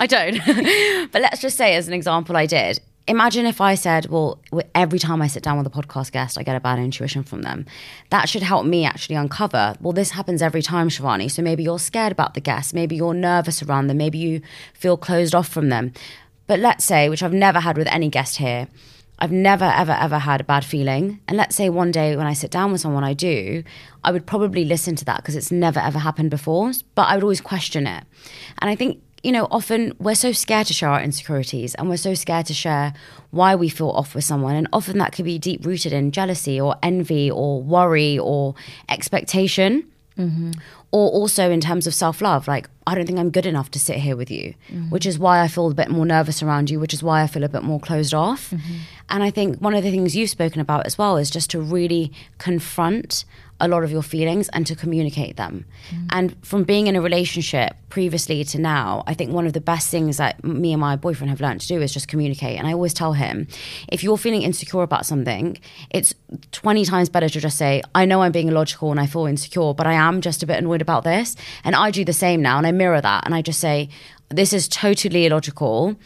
I 0.00 0.06
don't. 0.06 0.38
but 1.12 1.22
let's 1.22 1.40
just 1.40 1.56
say, 1.56 1.74
as 1.76 1.86
an 1.86 1.94
example, 1.94 2.36
I 2.36 2.46
did. 2.46 2.80
Imagine 3.08 3.46
if 3.46 3.60
I 3.60 3.74
said, 3.74 4.06
well, 4.06 4.40
every 4.74 4.98
time 4.98 5.20
I 5.20 5.26
sit 5.26 5.42
down 5.42 5.58
with 5.58 5.66
a 5.66 5.70
podcast 5.70 6.12
guest, 6.12 6.38
I 6.38 6.42
get 6.42 6.54
a 6.54 6.60
bad 6.60 6.78
intuition 6.78 7.24
from 7.24 7.42
them. 7.42 7.66
That 8.10 8.28
should 8.28 8.42
help 8.42 8.66
me 8.66 8.84
actually 8.84 9.16
uncover, 9.16 9.74
well, 9.80 9.92
this 9.92 10.10
happens 10.10 10.42
every 10.42 10.62
time, 10.62 10.88
Shivani. 10.88 11.30
So 11.30 11.42
maybe 11.42 11.64
you're 11.64 11.78
scared 11.78 12.12
about 12.12 12.34
the 12.34 12.40
guest. 12.40 12.72
Maybe 12.72 12.96
you're 12.96 13.14
nervous 13.14 13.62
around 13.62 13.88
them. 13.88 13.96
Maybe 13.96 14.18
you 14.18 14.42
feel 14.74 14.96
closed 14.96 15.34
off 15.34 15.48
from 15.48 15.70
them. 15.70 15.92
But 16.46 16.60
let's 16.60 16.84
say, 16.84 17.08
which 17.08 17.22
I've 17.22 17.32
never 17.32 17.60
had 17.60 17.76
with 17.76 17.86
any 17.88 18.08
guest 18.08 18.36
here, 18.36 18.68
I've 19.18 19.32
never, 19.32 19.66
ever, 19.66 19.92
ever 19.92 20.18
had 20.18 20.40
a 20.40 20.44
bad 20.44 20.64
feeling. 20.64 21.20
And 21.28 21.36
let's 21.36 21.54
say 21.54 21.68
one 21.68 21.90
day 21.90 22.16
when 22.16 22.26
I 22.26 22.32
sit 22.32 22.50
down 22.50 22.72
with 22.72 22.80
someone, 22.80 23.04
I 23.04 23.12
do, 23.12 23.62
I 24.02 24.12
would 24.12 24.26
probably 24.26 24.64
listen 24.64 24.96
to 24.96 25.04
that 25.04 25.18
because 25.18 25.36
it's 25.36 25.52
never, 25.52 25.78
ever 25.78 25.98
happened 25.98 26.30
before. 26.30 26.72
But 26.94 27.02
I 27.02 27.16
would 27.16 27.22
always 27.22 27.40
question 27.40 27.86
it. 27.86 28.04
And 28.60 28.70
I 28.70 28.76
think, 28.76 29.02
you 29.22 29.32
know, 29.32 29.46
often 29.50 29.94
we're 29.98 30.14
so 30.14 30.32
scared 30.32 30.66
to 30.68 30.72
share 30.72 30.88
our 30.88 31.02
insecurities 31.02 31.74
and 31.74 31.88
we're 31.88 31.96
so 31.96 32.14
scared 32.14 32.46
to 32.46 32.54
share 32.54 32.94
why 33.30 33.54
we 33.54 33.68
feel 33.68 33.90
off 33.90 34.14
with 34.14 34.24
someone. 34.24 34.54
And 34.56 34.68
often 34.72 34.98
that 34.98 35.12
could 35.12 35.24
be 35.24 35.38
deep 35.38 35.64
rooted 35.64 35.92
in 35.92 36.10
jealousy 36.10 36.60
or 36.60 36.76
envy 36.82 37.30
or 37.30 37.62
worry 37.62 38.18
or 38.18 38.54
expectation 38.88 39.84
mm-hmm. 40.20 40.52
or 40.90 41.10
also 41.10 41.50
in 41.50 41.60
terms 41.60 41.86
of 41.86 41.94
self 41.94 42.20
love, 42.20 42.48
like, 42.48 42.68
I 42.86 42.94
don't 42.94 43.06
think 43.06 43.18
I'm 43.18 43.30
good 43.30 43.46
enough 43.46 43.70
to 43.72 43.78
sit 43.78 43.96
here 43.96 44.16
with 44.16 44.30
you, 44.30 44.54
mm-hmm. 44.68 44.90
which 44.90 45.06
is 45.06 45.18
why 45.18 45.40
I 45.40 45.48
feel 45.48 45.70
a 45.70 45.74
bit 45.74 45.90
more 45.90 46.06
nervous 46.06 46.42
around 46.42 46.70
you, 46.70 46.80
which 46.80 46.94
is 46.94 47.02
why 47.02 47.22
I 47.22 47.26
feel 47.26 47.44
a 47.44 47.48
bit 47.48 47.62
more 47.62 47.80
closed 47.80 48.14
off. 48.14 48.50
Mm-hmm. 48.50 48.74
And 49.10 49.22
I 49.22 49.30
think 49.30 49.58
one 49.58 49.74
of 49.74 49.82
the 49.82 49.90
things 49.90 50.16
you've 50.16 50.30
spoken 50.30 50.60
about 50.60 50.86
as 50.86 50.98
well 50.98 51.16
is 51.16 51.30
just 51.30 51.50
to 51.50 51.60
really 51.60 52.12
confront 52.38 53.24
a 53.60 53.68
lot 53.68 53.84
of 53.84 53.90
your 53.90 54.02
feelings 54.02 54.48
and 54.50 54.66
to 54.66 54.74
communicate 54.74 55.36
them. 55.36 55.64
Mm. 55.90 56.06
And 56.10 56.36
from 56.44 56.64
being 56.64 56.86
in 56.86 56.96
a 56.96 57.00
relationship 57.00 57.76
previously 57.88 58.42
to 58.44 58.58
now, 58.58 59.04
I 59.06 59.14
think 59.14 59.32
one 59.32 59.46
of 59.46 59.52
the 59.52 59.60
best 59.60 59.90
things 59.90 60.16
that 60.16 60.42
me 60.42 60.72
and 60.72 60.80
my 60.80 60.96
boyfriend 60.96 61.30
have 61.30 61.40
learned 61.40 61.60
to 61.60 61.68
do 61.68 61.80
is 61.80 61.92
just 61.92 62.08
communicate. 62.08 62.58
And 62.58 62.66
I 62.66 62.72
always 62.72 62.94
tell 62.94 63.12
him, 63.12 63.46
if 63.88 64.02
you're 64.02 64.16
feeling 64.16 64.42
insecure 64.42 64.82
about 64.82 65.06
something, 65.06 65.58
it's 65.90 66.14
20 66.52 66.84
times 66.84 67.08
better 67.08 67.28
to 67.28 67.40
just 67.40 67.58
say, 67.58 67.82
I 67.94 68.04
know 68.04 68.22
I'm 68.22 68.32
being 68.32 68.48
illogical 68.48 68.90
and 68.90 69.00
I 69.00 69.06
feel 69.06 69.26
insecure, 69.26 69.74
but 69.74 69.86
I 69.86 69.94
am 69.94 70.20
just 70.20 70.42
a 70.42 70.46
bit 70.46 70.58
annoyed 70.58 70.82
about 70.82 71.04
this. 71.04 71.36
And 71.64 71.74
I 71.74 71.90
do 71.90 72.04
the 72.04 72.12
same 72.12 72.42
now 72.42 72.58
and 72.58 72.66
I 72.66 72.72
mirror 72.72 73.00
that 73.00 73.24
and 73.26 73.34
I 73.34 73.42
just 73.42 73.60
say, 73.60 73.88
this 74.28 74.52
is 74.52 74.68
totally 74.68 75.26
illogical 75.26 75.96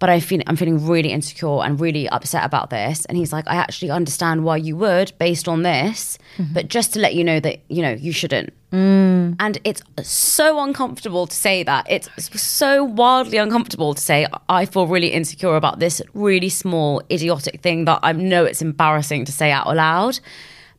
but 0.00 0.08
I 0.08 0.18
feel 0.18 0.40
I'm 0.46 0.56
feeling 0.56 0.84
really 0.84 1.12
insecure 1.12 1.62
and 1.62 1.78
really 1.78 2.08
upset 2.08 2.44
about 2.44 2.70
this. 2.70 3.04
And 3.04 3.16
he's 3.16 3.32
like, 3.32 3.46
I 3.46 3.54
actually 3.54 3.90
understand 3.90 4.44
why 4.44 4.56
you 4.56 4.74
would 4.76 5.12
based 5.18 5.46
on 5.46 5.62
this, 5.62 6.18
mm-hmm. 6.36 6.54
but 6.54 6.68
just 6.68 6.92
to 6.94 6.98
let 6.98 7.14
you 7.14 7.22
know 7.22 7.38
that 7.38 7.60
you 7.68 7.82
know 7.82 7.92
you 7.92 8.10
shouldn't. 8.10 8.52
Mm. 8.72 9.36
And 9.38 9.58
it's 9.64 9.82
so 10.02 10.62
uncomfortable 10.62 11.26
to 11.26 11.34
say 11.34 11.62
that. 11.64 11.86
It's 11.88 12.08
so 12.40 12.82
wildly 12.82 13.36
uncomfortable 13.38 13.94
to 13.94 14.00
say 14.00 14.26
I 14.48 14.64
feel 14.64 14.86
really 14.86 15.08
insecure 15.08 15.54
about 15.54 15.78
this 15.80 16.00
really 16.14 16.48
small 16.48 17.02
idiotic 17.10 17.60
thing 17.60 17.84
that 17.84 18.00
I 18.02 18.12
know 18.12 18.44
it's 18.44 18.62
embarrassing 18.62 19.26
to 19.26 19.32
say 19.32 19.52
out 19.52 19.74
loud. 19.76 20.18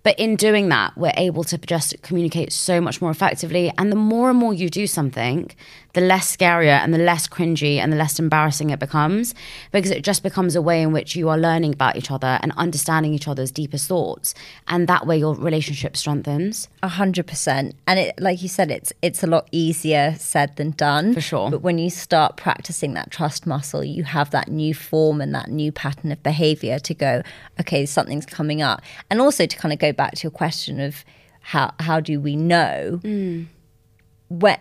But 0.04 0.18
in 0.20 0.36
doing 0.36 0.70
that, 0.70 0.98
we're 0.98 1.14
able 1.16 1.44
to 1.44 1.58
just 1.60 2.02
communicate 2.02 2.52
so 2.52 2.82
much 2.82 3.02
more 3.02 3.12
effectively. 3.12 3.72
And 3.78 3.92
the 3.92 3.96
more 3.96 4.32
and 4.32 4.40
more 4.40 4.54
you 4.54 4.68
do 4.70 4.88
something, 4.88 5.52
the 5.94 6.02
less 6.02 6.36
scarier 6.36 6.80
and 6.80 6.94
the 6.94 6.98
less 6.98 7.28
cringy 7.28 7.78
and 7.78 7.92
the 7.92 7.98
less 7.98 8.20
embarrassing 8.20 8.70
it 8.70 8.80
becomes 8.80 9.34
because 9.72 9.92
it 9.92 10.04
just 10.04 10.24
becomes 10.24 10.56
a 10.56 10.62
way 10.62 10.82
in 10.82 10.92
which 10.92 11.16
you 11.16 11.30
are 11.30 11.38
learning 11.38 11.74
about 11.74 11.96
each 11.96 12.12
other 12.12 12.39
and 12.42 12.52
understanding 12.58 13.14
each 13.14 13.28
other's 13.28 13.52
deepest 13.52 13.88
thoughts. 13.88 14.34
And 14.68 14.88
that 14.88 15.06
way 15.06 15.18
your 15.18 15.36
relationship 15.36 15.98
strengthens. 15.98 16.70
A 16.84 16.88
hundred 16.88 17.28
percent, 17.28 17.76
and 17.88 18.00
it, 18.00 18.20
like 18.20 18.42
you 18.42 18.50
said, 18.50 18.72
it's 18.72 18.94
it's 19.02 19.24
a 19.24 19.28
lot 19.28 19.48
easier 19.52 20.16
said 20.18 20.56
than 20.56 20.72
done. 20.72 21.14
For 21.14 21.22
sure. 21.22 21.52
But 21.52 21.62
when 21.62 21.78
you 21.78 21.89
start 21.89 22.38
practicing 22.38 22.94
that 22.94 23.12
trust 23.12 23.46
muscle, 23.46 23.84
you 23.84 24.04
have 24.04 24.32
that 24.32 24.50
new 24.50 24.74
form 24.74 25.22
and 25.22 25.34
that 25.36 25.50
new 25.50 25.72
pattern 25.72 26.12
of 26.12 26.22
behavior 26.24 26.80
to 26.80 26.94
go. 26.94 27.22
Okay, 27.60 27.86
something's 27.86 28.26
coming 28.26 28.62
up, 28.62 28.82
and 29.10 29.22
also 29.22 29.46
to 29.46 29.58
kind 29.58 29.74
of 29.74 29.80
go 29.80 29.92
back 29.92 30.16
to 30.16 30.24
your 30.24 30.32
question 30.32 30.80
of 30.80 31.04
how 31.42 31.74
how 31.80 32.00
do 32.00 32.20
we 32.20 32.36
know 32.36 33.00
mm. 33.04 33.48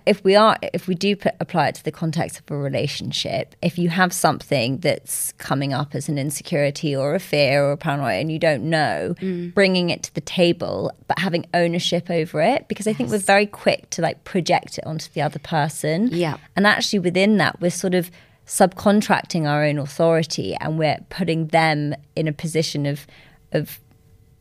If 0.06 0.24
we 0.24 0.34
are 0.34 0.56
if 0.74 0.88
we 0.88 0.94
do 0.94 1.14
put, 1.14 1.34
apply 1.40 1.68
it 1.68 1.74
to 1.76 1.84
the 1.84 1.92
context 1.92 2.40
of 2.40 2.50
a 2.50 2.56
relationship 2.56 3.54
if 3.62 3.78
you 3.78 3.88
have 3.88 4.12
something 4.12 4.78
that's 4.78 5.32
coming 5.32 5.72
up 5.72 5.94
as 5.94 6.08
an 6.08 6.18
insecurity 6.18 6.94
or 6.94 7.14
a 7.14 7.20
fear 7.20 7.64
or 7.64 7.72
a 7.72 7.76
paranoia 7.76 8.14
and 8.14 8.32
you 8.32 8.38
don't 8.38 8.62
know 8.62 9.14
mm. 9.20 9.52
bringing 9.54 9.90
it 9.90 10.02
to 10.02 10.14
the 10.14 10.20
table 10.20 10.90
but 11.06 11.18
having 11.18 11.46
ownership 11.54 12.10
over 12.10 12.40
it 12.40 12.66
because 12.68 12.86
i 12.86 12.92
think 12.92 13.10
we're 13.10 13.18
very 13.18 13.46
quick 13.46 13.88
to 13.90 14.02
like 14.02 14.22
project 14.24 14.78
it 14.78 14.86
onto 14.86 15.10
the 15.12 15.22
other 15.22 15.38
person. 15.38 16.08
Yeah. 16.08 16.36
and 16.56 16.66
actually 16.66 16.98
within 16.98 17.36
that 17.36 17.60
we're 17.60 17.70
sort 17.70 17.94
of 17.94 18.10
subcontracting 18.46 19.48
our 19.48 19.64
own 19.64 19.78
authority 19.78 20.56
and 20.60 20.78
we're 20.78 20.98
putting 21.08 21.48
them 21.48 21.94
in 22.16 22.26
a 22.26 22.32
position 22.32 22.86
of 22.86 23.06
of 23.52 23.80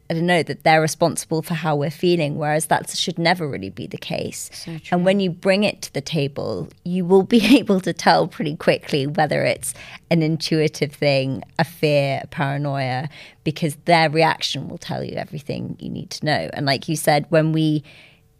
I 0.10 0.16
don't 0.16 0.26
know 0.26 0.42
that 0.42 0.64
they're 0.64 0.82
responsible 0.82 1.44
for 1.44 1.54
how 1.54 1.76
we're 1.76 1.92
feeling, 1.92 2.38
whereas 2.38 2.66
that 2.68 2.90
should 2.90 3.20
never 3.20 3.48
really 3.48 3.70
be 3.70 3.86
the 3.86 3.98
case. 3.98 4.50
and 4.92 5.06
when 5.06 5.20
you 5.20 5.30
bring 5.30 5.64
it 5.64 5.84
to 5.84 5.94
the 5.94 6.02
table, 6.02 6.68
you 6.84 7.06
will 7.06 7.22
be 7.24 7.46
able 7.58 7.80
to 7.82 7.94
tell 7.94 8.28
pretty 8.28 8.56
quickly 8.56 9.06
whether 9.06 9.44
it's 9.44 9.74
an 10.10 10.24
intuitive 10.24 10.92
thing, 10.92 11.44
a 11.60 11.64
fear, 11.64 12.22
a 12.24 12.28
paranoia, 12.28 13.08
because 13.44 13.76
their 13.86 14.10
reaction 14.10 14.68
will 14.68 14.80
tell 14.80 15.04
you 15.04 15.16
everything 15.16 15.78
you 15.80 15.90
need 15.90 16.10
to 16.12 16.26
know. 16.26 16.50
And 16.54 16.66
like 16.66 16.90
you 16.90 16.96
said, 16.96 17.26
when 17.30 17.52
we 17.52 17.84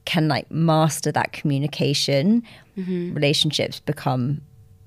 can 0.06 0.28
like 0.28 0.50
master 0.50 1.12
that 1.12 1.34
communication, 1.34 2.42
relationships 3.14 3.80
become 3.80 4.42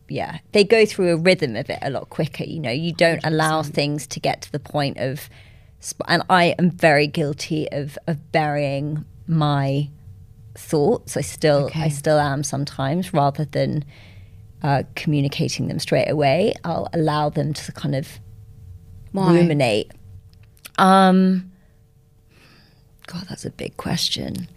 yeah, 0.09 0.39
they 0.53 0.65
go 0.65 0.85
through 0.85 1.13
a 1.13 1.17
rhythm 1.17 1.57
of 1.57 1.71
it 1.71 1.79
a 1.81 1.91
lot 1.91 2.11
quicker. 2.11 2.45
You 2.45 2.61
know, 2.61 2.71
you 2.71 2.93
don't 2.93 3.21
allow 3.25 3.63
things 3.63 4.07
to 4.09 4.21
get 4.21 4.43
to 4.43 4.53
the 4.53 4.59
point 4.59 4.99
of, 4.99 5.31
and 6.09 6.23
I 6.31 6.55
am 6.59 6.71
very 6.71 7.07
guilty 7.07 7.71
of 7.71 7.99
of 8.07 8.33
burying 8.33 9.05
my 9.27 9.89
thoughts. 10.55 11.17
I 11.17 11.23
still, 11.23 11.71
I 11.75 11.89
still 11.89 12.19
am 12.19 12.45
sometimes, 12.45 13.15
rather 13.15 13.45
than 13.45 13.85
uh, 14.63 14.83
communicating 14.95 15.69
them 15.69 15.79
straight 15.79 16.09
away. 16.09 16.55
I'll 16.65 16.89
allow 16.93 17.31
them 17.31 17.53
to 17.55 17.73
kind 17.73 17.95
of 17.95 18.21
Why? 19.13 19.35
ruminate. 19.35 19.93
Um, 20.79 21.53
God, 23.07 23.27
that's 23.29 23.45
a 23.45 23.51
big 23.51 23.77
question. 23.77 24.49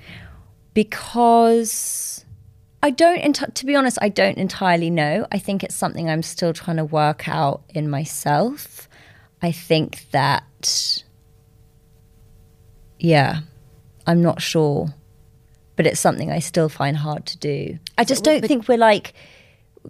Because 0.73 2.25
I 2.83 2.89
don't, 2.91 3.21
enti- 3.21 3.53
to 3.53 3.65
be 3.65 3.75
honest, 3.75 3.97
I 4.01 4.09
don't 4.09 4.37
entirely 4.37 4.89
know. 4.89 5.25
I 5.31 5.39
think 5.39 5.63
it's 5.63 5.75
something 5.75 6.09
I'm 6.09 6.23
still 6.23 6.53
trying 6.53 6.77
to 6.77 6.85
work 6.85 7.27
out 7.27 7.63
in 7.69 7.89
myself. 7.89 8.89
I 9.41 9.51
think 9.51 10.07
that, 10.11 11.03
yeah, 12.99 13.39
I'm 14.07 14.21
not 14.21 14.41
sure, 14.41 14.93
but 15.75 15.85
it's 15.87 15.99
something 15.99 16.31
I 16.31 16.39
still 16.39 16.69
find 16.69 16.97
hard 16.97 17.25
to 17.27 17.37
do. 17.37 17.79
I 17.97 18.03
just 18.03 18.23
don't 18.23 18.41
but- 18.41 18.47
think 18.47 18.67
we're 18.67 18.77
like 18.77 19.13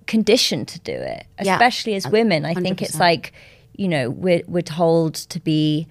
conditioned 0.08 0.68
to 0.70 0.80
do 0.80 0.92
it, 0.94 1.26
Yeah, 1.42 1.54
especially 1.56 1.96
as 1.96 2.08
women. 2.08 2.46
I 2.46 2.54
think 2.54 2.82
it's 2.82 3.00
like, 3.00 3.32
you 3.76 3.88
know, 3.88 4.10
we're, 4.10 4.42
we're 4.48 4.62
told 4.62 5.16
to 5.16 5.40
be 5.40 5.88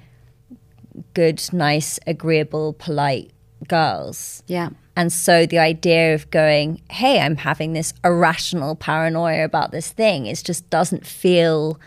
good, 1.14 1.42
nice, 1.52 1.98
agreeable, 2.06 2.74
polite 2.74 3.30
girls. 3.66 4.42
Yeah. 4.46 4.70
And 4.96 5.12
so 5.12 5.46
the 5.46 5.58
idea 5.58 6.14
of 6.14 6.30
going, 6.30 6.82
hey, 6.90 7.18
I'm 7.20 7.36
having 7.36 7.72
this 7.72 7.94
irrational 8.04 8.76
paranoia 8.76 9.44
about 9.44 9.70
this 9.72 9.90
thing, 9.90 10.26
it 10.26 10.40
just 10.44 10.68
doesn't 10.70 11.06
feel 11.06 11.80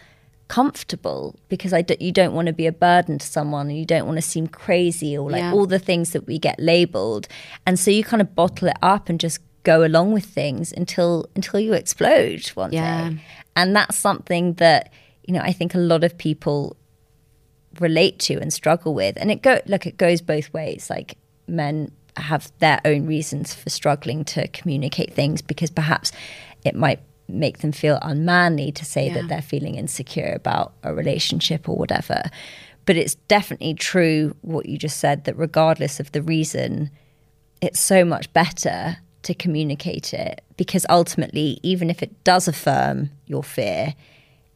comfortable 0.48 1.36
because 1.50 1.74
I 1.74 1.82
d- 1.82 1.98
you 2.00 2.12
don't 2.12 2.34
want 2.34 2.48
to 2.48 2.54
be 2.54 2.66
a 2.68 2.72
burden 2.72 3.20
to 3.20 3.26
someone 3.28 3.68
and 3.70 3.78
you 3.78 3.86
don't 3.86 4.06
want 4.06 4.18
to 4.18 4.22
seem 4.22 4.48
crazy 4.48 5.18
or 5.18 5.30
like 5.30 5.42
Yeah. 5.42 5.54
all 5.54 5.66
the 5.66 5.80
things 5.80 6.12
that 6.12 6.26
we 6.26 6.40
get 6.40 6.60
labeled. 6.60 7.28
And 7.66 7.80
so 7.80 7.92
you 7.92 8.04
kind 8.04 8.22
of 8.22 8.34
bottle 8.36 8.68
it 8.70 8.78
up 8.82 9.10
and 9.10 9.20
just 9.20 9.40
go 9.64 9.84
along 9.84 10.14
with 10.14 10.24
things 10.26 10.72
until 10.72 11.26
until 11.36 11.60
you 11.60 11.74
explode 11.74 12.48
one 12.56 12.72
Yeah. 12.72 13.10
day. 13.10 13.18
And 13.56 13.76
that's 13.76 13.98
something 13.98 14.54
that, 14.56 14.92
you 15.26 15.34
know, 15.34 15.42
I 15.42 15.52
think 15.52 15.76
a 15.76 15.80
lot 15.80 16.04
of 16.04 16.18
people 16.18 16.78
relate 17.80 18.18
to 18.20 18.40
and 18.40 18.52
struggle 18.52 18.94
with 18.94 19.16
and 19.18 19.30
it 19.30 19.42
go 19.44 19.60
look 19.68 19.86
it 19.86 19.98
goes 19.98 20.20
both 20.22 20.52
ways 20.52 20.90
like 20.90 21.16
men 21.48 21.92
have 22.16 22.52
their 22.58 22.82
own 22.86 23.06
reasons 23.06 23.54
for 23.54 23.70
struggling 23.70 24.26
to 24.26 24.48
communicate 24.48 25.14
things 25.14 25.44
because 25.44 25.70
perhaps 25.70 26.12
it 26.66 26.74
might 26.74 27.00
make 27.28 27.60
them 27.60 27.72
feel 27.72 28.00
unmanly 28.02 28.72
to 28.72 28.86
say 28.86 29.08
Yeah. 29.08 29.16
that 29.16 29.28
they're 29.28 29.42
feeling 29.42 29.76
insecure 29.76 30.34
about 30.36 30.74
a 30.84 30.94
relationship 30.94 31.68
or 31.70 31.76
whatever 31.76 32.24
but 32.86 32.96
it's 32.96 33.16
definitely 33.28 33.74
true 33.74 34.34
what 34.42 34.66
you 34.68 34.78
just 34.78 34.98
said 34.98 35.26
that 35.26 35.38
regardless 35.38 36.00
of 36.00 36.12
the 36.14 36.22
reason 36.22 36.90
it's 37.62 37.80
so 37.80 38.06
much 38.06 38.32
better 38.34 38.98
to 39.24 39.34
communicate 39.34 40.14
it 40.14 40.42
because 40.56 40.86
ultimately 40.90 41.60
even 41.64 41.90
if 41.90 42.02
it 42.02 42.24
does 42.24 42.48
affirm 42.48 43.10
your 43.26 43.44
fear 43.44 43.94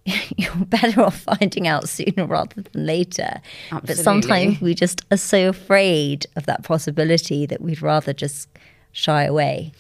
you're 0.38 0.56
better 0.66 1.02
off 1.02 1.20
finding 1.22 1.68
out 1.68 1.88
sooner 1.88 2.26
rather 2.26 2.62
than 2.64 2.86
later. 2.88 3.40
But 3.84 3.98
sometimes 3.98 4.60
we 4.60 4.74
just 4.74 5.02
are 5.12 5.18
so 5.18 5.50
afraid 5.50 6.26
of 6.36 6.48
that 6.48 6.64
possibility 6.64 7.46
that 7.46 7.62
we'd 7.62 7.84
rather 7.84 8.12
just 8.12 8.50
shy 8.92 9.26
away. 9.26 9.72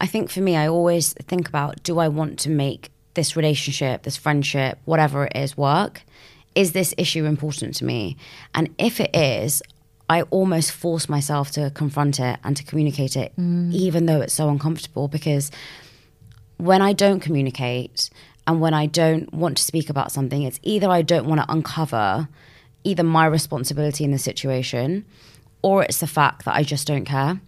I 0.00 0.06
think 0.06 0.30
for 0.30 0.40
me, 0.40 0.56
I 0.56 0.68
always 0.68 1.12
think 1.14 1.48
about 1.48 1.82
do 1.82 1.98
I 1.98 2.08
want 2.08 2.38
to 2.40 2.50
make 2.50 2.90
this 3.14 3.36
relationship, 3.36 4.02
this 4.02 4.16
friendship, 4.16 4.78
whatever 4.84 5.26
it 5.26 5.36
is, 5.36 5.56
work? 5.56 6.02
Is 6.54 6.72
this 6.72 6.94
issue 6.98 7.24
important 7.24 7.74
to 7.76 7.84
me? 7.84 8.16
And 8.54 8.74
if 8.78 9.00
it 9.00 9.14
is, 9.14 9.62
I 10.08 10.22
almost 10.22 10.72
force 10.72 11.08
myself 11.08 11.50
to 11.52 11.70
confront 11.70 12.20
it 12.20 12.38
and 12.44 12.56
to 12.56 12.64
communicate 12.64 13.16
it, 13.16 13.32
mm. 13.38 13.72
even 13.72 14.06
though 14.06 14.20
it's 14.20 14.34
so 14.34 14.48
uncomfortable. 14.48 15.08
Because 15.08 15.50
when 16.58 16.82
I 16.82 16.92
don't 16.92 17.20
communicate 17.20 18.10
and 18.46 18.60
when 18.60 18.74
I 18.74 18.86
don't 18.86 19.32
want 19.32 19.56
to 19.56 19.62
speak 19.62 19.88
about 19.88 20.12
something, 20.12 20.42
it's 20.42 20.60
either 20.62 20.88
I 20.88 21.02
don't 21.02 21.26
want 21.26 21.40
to 21.40 21.50
uncover 21.50 22.28
either 22.84 23.02
my 23.02 23.26
responsibility 23.26 24.04
in 24.04 24.10
the 24.10 24.18
situation 24.18 25.06
or 25.62 25.82
it's 25.82 26.00
the 26.00 26.06
fact 26.06 26.44
that 26.44 26.54
I 26.54 26.62
just 26.62 26.86
don't 26.86 27.06
care. 27.06 27.40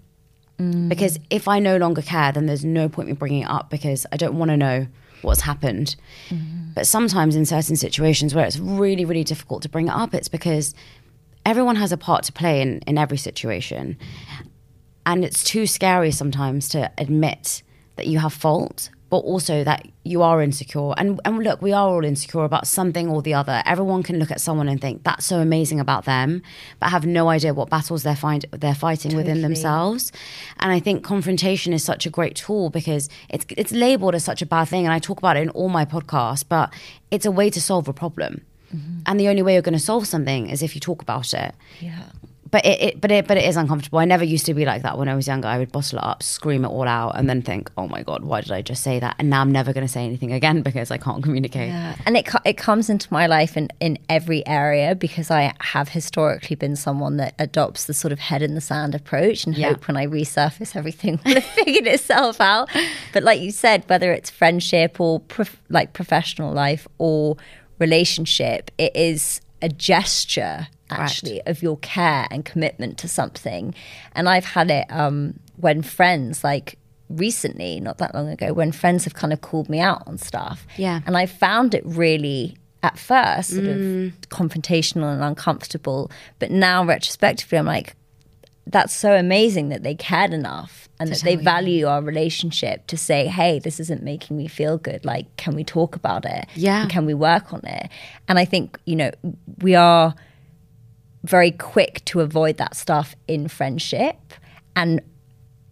Mm. 0.58 0.88
Because 0.88 1.18
if 1.30 1.48
I 1.48 1.58
no 1.58 1.76
longer 1.76 2.02
care, 2.02 2.32
then 2.32 2.46
there's 2.46 2.64
no 2.64 2.88
point 2.88 3.08
me 3.08 3.14
bringing 3.14 3.42
it 3.42 3.50
up 3.50 3.70
because 3.70 4.06
I 4.12 4.16
don't 4.16 4.38
want 4.38 4.50
to 4.50 4.56
know 4.56 4.86
what's 5.22 5.42
happened. 5.42 5.96
Mm-hmm. 6.28 6.72
But 6.74 6.86
sometimes 6.86 7.36
in 7.36 7.44
certain 7.46 7.76
situations 7.76 8.34
where 8.34 8.46
it's 8.46 8.58
really, 8.58 9.04
really 9.04 9.24
difficult 9.24 9.62
to 9.62 9.68
bring 9.68 9.88
it 9.88 9.94
up, 9.94 10.14
it's 10.14 10.28
because 10.28 10.74
everyone 11.44 11.76
has 11.76 11.92
a 11.92 11.96
part 11.96 12.24
to 12.24 12.32
play 12.32 12.60
in, 12.60 12.80
in 12.86 12.98
every 12.98 13.18
situation. 13.18 13.98
And 15.04 15.24
it's 15.24 15.44
too 15.44 15.66
scary 15.66 16.10
sometimes 16.10 16.68
to 16.70 16.90
admit 16.98 17.62
that 17.96 18.06
you 18.06 18.18
have 18.18 18.32
fault, 18.32 18.90
but 19.08 19.18
also 19.18 19.62
that 19.62 19.86
you 20.04 20.22
are 20.22 20.42
insecure. 20.42 20.92
And, 20.96 21.20
and 21.24 21.38
look, 21.38 21.62
we 21.62 21.72
are 21.72 21.88
all 21.88 22.04
insecure 22.04 22.44
about 22.44 22.66
something 22.66 23.08
or 23.08 23.22
the 23.22 23.34
other. 23.34 23.62
Everyone 23.64 24.02
can 24.02 24.18
look 24.18 24.30
at 24.30 24.40
someone 24.40 24.68
and 24.68 24.80
think 24.80 25.04
that's 25.04 25.24
so 25.24 25.38
amazing 25.38 25.78
about 25.78 26.04
them, 26.04 26.42
but 26.80 26.90
have 26.90 27.06
no 27.06 27.28
idea 27.28 27.54
what 27.54 27.70
battles 27.70 28.02
they're 28.02 28.16
find 28.16 28.44
they're 28.50 28.74
fighting 28.74 29.16
within 29.16 29.42
themselves. 29.42 30.10
And 30.58 30.72
I 30.72 30.80
think 30.80 31.04
confrontation 31.04 31.72
is 31.72 31.84
such 31.84 32.06
a 32.06 32.10
great 32.10 32.34
tool 32.34 32.70
because 32.70 33.08
it's 33.28 33.46
it's 33.50 33.72
labeled 33.72 34.14
as 34.14 34.24
such 34.24 34.42
a 34.42 34.46
bad 34.46 34.64
thing. 34.64 34.86
And 34.86 34.92
I 34.92 34.98
talk 34.98 35.18
about 35.18 35.36
it 35.36 35.40
in 35.40 35.50
all 35.50 35.68
my 35.68 35.84
podcasts, 35.84 36.44
but 36.48 36.72
it's 37.10 37.26
a 37.26 37.30
way 37.30 37.50
to 37.50 37.60
solve 37.60 37.86
a 37.88 37.92
problem. 37.92 38.44
Mm-hmm. 38.74 39.00
And 39.06 39.20
the 39.20 39.28
only 39.28 39.42
way 39.42 39.52
you're 39.52 39.62
going 39.62 39.78
to 39.78 39.78
solve 39.78 40.06
something 40.08 40.50
is 40.50 40.62
if 40.62 40.74
you 40.74 40.80
talk 40.80 41.00
about 41.00 41.32
it 41.32 41.54
Yeah. 41.80 42.02
But 42.50 42.64
it, 42.64 42.80
it 42.80 43.00
but 43.00 43.10
it 43.10 43.26
but 43.26 43.36
it 43.36 43.44
is 43.44 43.56
uncomfortable. 43.56 43.98
I 43.98 44.04
never 44.04 44.24
used 44.24 44.46
to 44.46 44.54
be 44.54 44.64
like 44.64 44.82
that 44.82 44.98
when 44.98 45.08
I 45.08 45.14
was 45.14 45.26
younger. 45.26 45.48
I 45.48 45.58
would 45.58 45.72
bottle 45.72 45.98
it 45.98 46.04
up, 46.04 46.22
scream 46.22 46.64
it 46.64 46.68
all 46.68 46.86
out, 46.86 47.18
and 47.18 47.28
then 47.28 47.42
think, 47.42 47.70
"Oh 47.76 47.88
my 47.88 48.02
god, 48.02 48.24
why 48.24 48.40
did 48.40 48.52
I 48.52 48.62
just 48.62 48.82
say 48.82 48.98
that?" 49.00 49.16
And 49.18 49.28
now 49.30 49.40
I'm 49.40 49.50
never 49.52 49.72
going 49.72 49.86
to 49.86 49.92
say 49.92 50.04
anything 50.04 50.32
again 50.32 50.62
because 50.68 50.90
I 50.90 50.98
can't 50.98 51.22
communicate. 51.22 51.68
Yeah. 51.68 51.96
And 52.06 52.16
it 52.16 52.28
it 52.44 52.56
comes 52.56 52.88
into 52.88 53.12
my 53.12 53.26
life 53.26 53.56
in, 53.56 53.68
in 53.80 53.98
every 54.08 54.46
area 54.46 54.94
because 54.94 55.30
I 55.30 55.52
have 55.60 55.88
historically 55.90 56.56
been 56.56 56.76
someone 56.76 57.16
that 57.16 57.34
adopts 57.38 57.86
the 57.86 57.94
sort 57.94 58.12
of 58.12 58.18
head 58.18 58.42
in 58.42 58.54
the 58.54 58.60
sand 58.60 58.94
approach 58.94 59.44
and 59.46 59.56
Yeah. 59.56 59.68
hope 59.68 59.88
when 59.88 59.96
I 59.96 60.06
resurface 60.06 60.76
everything 60.76 61.20
will 61.26 61.34
have 61.34 61.44
figured 61.44 61.86
itself 61.86 62.40
out. 62.40 62.68
But 63.12 63.22
like 63.22 63.40
you 63.40 63.50
said, 63.50 63.84
whether 63.88 64.12
it's 64.12 64.30
friendship 64.30 65.00
or 65.00 65.20
prof- 65.20 65.60
like 65.68 65.92
professional 65.94 66.52
life 66.52 66.86
or 66.98 67.36
relationship, 67.78 68.70
it 68.78 68.94
is 68.96 69.40
a 69.62 69.68
gesture 69.68 70.68
actually 70.90 71.42
of 71.46 71.62
your 71.62 71.76
care 71.78 72.26
and 72.30 72.44
commitment 72.44 72.98
to 72.98 73.08
something. 73.08 73.74
And 74.12 74.28
I've 74.28 74.44
had 74.44 74.70
it 74.70 74.86
um, 74.90 75.38
when 75.56 75.82
friends 75.82 76.44
like 76.44 76.78
recently, 77.08 77.80
not 77.80 77.98
that 77.98 78.14
long 78.14 78.28
ago, 78.28 78.52
when 78.52 78.72
friends 78.72 79.04
have 79.04 79.14
kind 79.14 79.32
of 79.32 79.40
called 79.40 79.68
me 79.68 79.80
out 79.80 80.02
on 80.06 80.18
stuff. 80.18 80.66
Yeah. 80.76 81.00
And 81.06 81.16
I 81.16 81.26
found 81.26 81.74
it 81.74 81.84
really 81.84 82.56
at 82.82 82.98
first 82.98 83.50
sort 83.50 83.66
of 83.66 83.76
confrontational 84.28 85.12
and 85.12 85.22
uncomfortable. 85.22 86.10
But 86.38 86.50
now 86.50 86.84
retrospectively 86.84 87.58
I'm 87.58 87.66
like, 87.66 87.96
that's 88.66 88.94
so 88.94 89.12
amazing 89.12 89.68
that 89.68 89.82
they 89.82 89.94
cared 89.94 90.32
enough 90.32 90.88
and 90.98 91.10
that 91.10 91.22
they 91.22 91.32
tell 91.34 91.40
you. 91.40 91.44
value 91.44 91.86
our 91.86 92.02
relationship 92.02 92.86
to 92.88 92.96
say, 92.96 93.26
hey, 93.26 93.58
this 93.60 93.78
isn't 93.78 94.02
making 94.02 94.36
me 94.36 94.48
feel 94.48 94.76
good. 94.76 95.04
Like, 95.04 95.36
can 95.36 95.54
we 95.54 95.62
talk 95.62 95.94
about 95.94 96.24
it? 96.24 96.46
Yeah. 96.54 96.82
And 96.82 96.90
can 96.90 97.06
we 97.06 97.14
work 97.14 97.52
on 97.52 97.60
it? 97.64 97.88
And 98.26 98.38
I 98.38 98.44
think, 98.44 98.78
you 98.84 98.96
know, 98.96 99.10
we 99.60 99.74
are 99.76 100.14
very 101.26 101.50
quick 101.50 102.04
to 102.06 102.20
avoid 102.20 102.56
that 102.58 102.74
stuff 102.76 103.14
in 103.28 103.48
friendship 103.48 104.16
and 104.74 105.00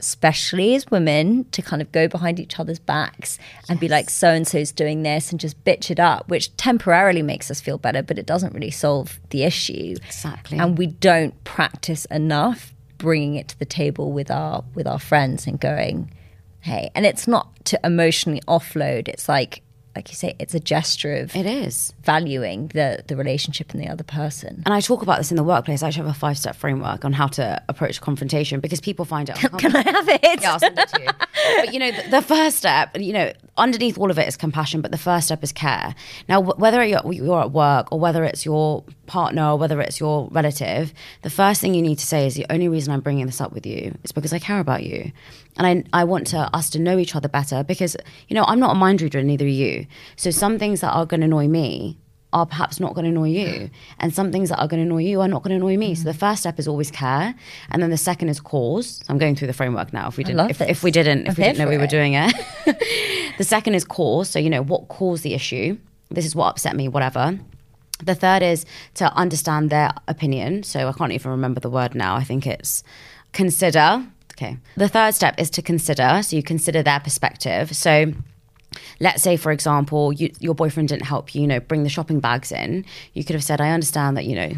especially 0.01 0.75
as 0.75 0.87
women 0.91 1.45
to 1.51 1.63
kind 1.63 1.81
of 1.81 1.91
go 1.93 2.07
behind 2.09 2.39
each 2.39 2.59
other's 2.61 2.79
backs 2.79 3.39
and 3.69 3.81
be 3.81 3.89
like 3.89 4.11
so 4.11 4.29
and 4.29 4.47
so's 4.47 4.71
doing 4.73 5.03
this 5.03 5.31
and 5.31 5.41
just 5.41 5.63
bitch 5.65 5.91
it 5.91 5.99
up 6.01 6.29
which 6.29 6.55
temporarily 6.57 7.23
makes 7.23 7.51
us 7.51 7.61
feel 7.61 7.79
better 7.79 8.03
but 8.03 8.19
it 8.19 8.27
doesn't 8.27 8.53
really 8.53 8.71
solve 8.71 9.19
the 9.31 9.45
issue 9.45 9.95
Exactly. 10.07 10.59
and 10.59 10.77
we 10.77 10.87
don't 10.89 11.43
practice 11.45 12.05
enough 12.07 12.75
bringing 12.99 13.37
it 13.37 13.49
to 13.49 13.59
the 13.59 13.65
table 13.65 14.13
with 14.13 14.31
our 14.31 14.65
with 14.75 14.87
our 14.87 14.99
friends 14.99 15.47
and 15.47 15.59
going 15.61 16.13
hey 16.61 16.91
and 16.95 17.07
it's 17.07 17.27
not 17.27 17.49
to 17.65 17.79
emotionally 17.85 18.41
offload 18.47 19.09
it's 19.09 19.29
like 19.29 19.63
like 19.97 20.09
you 20.11 20.15
say 20.17 20.35
it's 20.39 20.55
a 20.55 20.61
gesture 20.61 21.15
of 21.15 21.35
It 21.37 21.47
is. 21.47 21.93
valuing 22.03 22.69
the 22.69 23.03
the 23.07 23.17
relationship 23.17 23.73
and 23.73 23.83
the 23.83 23.89
other 23.89 24.05
person 24.05 24.63
And 24.67 24.75
I 24.75 24.81
talk 24.81 25.03
about 25.03 25.19
this 25.19 25.31
in 25.31 25.37
the 25.37 25.45
workplace. 25.45 25.83
I 25.83 25.89
actually 25.89 26.07
have 26.07 26.17
a 26.17 26.19
five 26.19 26.37
step 26.39 26.57
framework 26.57 27.05
on 27.05 27.13
how 27.13 27.27
to 27.29 27.63
approach 27.69 28.01
confrontation 28.01 28.61
because 28.61 28.81
people 28.81 29.05
find 29.05 29.29
it 29.29 29.37
uncomfortable. 29.43 29.83
can 29.83 29.87
i 29.87 29.91
have 29.99 30.09
it 30.09 30.21
Yeah, 30.43 30.53
I'll 30.53 30.59
send 30.59 30.79
it 30.79 30.89
to 30.89 31.03
you. 31.03 31.09
But 31.61 31.73
you 31.73 31.79
know, 31.81 31.91
the, 31.93 32.11
the 32.11 32.23
first 32.23 32.57
step, 32.57 32.97
you 32.99 33.13
know, 33.13 33.33
underneath 33.57 33.99
all 33.99 34.11
of 34.11 34.19
it 34.19 34.27
is 34.27 34.37
compassion, 34.37 34.81
but 34.81 34.91
the 34.91 34.99
first 34.99 35.27
step 35.27 35.43
is 35.45 35.53
care. 35.53 35.95
Now, 36.29 36.43
wh- 36.43 36.59
whether 36.59 36.83
you're, 36.85 37.13
you're 37.13 37.41
at 37.41 37.53
work 37.53 37.93
or 37.93 38.01
whether 38.01 38.25
it's 38.25 38.45
your 38.45 38.83
partner 39.07 39.51
or 39.51 39.57
whether 39.59 39.81
it's 39.81 40.01
your 40.01 40.29
relative, 40.33 40.93
the 41.23 41.31
first 41.31 41.61
thing 41.61 41.75
you 41.75 41.83
need 41.83 41.99
to 41.99 42.07
say 42.07 42.27
is 42.27 42.35
the 42.35 42.47
only 42.51 42.69
reason 42.69 42.93
I'm 42.93 43.01
bringing 43.01 43.27
this 43.27 43.41
up 43.41 43.53
with 43.53 43.67
you 43.67 43.95
is 44.05 44.13
because 44.13 44.33
I 44.33 44.39
care 44.39 44.59
about 44.61 44.83
you. 44.83 45.13
And 45.57 45.87
I, 45.93 46.01
I 46.01 46.05
want 46.05 46.27
to, 46.29 46.39
us 46.55 46.71
to 46.71 46.79
know 46.79 46.99
each 46.99 47.15
other 47.15 47.29
better 47.29 47.63
because, 47.63 47.97
you 48.29 48.35
know, 48.35 48.45
I'm 48.45 48.59
not 48.59 48.73
a 48.73 48.75
mind 48.75 49.01
reader 49.03 49.19
and 49.19 49.29
neither 49.29 49.45
are 49.45 49.49
you. 49.49 49.87
So 50.17 50.31
some 50.31 50.59
things 50.59 50.81
that 50.81 50.91
are 50.91 51.07
going 51.07 51.21
to 51.21 51.27
annoy 51.27 51.49
me 51.49 51.99
are 52.35 52.45
perhaps 52.45 52.81
not 52.81 52.95
going 52.95 53.05
to 53.05 53.11
annoy 53.11 53.29
you. 53.29 53.71
And 54.01 54.13
some 54.13 54.33
things 54.33 54.49
that 54.49 54.59
are 54.59 54.67
going 54.67 54.81
to 54.81 54.87
annoy 54.87 55.03
you 55.03 55.21
are 55.21 55.29
not 55.29 55.43
going 55.45 55.51
to 55.51 55.57
annoy 55.57 55.77
me. 55.77 55.95
So 55.95 56.05
the 56.05 56.15
first 56.15 56.41
step 56.41 56.59
is 56.59 56.67
always 56.67 56.91
care. 56.91 57.35
And 57.71 57.81
then 57.81 57.91
the 57.91 57.97
second 57.97 58.29
is 58.29 58.41
cause. 58.41 59.03
I'm 59.09 59.19
going 59.19 59.37
through 59.37 59.47
the 59.47 59.53
framework 59.53 59.93
now. 59.93 60.09
If 60.09 60.17
we 60.17 60.25
didn't, 60.25 60.51
if, 60.51 60.61
if 60.61 60.83
we 60.83 60.91
didn't, 60.91 61.29
if 61.29 61.39
I'm 61.39 61.43
we 61.43 61.45
didn't 61.45 61.59
know 61.59 61.69
we 61.69 61.79
were 61.79 61.85
it. 61.85 61.91
doing 61.91 62.15
it. 62.15 62.35
the 63.39 63.45
second 63.45 63.75
is 63.75 63.85
cause. 63.85 64.29
So, 64.29 64.41
you 64.41 64.51
know, 64.51 64.63
what 64.63 64.89
caused 64.89 65.23
the 65.23 65.35
issue? 65.35 65.79
This 66.11 66.27
is 66.27 66.35
what 66.35 66.49
upset 66.49 66.75
me, 66.75 66.89
whatever. 66.89 67.39
The 68.03 68.17
third 68.17 68.43
is 68.43 68.67
to 68.95 69.13
understand 69.15 69.71
their 69.71 69.93
opinion. 70.09 70.65
So 70.65 70.89
I 70.89 70.93
can't 70.93 71.13
even 71.13 71.31
remember 71.31 71.61
the 71.61 71.71
word 71.71 71.95
now. 71.95 72.17
I 72.17 72.25
think 72.25 72.47
it's 72.47 72.83
consider. 73.33 74.05
Okay. 74.45 74.59
The 74.77 74.89
third 74.89 75.15
step 75.15 75.35
is 75.39 75.51
to 75.51 75.63
consider. 75.63 76.21
So 76.23 76.37
you 76.37 76.43
consider 76.43 76.83
their 76.83 77.01
perspective. 77.01 77.75
So 77.75 78.13
let's 78.99 79.23
say 79.23 79.37
for 79.37 79.53
example 79.53 80.13
you, 80.13 80.33
your 80.41 80.55
boyfriend 80.55 80.89
didn't 80.89 81.05
help 81.05 81.33
you 81.33 81.43
you 81.43 81.47
know 81.47 81.61
bring 81.61 81.85
the 81.85 81.89
shopping 81.89 82.19
bags 82.19 82.51
in 82.51 82.85
you 83.13 83.23
could 83.23 83.35
have 83.35 83.45
said 83.45 83.61
i 83.61 83.71
understand 83.71 84.17
that 84.17 84.25
you 84.25 84.35
know 84.35 84.51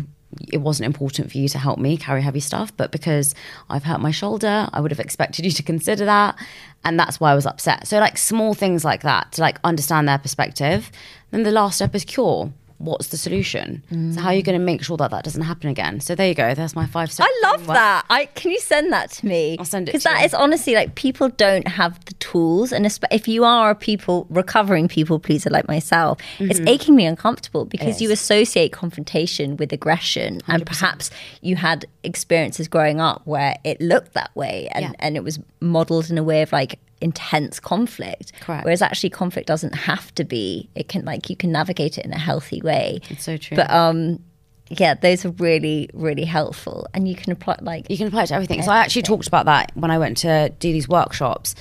it 0.51 0.57
wasn't 0.57 0.87
important 0.87 1.31
for 1.31 1.37
you 1.37 1.47
to 1.49 1.59
help 1.59 1.79
me 1.79 1.99
carry 1.99 2.23
heavy 2.23 2.41
stuff 2.41 2.75
but 2.79 2.91
because 2.91 3.35
i've 3.69 3.85
hurt 3.85 4.01
my 4.01 4.11
shoulder 4.11 4.71
i 4.73 4.81
would 4.81 4.91
have 4.91 5.01
expected 5.01 5.45
you 5.45 5.51
to 5.51 5.63
consider 5.63 6.07
that 6.07 6.35
and 6.83 6.99
that's 6.99 7.21
why 7.21 7.31
i 7.31 7.35
was 7.35 7.45
upset 7.45 7.87
so 7.87 7.99
like 7.99 8.17
small 8.17 8.55
things 8.55 8.87
like 8.87 9.03
that 9.03 9.31
to 9.33 9.43
like 9.43 9.59
understand 9.65 10.09
their 10.09 10.19
perspective 10.19 10.91
then 11.31 11.43
the 11.43 11.53
last 11.53 11.77
step 11.77 11.95
is 11.95 12.03
cure 12.03 12.51
what's 12.79 13.09
the 13.09 13.17
solution? 13.17 13.83
Mm. 13.91 14.15
So 14.15 14.21
how 14.21 14.29
are 14.29 14.35
you 14.35 14.43
going 14.43 14.59
to 14.59 14.65
make 14.65 14.83
sure 14.83 14.97
that 14.97 15.11
that 15.11 15.25
doesn't 15.25 15.43
happen 15.43 15.71
again? 15.71 16.01
So 16.01 16.15
there 16.15 16.29
you 16.29 16.35
go. 16.35 16.55
There's 16.55 16.75
my 16.75 16.87
five 16.87 17.11
steps. 17.11 17.29
I 17.31 17.51
love 17.51 17.67
that. 17.67 18.05
I 18.11 18.27
can 18.27 18.51
you 18.51 18.61
send 18.61 18.93
that 18.93 19.11
to 19.13 19.27
me? 19.27 19.57
I'll 19.59 19.65
send 19.65 19.89
it 19.89 19.93
because 19.93 20.05
that 20.05 20.21
you. 20.21 20.27
is 20.27 20.35
honestly 20.35 20.75
like 20.75 20.95
people 20.95 21.29
don't 21.31 21.67
have 21.69 22.05
the 22.05 22.15
tools, 22.15 22.73
and 22.73 22.87
if 23.11 23.29
you 23.29 23.45
are 23.45 23.71
a 23.71 23.75
people 23.75 24.27
recovering 24.31 24.89
people 24.89 25.19
pleaser 25.19 25.51
like 25.51 25.69
myself, 25.69 26.19
mm-hmm. 26.39 26.51
it's 26.51 26.61
achingly 26.61 27.07
uncomfortable 27.07 27.65
because 27.65 28.01
you 28.01 28.11
associate 28.11 28.73
confrontation 28.73 29.57
with 29.57 29.73
aggression, 29.73 30.41
100%. 30.43 30.55
and 30.55 30.67
perhaps 30.67 31.11
you 31.41 31.57
had 31.57 31.87
experiences 32.03 32.69
growing 32.69 33.01
up 33.01 33.23
where 33.25 33.57
it 33.65 33.81
looked 33.81 34.15
that 34.15 34.35
way, 34.37 34.69
and 34.73 34.85
yeah. 34.85 34.93
and 34.99 35.17
it 35.17 35.25
was 35.25 35.39
modeled 35.61 36.11
in 36.11 36.19
a 36.19 36.23
way 36.23 36.43
of 36.43 36.53
like 36.53 36.79
intense 37.01 37.61
conflict. 37.61 38.33
Correct. 38.41 38.65
Whereas 38.65 38.83
actually 38.83 39.11
conflict 39.11 39.47
doesn't 39.47 39.75
have 39.75 40.15
to 40.15 40.25
be. 40.25 40.69
It 40.75 40.89
can 40.89 41.05
like 41.05 41.29
you 41.31 41.37
can 41.37 41.53
navigate 41.53 41.99
it 41.99 42.05
in 42.05 42.13
a 42.13 42.19
healthy 42.19 42.61
way. 42.63 43.01
It's 43.11 43.25
so 43.25 43.37
true. 43.37 43.57
But 43.57 43.71
um 43.71 44.21
yeah, 44.69 44.95
those 44.95 45.25
are 45.25 45.31
really, 45.31 45.89
really 45.95 46.25
helpful. 46.25 46.89
And 46.93 47.07
you 47.07 47.15
can 47.15 47.33
apply 47.33 47.59
like 47.63 47.89
You 47.89 47.97
can 47.97 48.09
apply 48.09 48.25
it 48.25 48.27
to 48.29 48.35
everything. 48.35 48.59
everything. 48.59 48.67
So 48.67 48.73
I 48.73 48.79
actually 48.79 49.03
talked 49.03 49.29
about 49.29 49.47
that 49.47 49.73
when 49.75 49.91
I 49.91 49.99
went 49.99 50.17
to 50.19 50.51
do 50.59 50.73
these 50.73 50.89
workshops 50.89 51.55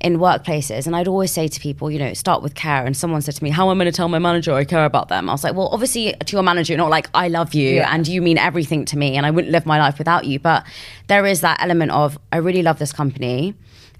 in 0.00 0.18
workplaces 0.18 0.86
and 0.86 0.94
I'd 0.94 1.08
always 1.08 1.32
say 1.32 1.48
to 1.48 1.60
people, 1.60 1.90
you 1.90 1.98
know, 1.98 2.14
start 2.14 2.42
with 2.42 2.54
care. 2.54 2.84
And 2.84 2.96
someone 2.96 3.20
said 3.20 3.34
to 3.34 3.44
me, 3.44 3.50
How 3.50 3.70
am 3.70 3.80
I 3.80 3.84
going 3.84 3.92
to 3.92 3.96
tell 3.96 4.08
my 4.08 4.18
manager 4.18 4.54
I 4.54 4.64
care 4.64 4.84
about 4.84 5.08
them? 5.08 5.28
I 5.28 5.32
was 5.32 5.44
like, 5.44 5.54
Well, 5.54 5.68
obviously 5.68 6.14
to 6.14 6.32
your 6.36 6.42
manager, 6.42 6.76
not 6.76 6.90
like 6.90 7.08
I 7.14 7.28
love 7.28 7.54
you 7.54 7.76
yeah. 7.76 7.94
and 7.94 8.06
you 8.08 8.22
mean 8.22 8.38
everything 8.38 8.84
to 8.86 8.98
me 8.98 9.16
and 9.16 9.26
I 9.26 9.30
wouldn't 9.30 9.52
live 9.52 9.66
my 9.66 9.78
life 9.78 9.98
without 9.98 10.24
you. 10.24 10.38
But 10.38 10.64
there 11.08 11.26
is 11.26 11.40
that 11.42 11.62
element 11.62 11.90
of 11.92 12.18
I 12.32 12.38
really 12.38 12.62
love 12.62 12.78
this 12.78 12.92
company 12.92 13.54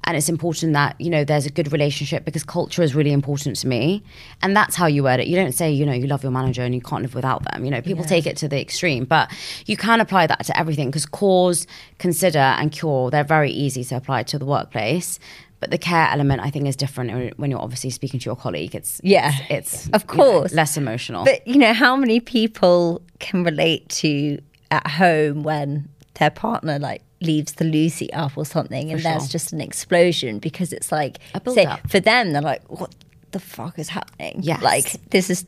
and 0.09 0.17
it's 0.17 0.31
important 0.31 0.73
that 0.73 0.99
you 0.99 1.11
know 1.11 1.23
there's 1.23 1.45
a 1.45 1.51
good 1.51 1.71
relationship 1.71 2.25
because 2.25 2.43
culture 2.43 2.83
is 2.83 2.95
really 2.95 3.13
important 3.13 3.57
to 3.57 3.69
me. 3.69 4.03
And 4.41 4.57
that's 4.57 4.75
how 4.75 4.87
you 4.87 5.03
word 5.05 5.21
it. 5.21 5.27
You 5.27 5.37
don't 5.37 5.53
say 5.53 5.71
you 5.71 5.85
know 5.85 5.93
you 5.93 6.07
love 6.07 6.23
your 6.23 6.33
manager 6.33 6.63
and 6.63 6.75
you 6.75 6.81
can't 6.81 7.03
live 7.03 7.15
without 7.15 7.45
them. 7.45 7.63
You 7.63 7.71
know 7.71 7.83
people 7.83 8.05
yeah. 8.05 8.09
take 8.09 8.27
it 8.27 8.35
to 8.39 8.49
the 8.49 8.59
extreme. 8.59 9.05
But 9.05 9.31
you 9.67 9.77
can 9.77 10.01
apply 10.01 10.27
that 10.27 10.47
to 10.47 10.59
everything 10.59 10.89
because 10.89 11.05
cause 11.05 11.67
consider 11.99 12.39
and 12.39 12.73
cure 12.73 13.11
they're 13.11 13.23
very 13.23 13.51
easy 13.51 13.85
to 13.85 13.97
apply 13.97 14.23
to 14.25 14.39
the 14.39 14.47
workplace. 14.47 15.21
But 15.61 15.71
the 15.71 15.79
care 15.79 16.09
element 16.09 16.41
i 16.41 16.51
think 16.51 16.69
is 16.69 16.77
different 16.77 17.37
when 17.37 17.51
you're 17.51 17.61
obviously 17.61 17.91
speaking 17.91 18.19
to 18.19 18.25
your 18.25 18.37
colleague. 18.37 18.75
It's 18.75 19.03
yeah. 19.05 19.33
it's, 19.51 19.87
it's 19.87 19.89
of 19.93 20.07
course 20.07 20.53
you 20.53 20.57
know, 20.57 20.63
less 20.63 20.79
emotional. 20.79 21.27
But 21.27 21.47
you 21.47 21.59
know 21.59 21.75
how 21.75 21.97
many 21.97 22.19
people 22.19 23.03
can 23.19 23.45
relate 23.45 23.91
to 24.01 24.41
at 24.71 24.87
home 24.87 25.43
when 25.43 25.91
their 26.19 26.31
partner 26.31 26.79
like 26.79 27.03
leaves 27.21 27.53
the 27.53 27.89
seat 27.89 28.11
up 28.13 28.37
or 28.37 28.45
something, 28.45 28.93
and 28.93 29.03
there's 29.03 29.29
just 29.29 29.53
an 29.53 29.61
explosion 29.61 30.39
because 30.39 30.73
it's 30.73 30.93
like, 30.93 31.19
say, 31.47 31.67
for 31.89 32.01
them, 32.01 32.33
they're 32.33 32.43
like, 32.43 32.63
what 32.69 32.95
the 33.33 33.41
fuck 33.41 33.79
is 33.79 33.89
happening? 33.89 34.41
Yeah, 34.43 34.59
Like, 34.61 35.11
this 35.11 35.31
is 35.31 35.45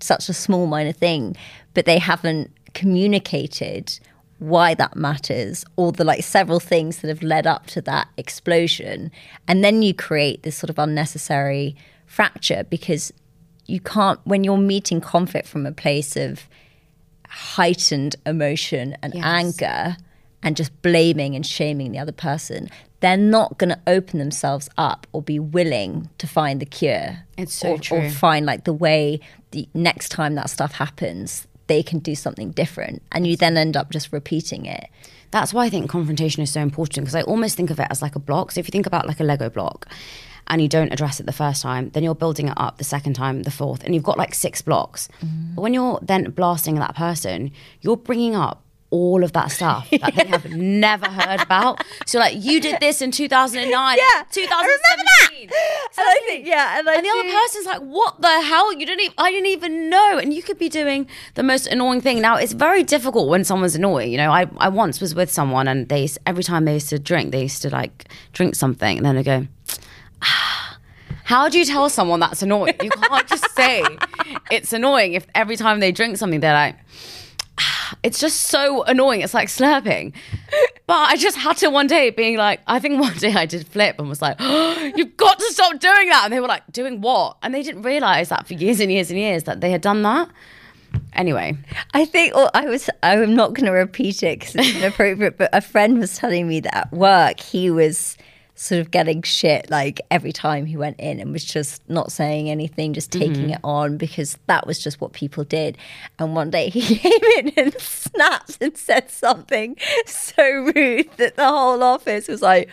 such 0.00 0.28
a 0.28 0.32
small, 0.34 0.66
minor 0.66 0.92
thing, 0.92 1.36
but 1.74 1.84
they 1.84 1.98
haven't 1.98 2.50
communicated 2.74 3.98
why 4.38 4.74
that 4.74 4.96
matters 4.96 5.64
or 5.76 5.92
the 5.92 6.02
like 6.02 6.24
several 6.24 6.58
things 6.58 6.98
that 6.98 7.08
have 7.08 7.22
led 7.22 7.46
up 7.46 7.66
to 7.66 7.80
that 7.80 8.08
explosion. 8.16 9.12
And 9.46 9.62
then 9.62 9.82
you 9.82 9.94
create 9.94 10.42
this 10.42 10.56
sort 10.56 10.70
of 10.70 10.80
unnecessary 10.80 11.76
fracture 12.06 12.64
because 12.68 13.12
you 13.66 13.78
can't, 13.78 14.18
when 14.24 14.42
you're 14.42 14.58
meeting 14.58 15.00
conflict 15.00 15.46
from 15.46 15.64
a 15.64 15.70
place 15.70 16.16
of 16.16 16.48
heightened 17.28 18.16
emotion 18.26 18.96
and 19.00 19.14
yes. 19.14 19.24
anger 19.24 19.96
and 20.42 20.56
just 20.56 20.82
blaming 20.82 21.34
and 21.34 21.46
shaming 21.46 21.92
the 21.92 21.98
other 21.98 22.12
person, 22.12 22.68
they're 23.00 23.16
not 23.16 23.58
going 23.58 23.70
to 23.70 23.80
open 23.86 24.18
themselves 24.18 24.68
up 24.76 25.06
or 25.12 25.22
be 25.22 25.38
willing 25.38 26.08
to 26.18 26.26
find 26.26 26.60
the 26.60 26.66
cure. 26.66 27.18
It's 27.36 27.54
so 27.54 27.72
or, 27.72 27.78
true. 27.78 27.98
Or 27.98 28.10
find 28.10 28.46
like 28.46 28.64
the 28.64 28.72
way 28.72 29.20
the 29.50 29.68
next 29.74 30.10
time 30.10 30.34
that 30.36 30.50
stuff 30.50 30.72
happens, 30.72 31.46
they 31.66 31.82
can 31.82 31.98
do 31.98 32.14
something 32.14 32.50
different. 32.50 33.02
And 33.12 33.26
you 33.26 33.36
then 33.36 33.56
end 33.56 33.76
up 33.76 33.90
just 33.90 34.12
repeating 34.12 34.66
it. 34.66 34.88
That's 35.30 35.54
why 35.54 35.64
I 35.64 35.70
think 35.70 35.88
confrontation 35.88 36.42
is 36.42 36.52
so 36.52 36.60
important 36.60 37.04
because 37.04 37.14
I 37.14 37.22
almost 37.22 37.56
think 37.56 37.70
of 37.70 37.80
it 37.80 37.86
as 37.90 38.02
like 38.02 38.16
a 38.16 38.20
block. 38.20 38.52
So 38.52 38.60
if 38.60 38.66
you 38.66 38.72
think 38.72 38.86
about 38.86 39.06
like 39.06 39.20
a 39.20 39.24
Lego 39.24 39.48
block, 39.48 39.88
and 40.48 40.60
you 40.60 40.68
don't 40.68 40.92
address 40.92 41.20
it 41.20 41.26
the 41.26 41.32
first 41.32 41.62
time, 41.62 41.90
then 41.90 42.02
you're 42.02 42.14
building 42.14 42.48
it 42.48 42.54
up 42.56 42.78
the 42.78 42.84
second 42.84 43.14
time, 43.14 43.44
the 43.44 43.50
fourth, 43.50 43.84
and 43.84 43.94
you've 43.94 44.02
got 44.02 44.18
like 44.18 44.34
six 44.34 44.60
blocks. 44.60 45.08
Mm. 45.24 45.54
But 45.54 45.62
when 45.62 45.74
you're 45.74 45.98
then 46.02 46.30
blasting 46.30 46.74
that 46.76 46.96
person, 46.96 47.52
you're 47.80 47.96
bringing 47.96 48.34
up 48.34 48.61
all 48.92 49.24
of 49.24 49.32
that 49.32 49.50
stuff 49.50 49.90
that 49.90 50.14
they 50.14 50.26
have 50.26 50.50
never 50.54 51.08
heard 51.08 51.40
about. 51.40 51.82
So 52.06 52.18
like 52.18 52.36
you 52.38 52.60
did 52.60 52.78
this 52.78 53.02
in 53.02 53.10
2009, 53.10 53.98
yeah, 53.98 54.22
2017. 54.30 55.48
So 55.92 56.02
and 56.02 56.08
I 56.08 56.22
think 56.26 56.46
yeah, 56.46 56.78
and, 56.78 56.86
and 56.86 57.04
the 57.04 57.10
other 57.10 57.30
person's 57.32 57.66
like, 57.66 57.80
what 57.80 58.20
the 58.20 58.40
hell? 58.42 58.72
You 58.72 58.86
didn't 58.86 59.00
even, 59.00 59.14
I 59.18 59.30
didn't 59.30 59.46
even 59.46 59.90
know. 59.90 60.18
And 60.18 60.32
you 60.32 60.42
could 60.42 60.58
be 60.58 60.68
doing 60.68 61.08
the 61.34 61.42
most 61.42 61.66
annoying 61.66 62.00
thing. 62.02 62.20
Now 62.20 62.36
it's 62.36 62.52
very 62.52 62.84
difficult 62.84 63.28
when 63.28 63.44
someone's 63.44 63.74
annoying. 63.74 64.12
You 64.12 64.18
know, 64.18 64.30
I, 64.30 64.46
I 64.58 64.68
once 64.68 65.00
was 65.00 65.14
with 65.14 65.30
someone 65.32 65.66
and 65.66 65.88
they 65.88 66.08
every 66.26 66.44
time 66.44 66.66
they 66.66 66.74
used 66.74 66.90
to 66.90 66.98
drink, 66.98 67.32
they 67.32 67.42
used 67.42 67.62
to 67.62 67.70
like 67.70 68.08
drink 68.32 68.54
something 68.54 68.98
and 68.98 69.06
then 69.06 69.16
they 69.16 69.22
go, 69.22 69.46
ah, 70.20 70.78
how 71.24 71.48
do 71.48 71.58
you 71.58 71.64
tell 71.64 71.88
someone 71.88 72.20
that's 72.20 72.42
annoying? 72.42 72.74
You 72.82 72.90
can't 72.90 73.26
just 73.26 73.50
say 73.54 73.82
it's 74.50 74.72
annoying 74.74 75.14
if 75.14 75.26
every 75.34 75.56
time 75.56 75.80
they 75.80 75.92
drink 75.92 76.18
something 76.18 76.40
they're 76.40 76.52
like 76.52 76.76
it's 78.02 78.18
just 78.18 78.42
so 78.42 78.82
annoying. 78.84 79.20
It's 79.20 79.34
like 79.34 79.48
slurping. 79.48 80.12
But 80.86 81.08
I 81.08 81.16
just 81.16 81.36
had 81.36 81.56
to 81.58 81.70
one 81.70 81.86
day 81.86 82.10
being 82.10 82.36
like, 82.36 82.60
I 82.66 82.78
think 82.78 83.00
one 83.00 83.16
day 83.16 83.32
I 83.32 83.46
did 83.46 83.66
flip 83.66 83.96
and 83.98 84.08
was 84.08 84.20
like, 84.20 84.36
oh, 84.40 84.92
you've 84.96 85.16
got 85.16 85.38
to 85.38 85.44
stop 85.52 85.78
doing 85.78 86.08
that. 86.08 86.22
And 86.24 86.32
they 86.32 86.40
were 86.40 86.48
like, 86.48 86.64
doing 86.72 87.00
what? 87.00 87.36
And 87.42 87.54
they 87.54 87.62
didn't 87.62 87.82
realize 87.82 88.28
that 88.30 88.46
for 88.46 88.54
years 88.54 88.80
and 88.80 88.90
years 88.90 89.10
and 89.10 89.18
years 89.18 89.44
that 89.44 89.60
they 89.60 89.70
had 89.70 89.80
done 89.80 90.02
that. 90.02 90.28
Anyway, 91.14 91.56
I 91.94 92.04
think 92.04 92.34
well, 92.34 92.50
I 92.52 92.66
was. 92.66 92.90
I'm 93.02 93.34
not 93.34 93.54
going 93.54 93.64
to 93.64 93.72
repeat 93.72 94.22
it 94.22 94.40
because 94.40 94.56
it's 94.56 94.76
inappropriate. 94.76 95.38
but 95.38 95.48
a 95.52 95.62
friend 95.62 95.98
was 95.98 96.16
telling 96.16 96.46
me 96.46 96.60
that 96.60 96.74
at 96.74 96.92
work 96.92 97.40
he 97.40 97.70
was 97.70 98.18
sort 98.62 98.80
of 98.80 98.92
getting 98.92 99.22
shit 99.22 99.68
like 99.70 100.00
every 100.08 100.30
time 100.30 100.66
he 100.66 100.76
went 100.76 100.98
in 101.00 101.18
and 101.18 101.32
was 101.32 101.44
just 101.44 101.82
not 101.88 102.12
saying 102.12 102.48
anything, 102.48 102.92
just 102.92 103.10
taking 103.10 103.46
mm-hmm. 103.46 103.54
it 103.54 103.60
on 103.64 103.96
because 103.96 104.38
that 104.46 104.68
was 104.68 104.78
just 104.78 105.00
what 105.00 105.12
people 105.12 105.42
did. 105.42 105.76
And 106.20 106.36
one 106.36 106.50
day 106.50 106.68
he 106.68 106.96
came 106.98 107.24
in 107.38 107.48
and 107.56 107.74
snapped 107.80 108.58
and 108.60 108.76
said 108.76 109.10
something 109.10 109.76
so 110.06 110.48
rude 110.76 111.10
that 111.16 111.34
the 111.34 111.44
whole 111.44 111.82
office 111.82 112.28
was 112.28 112.40
like, 112.40 112.70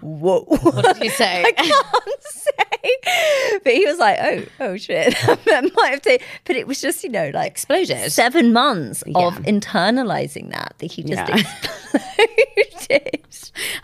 whoa. 0.00 0.44
What 0.44 0.84
did 0.84 0.96
he 0.98 1.08
say? 1.08 1.42
I 1.44 1.50
can't 1.50 2.20
say. 2.20 3.60
But 3.64 3.72
he 3.72 3.84
was 3.84 3.98
like, 3.98 4.18
oh, 4.22 4.44
oh 4.60 4.76
shit. 4.76 5.12
that 5.44 5.70
might 5.74 5.88
have 5.88 6.02
taken, 6.02 6.24
but 6.44 6.54
it 6.54 6.68
was 6.68 6.80
just, 6.80 7.02
you 7.02 7.10
know, 7.10 7.32
like 7.34 7.50
exploded. 7.50 8.12
Seven 8.12 8.52
months 8.52 9.02
yeah. 9.06 9.26
of 9.26 9.34
internalizing 9.38 10.52
that, 10.52 10.74
that 10.78 10.92
he 10.92 11.02
just 11.02 11.28
yeah. 11.28 11.42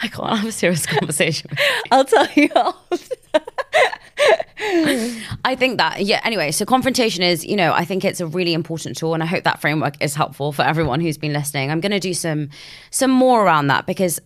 I 0.00 0.08
can't 0.08 0.38
have 0.38 0.46
a 0.46 0.52
serious 0.52 0.86
conversation. 0.86 1.50
I'll 1.90 2.04
tell 2.04 2.26
you 2.34 2.50
after. 2.54 3.16
I 5.44 5.56
think 5.56 5.78
that, 5.78 6.02
yeah, 6.04 6.20
anyway, 6.24 6.50
so 6.50 6.64
confrontation 6.64 7.22
is, 7.22 7.44
you 7.44 7.56
know, 7.56 7.72
I 7.72 7.84
think 7.84 8.04
it's 8.04 8.20
a 8.20 8.26
really 8.26 8.54
important 8.54 8.96
tool 8.96 9.14
and 9.14 9.22
I 9.22 9.26
hope 9.26 9.44
that 9.44 9.60
framework 9.60 10.00
is 10.02 10.14
helpful 10.14 10.52
for 10.52 10.62
everyone 10.62 11.00
who's 11.00 11.18
been 11.18 11.32
listening. 11.32 11.70
I'm 11.70 11.80
going 11.80 11.92
to 11.92 12.00
do 12.00 12.14
some 12.14 12.50
some 12.90 13.10
more 13.10 13.44
around 13.44 13.68
that 13.68 13.86
because 13.86 14.20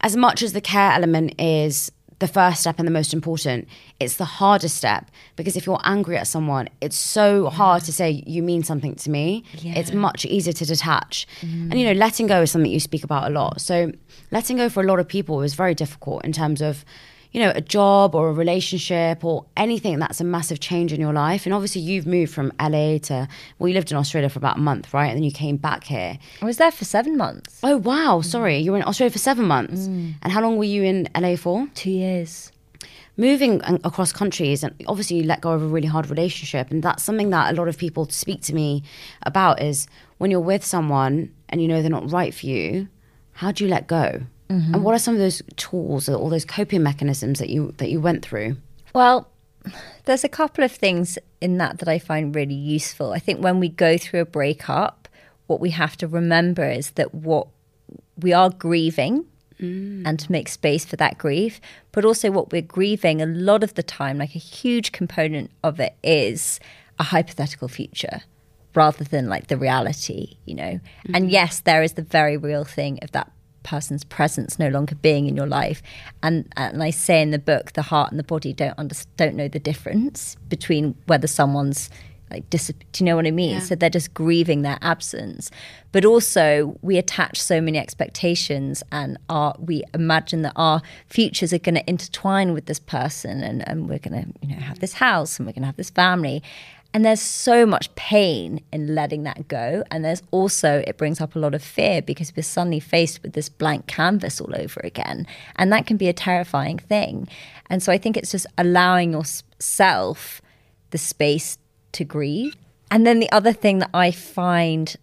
as 0.00 0.16
much 0.16 0.42
as 0.42 0.52
the 0.52 0.60
care 0.60 0.92
element 0.92 1.40
is 1.40 1.90
the 2.22 2.28
first 2.28 2.60
step 2.60 2.78
and 2.78 2.86
the 2.86 2.92
most 2.92 3.12
important, 3.12 3.66
it's 3.98 4.16
the 4.16 4.24
hardest 4.24 4.76
step 4.76 5.10
because 5.34 5.56
if 5.56 5.66
you're 5.66 5.80
angry 5.82 6.16
at 6.16 6.28
someone, 6.28 6.68
it's 6.80 6.96
so 6.96 7.50
hard 7.50 7.82
to 7.82 7.92
say 7.92 8.22
you 8.26 8.44
mean 8.44 8.62
something 8.62 8.94
to 8.94 9.10
me. 9.10 9.42
Yeah. 9.58 9.74
It's 9.74 9.92
much 9.92 10.24
easier 10.24 10.52
to 10.52 10.64
detach. 10.64 11.26
Mm. 11.40 11.70
And 11.70 11.74
you 11.80 11.84
know, 11.84 11.92
letting 11.92 12.28
go 12.28 12.42
is 12.42 12.52
something 12.52 12.70
you 12.70 12.78
speak 12.78 13.02
about 13.02 13.28
a 13.28 13.34
lot. 13.34 13.60
So 13.60 13.90
letting 14.30 14.56
go 14.56 14.68
for 14.68 14.84
a 14.84 14.86
lot 14.86 15.00
of 15.00 15.08
people 15.08 15.42
is 15.42 15.54
very 15.54 15.74
difficult 15.74 16.24
in 16.24 16.30
terms 16.30 16.62
of 16.62 16.84
you 17.32 17.40
know, 17.40 17.50
a 17.54 17.60
job 17.60 18.14
or 18.14 18.28
a 18.28 18.32
relationship 18.32 19.24
or 19.24 19.46
anything 19.56 19.98
that's 19.98 20.20
a 20.20 20.24
massive 20.24 20.60
change 20.60 20.92
in 20.92 21.00
your 21.00 21.12
life. 21.14 21.46
And 21.46 21.54
obviously, 21.54 21.80
you've 21.80 22.06
moved 22.06 22.32
from 22.32 22.52
LA 22.60 22.98
to, 22.98 23.26
well, 23.58 23.68
you 23.68 23.74
lived 23.74 23.90
in 23.90 23.96
Australia 23.96 24.28
for 24.28 24.38
about 24.38 24.58
a 24.58 24.60
month, 24.60 24.92
right? 24.92 25.06
And 25.06 25.16
then 25.16 25.24
you 25.24 25.32
came 25.32 25.56
back 25.56 25.84
here. 25.84 26.18
I 26.40 26.44
was 26.44 26.58
there 26.58 26.70
for 26.70 26.84
seven 26.84 27.16
months. 27.16 27.58
Oh, 27.62 27.78
wow. 27.78 28.20
Sorry. 28.20 28.58
You 28.58 28.72
were 28.72 28.78
in 28.78 28.84
Australia 28.84 29.10
for 29.10 29.18
seven 29.18 29.46
months. 29.46 29.88
Mm. 29.88 30.14
And 30.22 30.32
how 30.32 30.42
long 30.42 30.58
were 30.58 30.64
you 30.64 30.82
in 30.82 31.08
LA 31.16 31.36
for? 31.36 31.66
Two 31.74 31.90
years. 31.90 32.52
Moving 33.16 33.60
across 33.84 34.10
countries, 34.10 34.62
and 34.62 34.74
obviously, 34.86 35.18
you 35.18 35.24
let 35.24 35.42
go 35.42 35.52
of 35.52 35.62
a 35.62 35.66
really 35.66 35.86
hard 35.86 36.08
relationship. 36.08 36.70
And 36.70 36.82
that's 36.82 37.02
something 37.02 37.28
that 37.30 37.52
a 37.52 37.56
lot 37.56 37.68
of 37.68 37.76
people 37.76 38.08
speak 38.08 38.40
to 38.42 38.54
me 38.54 38.82
about 39.24 39.60
is 39.60 39.86
when 40.16 40.30
you're 40.30 40.40
with 40.40 40.64
someone 40.64 41.30
and 41.50 41.60
you 41.60 41.68
know 41.68 41.82
they're 41.82 41.90
not 41.90 42.10
right 42.10 42.32
for 42.32 42.46
you, 42.46 42.88
how 43.32 43.52
do 43.52 43.64
you 43.64 43.70
let 43.70 43.86
go? 43.86 44.22
Mm-hmm. 44.52 44.74
And 44.74 44.84
what 44.84 44.94
are 44.94 44.98
some 44.98 45.14
of 45.14 45.20
those 45.20 45.42
tools 45.56 46.08
or 46.08 46.16
all 46.16 46.28
those 46.28 46.44
coping 46.44 46.82
mechanisms 46.82 47.38
that 47.38 47.48
you 47.48 47.72
that 47.78 47.90
you 47.90 48.00
went 48.00 48.24
through? 48.24 48.56
Well, 48.94 49.28
there's 50.04 50.24
a 50.24 50.28
couple 50.28 50.62
of 50.64 50.72
things 50.72 51.18
in 51.40 51.58
that 51.58 51.78
that 51.78 51.88
I 51.88 51.98
find 51.98 52.34
really 52.34 52.54
useful. 52.54 53.12
I 53.12 53.18
think 53.18 53.42
when 53.42 53.60
we 53.60 53.68
go 53.68 53.96
through 53.96 54.20
a 54.20 54.26
breakup, 54.26 55.08
what 55.46 55.60
we 55.60 55.70
have 55.70 55.96
to 55.98 56.06
remember 56.06 56.68
is 56.68 56.90
that 56.92 57.14
what 57.14 57.48
we 58.20 58.32
are 58.32 58.50
grieving 58.50 59.26
and 59.58 60.18
to 60.18 60.32
make 60.32 60.48
space 60.48 60.84
for 60.84 60.96
that 60.96 61.18
grief, 61.18 61.60
but 61.92 62.04
also 62.04 62.32
what 62.32 62.50
we're 62.50 62.60
grieving 62.60 63.22
a 63.22 63.26
lot 63.26 63.62
of 63.62 63.74
the 63.74 63.82
time, 63.82 64.18
like 64.18 64.34
a 64.34 64.38
huge 64.40 64.90
component 64.90 65.52
of 65.62 65.78
it 65.78 65.94
is 66.02 66.58
a 66.98 67.04
hypothetical 67.04 67.68
future 67.68 68.22
rather 68.74 69.04
than 69.04 69.28
like 69.28 69.46
the 69.46 69.56
reality, 69.56 70.36
you 70.46 70.56
know. 70.56 70.80
And 71.14 71.30
yes, 71.30 71.60
there 71.60 71.84
is 71.84 71.92
the 71.92 72.02
very 72.02 72.36
real 72.36 72.64
thing 72.64 72.98
of 73.02 73.12
that 73.12 73.30
person's 73.62 74.04
presence 74.04 74.58
no 74.58 74.68
longer 74.68 74.94
being 74.94 75.26
in 75.26 75.36
your 75.36 75.46
life. 75.46 75.82
And 76.22 76.52
and 76.56 76.82
I 76.82 76.90
say 76.90 77.22
in 77.22 77.30
the 77.30 77.38
book, 77.38 77.72
the 77.72 77.82
heart 77.82 78.10
and 78.10 78.18
the 78.18 78.24
body 78.24 78.52
don't 78.52 78.74
under, 78.78 78.94
don't 79.16 79.34
know 79.34 79.48
the 79.48 79.58
difference 79.58 80.36
between 80.48 80.94
whether 81.06 81.26
someone's 81.26 81.90
like 82.32 82.48
dis- 82.48 82.72
do 82.92 83.04
you 83.04 83.06
know 83.06 83.16
what 83.16 83.26
I 83.26 83.30
mean? 83.30 83.54
Yeah. 83.54 83.60
So 83.60 83.74
they're 83.74 83.90
just 83.90 84.14
grieving 84.14 84.62
their 84.62 84.78
absence. 84.80 85.50
But 85.92 86.04
also 86.04 86.78
we 86.80 86.96
attach 86.96 87.40
so 87.40 87.60
many 87.60 87.78
expectations 87.78 88.82
and 88.90 89.18
our 89.28 89.54
we 89.58 89.84
imagine 89.92 90.42
that 90.42 90.54
our 90.56 90.80
futures 91.08 91.52
are 91.52 91.58
gonna 91.58 91.84
intertwine 91.86 92.54
with 92.54 92.66
this 92.66 92.80
person 92.80 93.42
and, 93.42 93.66
and 93.68 93.88
we're 93.88 93.98
gonna, 93.98 94.24
you 94.40 94.54
know, 94.54 94.62
have 94.62 94.78
this 94.80 94.94
house 94.94 95.38
and 95.38 95.46
we're 95.46 95.52
gonna 95.52 95.66
have 95.66 95.76
this 95.76 95.90
family. 95.90 96.42
And 96.94 97.06
there's 97.06 97.22
so 97.22 97.64
much 97.64 97.94
pain 97.94 98.62
in 98.70 98.94
letting 98.94 99.22
that 99.22 99.48
go. 99.48 99.82
And 99.90 100.04
there's 100.04 100.22
also, 100.30 100.82
it 100.86 100.98
brings 100.98 101.20
up 101.20 101.34
a 101.34 101.38
lot 101.38 101.54
of 101.54 101.62
fear 101.62 102.02
because 102.02 102.34
we're 102.36 102.42
suddenly 102.42 102.80
faced 102.80 103.22
with 103.22 103.32
this 103.32 103.48
blank 103.48 103.86
canvas 103.86 104.40
all 104.40 104.54
over 104.54 104.80
again. 104.84 105.26
And 105.56 105.72
that 105.72 105.86
can 105.86 105.96
be 105.96 106.08
a 106.08 106.12
terrifying 106.12 106.78
thing. 106.78 107.28
And 107.70 107.82
so 107.82 107.92
I 107.92 107.98
think 107.98 108.16
it's 108.18 108.32
just 108.32 108.46
allowing 108.58 109.12
yourself 109.12 110.42
the 110.90 110.98
space 110.98 111.56
to 111.92 112.04
grieve. 112.04 112.54
And 112.90 113.06
then 113.06 113.20
the 113.20 113.32
other 113.32 113.54
thing 113.54 113.78
that 113.78 113.90
I 113.94 114.10
find 114.10 114.94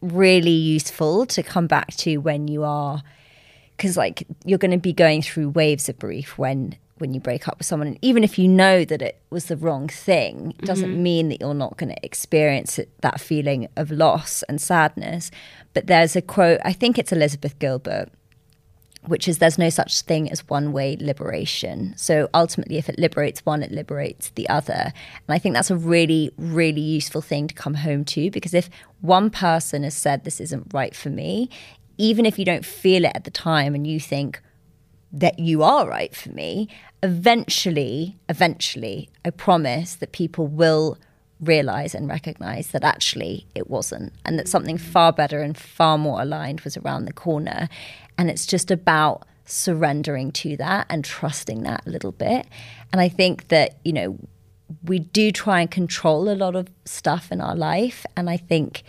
really 0.00 0.50
useful 0.50 1.26
to 1.26 1.42
come 1.42 1.66
back 1.66 1.88
to 1.96 2.18
when 2.18 2.46
you 2.46 2.62
are, 2.62 3.02
because 3.76 3.96
like 3.96 4.24
you're 4.44 4.58
going 4.58 4.70
to 4.70 4.78
be 4.78 4.92
going 4.92 5.22
through 5.22 5.48
waves 5.48 5.88
of 5.88 5.98
grief 5.98 6.38
when 6.38 6.76
when 7.02 7.12
you 7.12 7.20
break 7.20 7.46
up 7.46 7.58
with 7.58 7.66
someone 7.66 7.88
and 7.88 7.98
even 8.00 8.24
if 8.24 8.38
you 8.38 8.48
know 8.48 8.84
that 8.84 9.02
it 9.02 9.20
was 9.28 9.46
the 9.46 9.56
wrong 9.56 9.88
thing 9.88 10.52
it 10.52 10.56
mm-hmm. 10.56 10.66
doesn't 10.66 11.02
mean 11.02 11.28
that 11.28 11.40
you're 11.40 11.52
not 11.52 11.76
going 11.76 11.90
to 11.90 12.06
experience 12.06 12.78
it, 12.78 12.88
that 13.02 13.20
feeling 13.20 13.68
of 13.76 13.90
loss 13.90 14.42
and 14.44 14.60
sadness 14.60 15.30
but 15.74 15.86
there's 15.86 16.16
a 16.16 16.22
quote 16.22 16.60
i 16.64 16.72
think 16.72 16.98
it's 16.98 17.12
elizabeth 17.12 17.58
gilbert 17.58 18.08
which 19.06 19.26
is 19.26 19.38
there's 19.38 19.58
no 19.58 19.68
such 19.68 20.02
thing 20.02 20.30
as 20.30 20.48
one 20.48 20.72
way 20.72 20.96
liberation. 21.00 21.92
So 21.96 22.28
ultimately, 22.32 22.78
if 22.78 22.88
it 22.88 22.98
liberates 22.98 23.44
one, 23.44 23.62
it 23.62 23.72
liberates 23.72 24.30
the 24.30 24.48
other. 24.48 24.92
And 24.94 25.34
I 25.34 25.38
think 25.38 25.54
that's 25.54 25.72
a 25.72 25.76
really, 25.76 26.30
really 26.36 26.80
useful 26.80 27.20
thing 27.20 27.48
to 27.48 27.54
come 27.54 27.74
home 27.74 28.04
to 28.06 28.30
because 28.30 28.54
if 28.54 28.70
one 29.00 29.28
person 29.30 29.82
has 29.82 29.96
said, 29.96 30.22
This 30.22 30.40
isn't 30.40 30.72
right 30.72 30.94
for 30.94 31.10
me, 31.10 31.50
even 31.98 32.24
if 32.24 32.38
you 32.38 32.44
don't 32.44 32.64
feel 32.64 33.04
it 33.04 33.12
at 33.14 33.24
the 33.24 33.30
time 33.30 33.74
and 33.74 33.86
you 33.86 33.98
think 33.98 34.40
that 35.12 35.38
you 35.38 35.62
are 35.62 35.88
right 35.88 36.14
for 36.14 36.30
me, 36.30 36.68
eventually, 37.02 38.16
eventually, 38.28 39.10
I 39.24 39.30
promise 39.30 39.94
that 39.96 40.12
people 40.12 40.46
will 40.46 40.98
realize 41.40 41.94
and 41.94 42.08
recognize 42.08 42.68
that 42.68 42.84
actually 42.84 43.46
it 43.54 43.68
wasn't 43.68 44.12
and 44.24 44.38
that 44.38 44.48
something 44.48 44.78
far 44.78 45.12
better 45.12 45.42
and 45.42 45.58
far 45.58 45.98
more 45.98 46.22
aligned 46.22 46.60
was 46.60 46.76
around 46.76 47.04
the 47.04 47.12
corner. 47.12 47.68
And 48.16 48.30
it's 48.30 48.46
just 48.46 48.70
about 48.70 49.26
surrendering 49.44 50.30
to 50.30 50.56
that 50.56 50.86
and 50.88 51.04
trusting 51.04 51.64
that 51.64 51.84
a 51.84 51.90
little 51.90 52.12
bit. 52.12 52.46
And 52.92 53.00
i 53.00 53.08
think 53.08 53.48
that 53.48 53.78
you 53.84 53.92
know 53.92 54.16
we 54.84 55.00
do 55.00 55.32
try 55.32 55.60
and 55.60 55.70
control 55.70 56.30
a 56.30 56.36
lot 56.36 56.54
of 56.54 56.68
stuff 56.84 57.32
in 57.32 57.40
our 57.40 57.56
life. 57.56 58.06
And 58.16 58.30
i 58.30 58.36
think 58.36 58.84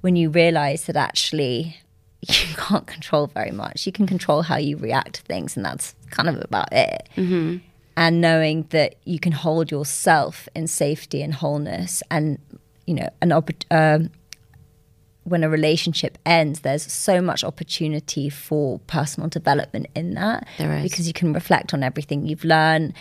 when 0.00 0.16
you 0.16 0.30
realize 0.30 0.84
that 0.84 0.96
actually 0.96 1.76
you 2.28 2.54
can't 2.56 2.86
control 2.86 3.28
very 3.28 3.50
much. 3.50 3.86
You 3.86 3.92
can 3.92 4.06
control 4.06 4.42
how 4.42 4.56
you 4.56 4.76
react 4.76 5.14
to 5.14 5.22
things 5.22 5.56
and 5.56 5.64
that's 5.64 5.94
kind 6.10 6.28
of 6.28 6.40
about 6.42 6.72
it. 6.72 7.08
And 7.96 8.20
knowing 8.20 8.66
that 8.70 8.96
you 9.04 9.18
can 9.18 9.32
hold 9.32 9.70
yourself 9.70 10.48
in 10.54 10.66
safety 10.66 11.22
and 11.22 11.34
wholeness 11.34 12.02
and 12.10 12.38
you 12.86 12.94
know 12.94 13.08
an 13.20 13.32
opp- 13.32 13.64
um, 13.70 14.10
when 15.24 15.44
a 15.44 15.48
relationship 15.50 16.16
ends 16.24 16.60
there's 16.60 16.90
so 16.90 17.20
much 17.20 17.44
opportunity 17.44 18.28
for 18.30 18.78
personal 18.80 19.28
development 19.28 19.86
in 19.94 20.14
that 20.14 20.46
because 20.82 21.06
you 21.06 21.12
can 21.12 21.32
reflect 21.32 21.74
on 21.74 21.82
everything 21.82 22.26
you've 22.26 22.44
learned. 22.44 22.94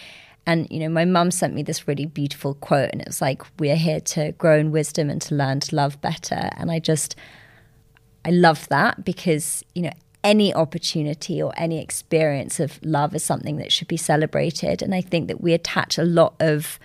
And 0.46 0.68
you 0.72 0.80
know 0.80 0.90
my 0.90 1.06
mum 1.06 1.32
sent 1.32 1.54
me 1.54 1.64
this 1.64 1.88
really 1.88 2.06
beautiful 2.06 2.56
quote 2.56 2.90
and 2.92 3.02
it 3.02 3.08
was 3.08 3.22
like 3.22 3.42
we're 3.60 3.76
here 3.76 4.00
to 4.02 4.32
grow 4.34 4.58
in 4.58 4.72
wisdom 4.72 5.10
and 5.10 5.22
to 5.24 5.36
learn 5.36 5.60
to 5.62 5.76
love 5.76 6.00
better. 6.02 6.50
And 6.58 6.72
i 6.72 6.80
just 6.80 7.16
I 8.26 8.32
love 8.32 8.68
that 8.70 9.06
because, 9.06 9.64
you 9.74 9.84
know, 9.84 9.92
any 10.24 10.54
opportunity 10.54 11.42
or 11.42 11.54
any 11.56 11.82
experience 11.82 12.60
of 12.60 12.80
love 12.84 13.16
is 13.16 13.24
something 13.24 13.58
that 13.58 13.72
should 13.72 13.88
be 13.88 13.98
celebrated. 13.98 14.82
And 14.82 14.94
I 14.94 15.02
think 15.02 15.28
that 15.28 15.42
we 15.42 15.54
attach 15.54 15.98
a 15.98 16.04
lot 16.04 16.36
of 16.40 16.80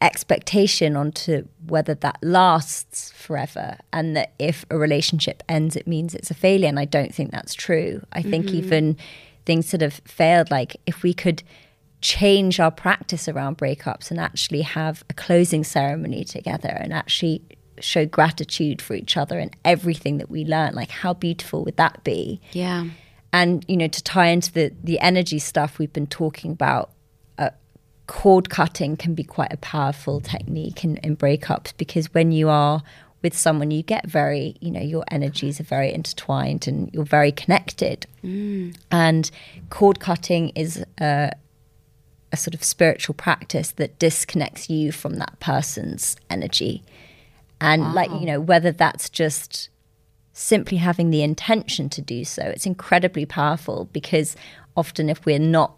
expectation 0.00 0.96
onto 0.96 1.46
whether 1.66 1.94
that 1.94 2.18
lasts 2.22 3.12
forever 3.12 3.76
and 3.92 4.16
that 4.16 4.32
if 4.38 4.64
a 4.70 4.76
relationship 4.76 5.42
ends, 5.48 5.76
it 5.76 5.86
means 5.86 6.14
it's 6.14 6.30
a 6.30 6.34
failure. 6.34 6.68
And 6.68 6.80
I 6.80 6.86
don't 6.86 7.14
think 7.14 7.30
that's 7.30 7.54
true. 7.54 8.02
I 8.12 8.22
think 8.22 8.46
mm-hmm. 8.46 8.56
even 8.56 8.96
things 9.44 9.70
that 9.70 9.80
have 9.80 10.00
failed, 10.04 10.50
like 10.50 10.76
if 10.86 11.02
we 11.02 11.12
could 11.12 11.42
change 12.00 12.58
our 12.58 12.70
practice 12.70 13.28
around 13.28 13.58
breakups 13.58 14.10
and 14.10 14.18
actually 14.18 14.62
have 14.62 15.04
a 15.08 15.14
closing 15.14 15.62
ceremony 15.62 16.24
together 16.24 16.76
and 16.80 16.92
actually 16.92 17.42
show 17.82 18.06
gratitude 18.06 18.80
for 18.80 18.94
each 18.94 19.16
other 19.16 19.38
and 19.38 19.54
everything 19.64 20.18
that 20.18 20.30
we 20.30 20.44
learn 20.44 20.74
like 20.74 20.90
how 20.90 21.12
beautiful 21.14 21.64
would 21.64 21.76
that 21.76 22.02
be? 22.04 22.40
Yeah. 22.52 22.86
and 23.32 23.64
you 23.68 23.76
know 23.76 23.88
to 23.88 24.02
tie 24.02 24.26
into 24.26 24.52
the 24.52 24.72
the 24.82 24.98
energy 25.00 25.38
stuff 25.38 25.78
we've 25.78 25.92
been 25.92 26.06
talking 26.06 26.52
about 26.52 26.90
uh, 27.38 27.50
cord 28.06 28.50
cutting 28.50 28.96
can 28.96 29.14
be 29.14 29.24
quite 29.24 29.52
a 29.52 29.56
powerful 29.56 30.20
technique 30.20 30.84
in, 30.84 30.96
in 30.98 31.16
breakups 31.16 31.72
because 31.76 32.12
when 32.14 32.32
you 32.32 32.48
are 32.48 32.82
with 33.22 33.36
someone 33.36 33.70
you 33.70 33.82
get 33.82 34.06
very 34.06 34.56
you 34.60 34.70
know 34.70 34.80
your 34.80 35.04
energies 35.08 35.60
are 35.60 35.64
very 35.64 35.92
intertwined 35.92 36.66
and 36.66 36.90
you're 36.92 37.04
very 37.04 37.32
connected. 37.32 38.06
And 38.90 39.30
cord 39.70 40.00
cutting 40.00 40.50
is 40.50 40.84
a, 41.00 41.30
a 42.32 42.36
sort 42.36 42.54
of 42.54 42.64
spiritual 42.64 43.14
practice 43.14 43.70
that 43.72 43.98
disconnects 43.98 44.68
you 44.68 44.92
from 44.92 45.16
that 45.16 45.38
person's 45.40 46.16
energy 46.28 46.82
and 47.62 47.94
like 47.94 48.10
you 48.10 48.26
know 48.26 48.40
whether 48.40 48.72
that's 48.72 49.08
just 49.08 49.68
simply 50.32 50.78
having 50.78 51.10
the 51.10 51.22
intention 51.22 51.88
to 51.88 52.00
do 52.00 52.24
so 52.24 52.42
it's 52.42 52.66
incredibly 52.66 53.26
powerful 53.26 53.88
because 53.92 54.34
often 54.76 55.10
if 55.10 55.24
we're 55.26 55.38
not 55.38 55.76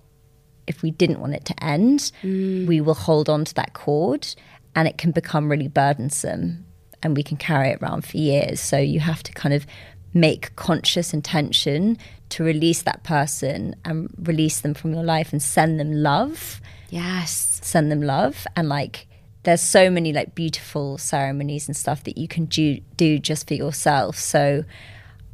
if 0.67 0.83
we 0.83 0.91
didn't 0.91 1.21
want 1.21 1.35
it 1.35 1.45
to 1.45 1.65
end 1.65 2.13
mm. 2.23 2.67
we 2.67 2.81
will 2.81 2.95
hold 2.95 3.29
on 3.29 3.45
to 3.45 3.55
that 3.55 3.75
cord 3.75 4.35
and 4.75 4.89
it 4.89 4.99
can 4.99 5.11
become 5.11 5.51
really 5.51 5.69
burdensome 5.69 6.65
and 7.05 7.17
we 7.17 7.23
can 7.23 7.37
carry 7.37 7.69
it 7.71 7.83
around 7.83 8.05
for 8.05 8.17
years. 8.17 8.61
So 8.61 8.79
you 8.79 8.99
have 9.01 9.23
to 9.25 9.33
kind 9.33 9.55
of 9.55 9.67
make 10.15 10.57
conscious 10.57 11.13
intention 11.13 11.99
to 12.31 12.43
release 12.43 12.83
that 12.83 13.03
person 13.03 13.77
and 13.85 14.09
release 14.23 14.61
them 14.61 14.75
from 14.75 14.95
your 14.95 15.05
life 15.05 15.33
and 15.33 15.43
send 15.43 15.79
them 15.79 15.93
love. 15.93 16.61
Yes. 16.91 17.61
send 17.63 17.91
them 17.91 18.03
love 18.03 18.47
and 18.57 18.69
like 18.69 19.07
there's 19.45 19.63
so 19.63 19.91
many 19.91 20.13
like 20.13 20.35
beautiful 20.35 20.99
ceremonies 20.99 21.69
and 21.69 21.77
stuff 21.77 22.05
that 22.05 22.19
you 22.19 22.27
can 22.27 22.47
do 22.47 22.81
do 22.97 23.19
just 23.19 23.47
for 23.47 23.55
yourself 23.55 24.17
so 24.17 24.65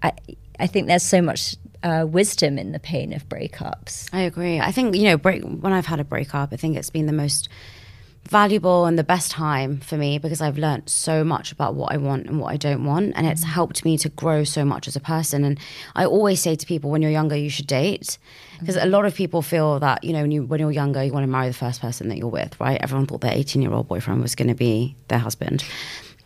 i 0.03 0.13
i 0.59 0.67
think 0.67 0.87
there's 0.87 1.03
so 1.03 1.23
much 1.23 1.57
uh, 1.83 2.05
wisdom 2.07 2.59
in 2.59 2.73
the 2.73 2.79
pain 2.79 3.15
of 3.15 3.27
breakups 3.31 4.11
I 4.13 4.21
agree. 4.21 4.61
I 4.61 4.71
think 4.71 4.95
you 4.95 5.05
know, 5.05 5.17
break 5.17 5.43
when 5.43 5.73
I've 5.73 5.87
had 5.87 5.99
a 5.99 6.05
breakup, 6.05 6.53
I 6.53 6.57
think 6.57 6.77
it's 6.77 6.91
been 6.91 7.07
the 7.07 7.13
most 7.15 7.49
valuable 8.31 8.87
and 8.87 8.97
the 8.97 9.05
best 9.05 9.33
time 9.33 9.79
for 9.81 9.97
me 9.97 10.17
because 10.17 10.41
I've 10.41 10.57
learned 10.57 10.89
so 10.89 11.25
much 11.25 11.51
about 11.51 11.75
what 11.75 11.93
I 11.93 11.97
want 11.97 12.27
and 12.27 12.39
what 12.41 12.53
I 12.53 12.57
don't 12.57 12.85
want, 12.85 13.13
and 13.17 13.27
it's 13.27 13.45
mm. 13.45 13.49
helped 13.49 13.85
me 13.85 13.99
to 13.99 14.09
grow 14.09 14.45
so 14.45 14.65
much 14.65 14.87
as 14.87 14.95
a 14.95 15.01
person. 15.01 15.45
And 15.45 15.59
I 15.97 16.07
always 16.07 16.41
say 16.41 16.55
to 16.55 16.65
people, 16.65 16.91
when 16.91 17.03
you're 17.03 17.11
younger, 17.11 17.37
you 17.37 17.51
should 17.51 17.67
date 17.67 18.19
mm. 18.55 18.61
because 18.61 18.77
a 18.77 18.87
lot 18.87 19.05
of 19.05 19.15
people 19.17 19.43
feel 19.43 19.81
that 19.81 20.05
you 20.05 20.13
know, 20.13 20.23
when 20.23 20.31
you 20.31 20.45
when 20.45 20.61
you're 20.61 20.71
younger, 20.71 21.03
you 21.03 21.13
want 21.13 21.25
to 21.25 21.31
marry 21.31 21.49
the 21.49 21.55
first 21.55 21.81
person 21.81 22.09
that 22.09 22.19
you're 22.19 22.29
with, 22.29 22.59
right? 22.61 22.81
Everyone 22.81 23.07
thought 23.07 23.21
their 23.21 23.35
18 23.35 23.61
year 23.61 23.73
old 23.73 23.89
boyfriend 23.89 24.23
was 24.23 24.37
going 24.37 24.49
to 24.49 24.55
be 24.55 24.97
their 25.09 25.19
husband. 25.19 25.65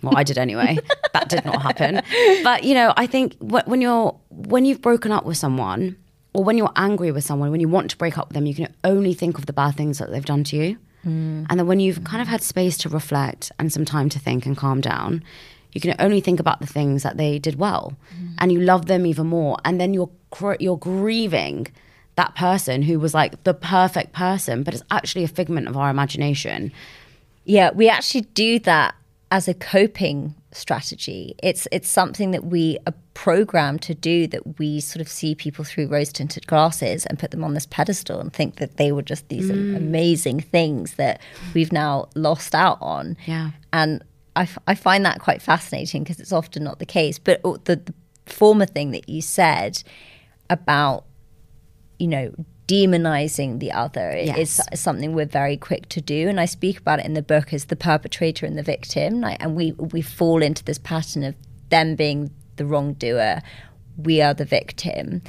Well, 0.02 0.16
I 0.16 0.22
did 0.22 0.36
anyway. 0.36 0.76
that 1.14 1.30
did 1.30 1.46
not 1.46 1.62
happen. 1.62 2.02
But 2.42 2.64
you 2.64 2.74
know, 2.74 2.92
I 2.98 3.06
think 3.06 3.36
when 3.40 3.80
you're 3.80 4.14
when 4.28 4.66
you've 4.66 4.82
broken 4.82 5.10
up 5.10 5.24
with 5.24 5.38
someone, 5.38 5.96
or 6.34 6.44
when 6.44 6.58
you're 6.58 6.72
angry 6.76 7.12
with 7.12 7.24
someone, 7.24 7.50
when 7.50 7.60
you 7.60 7.68
want 7.68 7.90
to 7.92 7.96
break 7.96 8.18
up 8.18 8.28
with 8.28 8.34
them, 8.34 8.44
you 8.44 8.54
can 8.54 8.74
only 8.84 9.14
think 9.14 9.38
of 9.38 9.46
the 9.46 9.54
bad 9.54 9.76
things 9.76 9.98
that 9.98 10.10
they've 10.10 10.24
done 10.24 10.44
to 10.44 10.56
you. 10.56 10.76
Mm. 11.04 11.46
And 11.48 11.58
then 11.58 11.66
when 11.66 11.80
you've 11.80 12.04
kind 12.04 12.22
of 12.22 12.28
had 12.28 12.42
space 12.42 12.76
to 12.78 12.88
reflect 12.88 13.52
and 13.58 13.72
some 13.72 13.84
time 13.84 14.08
to 14.10 14.18
think 14.18 14.46
and 14.46 14.56
calm 14.56 14.80
down, 14.80 15.22
you 15.72 15.80
can 15.80 15.94
only 15.98 16.20
think 16.20 16.40
about 16.40 16.60
the 16.60 16.66
things 16.66 17.02
that 17.02 17.16
they 17.16 17.38
did 17.38 17.58
well, 17.58 17.94
mm. 18.16 18.34
and 18.38 18.52
you 18.52 18.60
love 18.60 18.86
them 18.86 19.06
even 19.06 19.26
more. 19.26 19.58
And 19.64 19.80
then 19.80 19.92
you're 19.92 20.10
gr- 20.30 20.54
you're 20.60 20.78
grieving 20.78 21.66
that 22.16 22.34
person 22.36 22.82
who 22.82 23.00
was 23.00 23.12
like 23.12 23.42
the 23.44 23.54
perfect 23.54 24.12
person, 24.12 24.62
but 24.62 24.72
it's 24.72 24.84
actually 24.90 25.24
a 25.24 25.28
figment 25.28 25.66
of 25.68 25.76
our 25.76 25.90
imagination. 25.90 26.72
Yeah, 27.44 27.72
we 27.72 27.88
actually 27.88 28.22
do 28.22 28.58
that 28.60 28.94
as 29.30 29.48
a 29.48 29.54
coping 29.54 30.34
strategy. 30.54 31.34
It's 31.42 31.68
it's 31.70 31.88
something 31.88 32.30
that 32.30 32.44
we 32.44 32.78
are 32.86 32.94
programmed 33.12 33.82
to 33.82 33.94
do 33.94 34.26
that 34.28 34.58
we 34.58 34.80
sort 34.80 35.00
of 35.00 35.08
see 35.08 35.34
people 35.34 35.64
through 35.64 35.86
rose 35.88 36.12
tinted 36.12 36.46
glasses 36.46 37.06
and 37.06 37.18
put 37.18 37.30
them 37.30 37.44
on 37.44 37.54
this 37.54 37.66
pedestal 37.66 38.20
and 38.20 38.32
think 38.32 38.56
that 38.56 38.76
they 38.76 38.92
were 38.92 39.02
just 39.02 39.28
these 39.28 39.50
mm. 39.50 39.76
amazing 39.76 40.40
things 40.40 40.94
that 40.94 41.20
we've 41.54 41.72
now 41.72 42.08
lost 42.14 42.54
out 42.54 42.78
on. 42.80 43.16
Yeah. 43.26 43.50
And 43.72 44.02
I, 44.36 44.42
f- 44.42 44.58
I 44.66 44.74
find 44.74 45.04
that 45.04 45.20
quite 45.20 45.40
fascinating 45.40 46.02
because 46.02 46.18
it's 46.18 46.32
often 46.32 46.64
not 46.64 46.78
the 46.78 46.86
case. 46.86 47.18
But 47.18 47.42
the, 47.42 47.76
the 47.76 47.94
former 48.26 48.66
thing 48.66 48.90
that 48.92 49.08
you 49.08 49.22
said 49.22 49.82
about, 50.50 51.04
you 51.98 52.08
know, 52.08 52.34
demonizing 52.66 53.58
the 53.58 53.72
other 53.72 54.16
yes. 54.16 54.60
is 54.72 54.80
something 54.80 55.14
we're 55.14 55.26
very 55.26 55.56
quick 55.56 55.86
to 55.88 56.00
do 56.00 56.28
and 56.28 56.40
i 56.40 56.46
speak 56.46 56.78
about 56.78 56.98
it 56.98 57.04
in 57.04 57.12
the 57.12 57.22
book 57.22 57.52
as 57.52 57.66
the 57.66 57.76
perpetrator 57.76 58.46
and 58.46 58.56
the 58.56 58.62
victim 58.62 59.20
like, 59.20 59.36
and 59.42 59.54
we 59.54 59.72
we 59.72 60.00
fall 60.00 60.42
into 60.42 60.64
this 60.64 60.78
pattern 60.78 61.24
of 61.24 61.34
them 61.68 61.94
being 61.94 62.30
the 62.56 62.64
wrongdoer 62.64 63.42
we 63.98 64.22
are 64.22 64.32
the 64.32 64.46
victim 64.46 65.20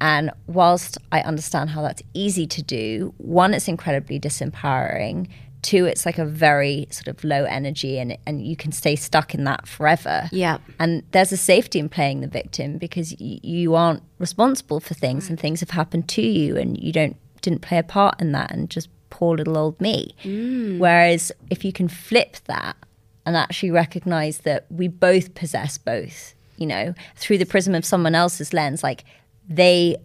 and 0.00 0.30
whilst 0.46 0.96
i 1.10 1.20
understand 1.22 1.70
how 1.70 1.82
that's 1.82 2.02
easy 2.14 2.46
to 2.46 2.62
do 2.62 3.12
one 3.18 3.52
it's 3.52 3.66
incredibly 3.66 4.20
disempowering 4.20 5.28
two 5.66 5.84
it's 5.84 6.06
like 6.06 6.16
a 6.16 6.24
very 6.24 6.86
sort 6.90 7.08
of 7.08 7.22
low 7.24 7.44
energy 7.44 7.98
and 7.98 8.16
and 8.24 8.46
you 8.46 8.56
can 8.56 8.70
stay 8.70 8.94
stuck 8.94 9.34
in 9.34 9.42
that 9.42 9.66
forever 9.66 10.28
yeah 10.30 10.58
and 10.78 11.02
there's 11.10 11.32
a 11.32 11.36
safety 11.36 11.80
in 11.80 11.88
playing 11.88 12.20
the 12.20 12.28
victim 12.28 12.78
because 12.78 13.14
y- 13.18 13.40
you 13.42 13.74
aren't 13.74 14.02
responsible 14.20 14.78
for 14.78 14.94
things 14.94 15.24
right. 15.24 15.30
and 15.30 15.40
things 15.40 15.58
have 15.60 15.70
happened 15.70 16.08
to 16.08 16.22
you 16.22 16.56
and 16.56 16.78
you 16.80 16.92
don't 16.92 17.16
didn't 17.42 17.62
play 17.62 17.78
a 17.78 17.82
part 17.82 18.20
in 18.20 18.30
that 18.30 18.50
and 18.52 18.70
just 18.70 18.88
poor 19.10 19.36
little 19.36 19.58
old 19.58 19.80
me 19.80 20.14
mm. 20.22 20.78
whereas 20.78 21.32
if 21.50 21.64
you 21.64 21.72
can 21.72 21.88
flip 21.88 22.36
that 22.46 22.76
and 23.24 23.36
actually 23.36 23.72
recognize 23.72 24.38
that 24.38 24.66
we 24.70 24.86
both 24.86 25.34
possess 25.34 25.76
both 25.76 26.34
you 26.56 26.66
know 26.66 26.94
through 27.16 27.38
the 27.38 27.46
prism 27.46 27.74
of 27.74 27.84
someone 27.84 28.14
else's 28.14 28.52
lens 28.52 28.84
like 28.84 29.04
they 29.48 29.96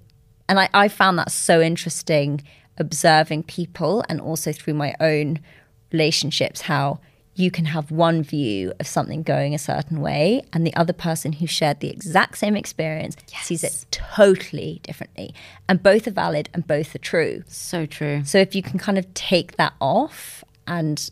and 0.50 0.60
I, 0.60 0.70
I 0.74 0.88
found 0.88 1.18
that 1.20 1.32
so 1.32 1.62
interesting 1.62 2.42
observing 2.78 3.44
people 3.44 4.04
and 4.10 4.20
also 4.22 4.52
through 4.52 4.74
my 4.74 4.96
own 5.00 5.40
relationships 5.92 6.62
how 6.62 7.00
you 7.36 7.50
can 7.50 7.66
have 7.66 7.92
one 7.92 8.24
view 8.24 8.74
of 8.80 8.88
something 8.88 9.24
going 9.24 9.54
a 9.54 9.60
certain 9.60 10.02
way 10.02 10.44
and 10.52 10.68
the 10.68 10.76
other 10.76 10.94
person 10.94 11.32
who 11.34 11.48
shared 11.48 11.80
the 11.80 11.90
exact 11.90 12.38
same 12.38 12.56
experience 12.56 13.16
yes. 13.32 13.46
sees 13.46 13.64
it 13.64 13.86
totally 13.92 14.82
differently. 14.84 15.34
And 15.70 15.82
both 15.82 16.08
are 16.08 16.12
valid 16.12 16.50
and 16.54 16.68
both 16.68 16.94
are 16.94 17.00
true. 17.00 17.44
So 17.48 17.86
true. 17.86 18.24
So 18.26 18.38
if 18.38 18.54
you 18.54 18.62
can 18.62 18.78
kind 18.78 18.98
of 18.98 19.12
take 19.14 19.56
that 19.56 19.74
off 19.80 20.44
and 20.68 21.10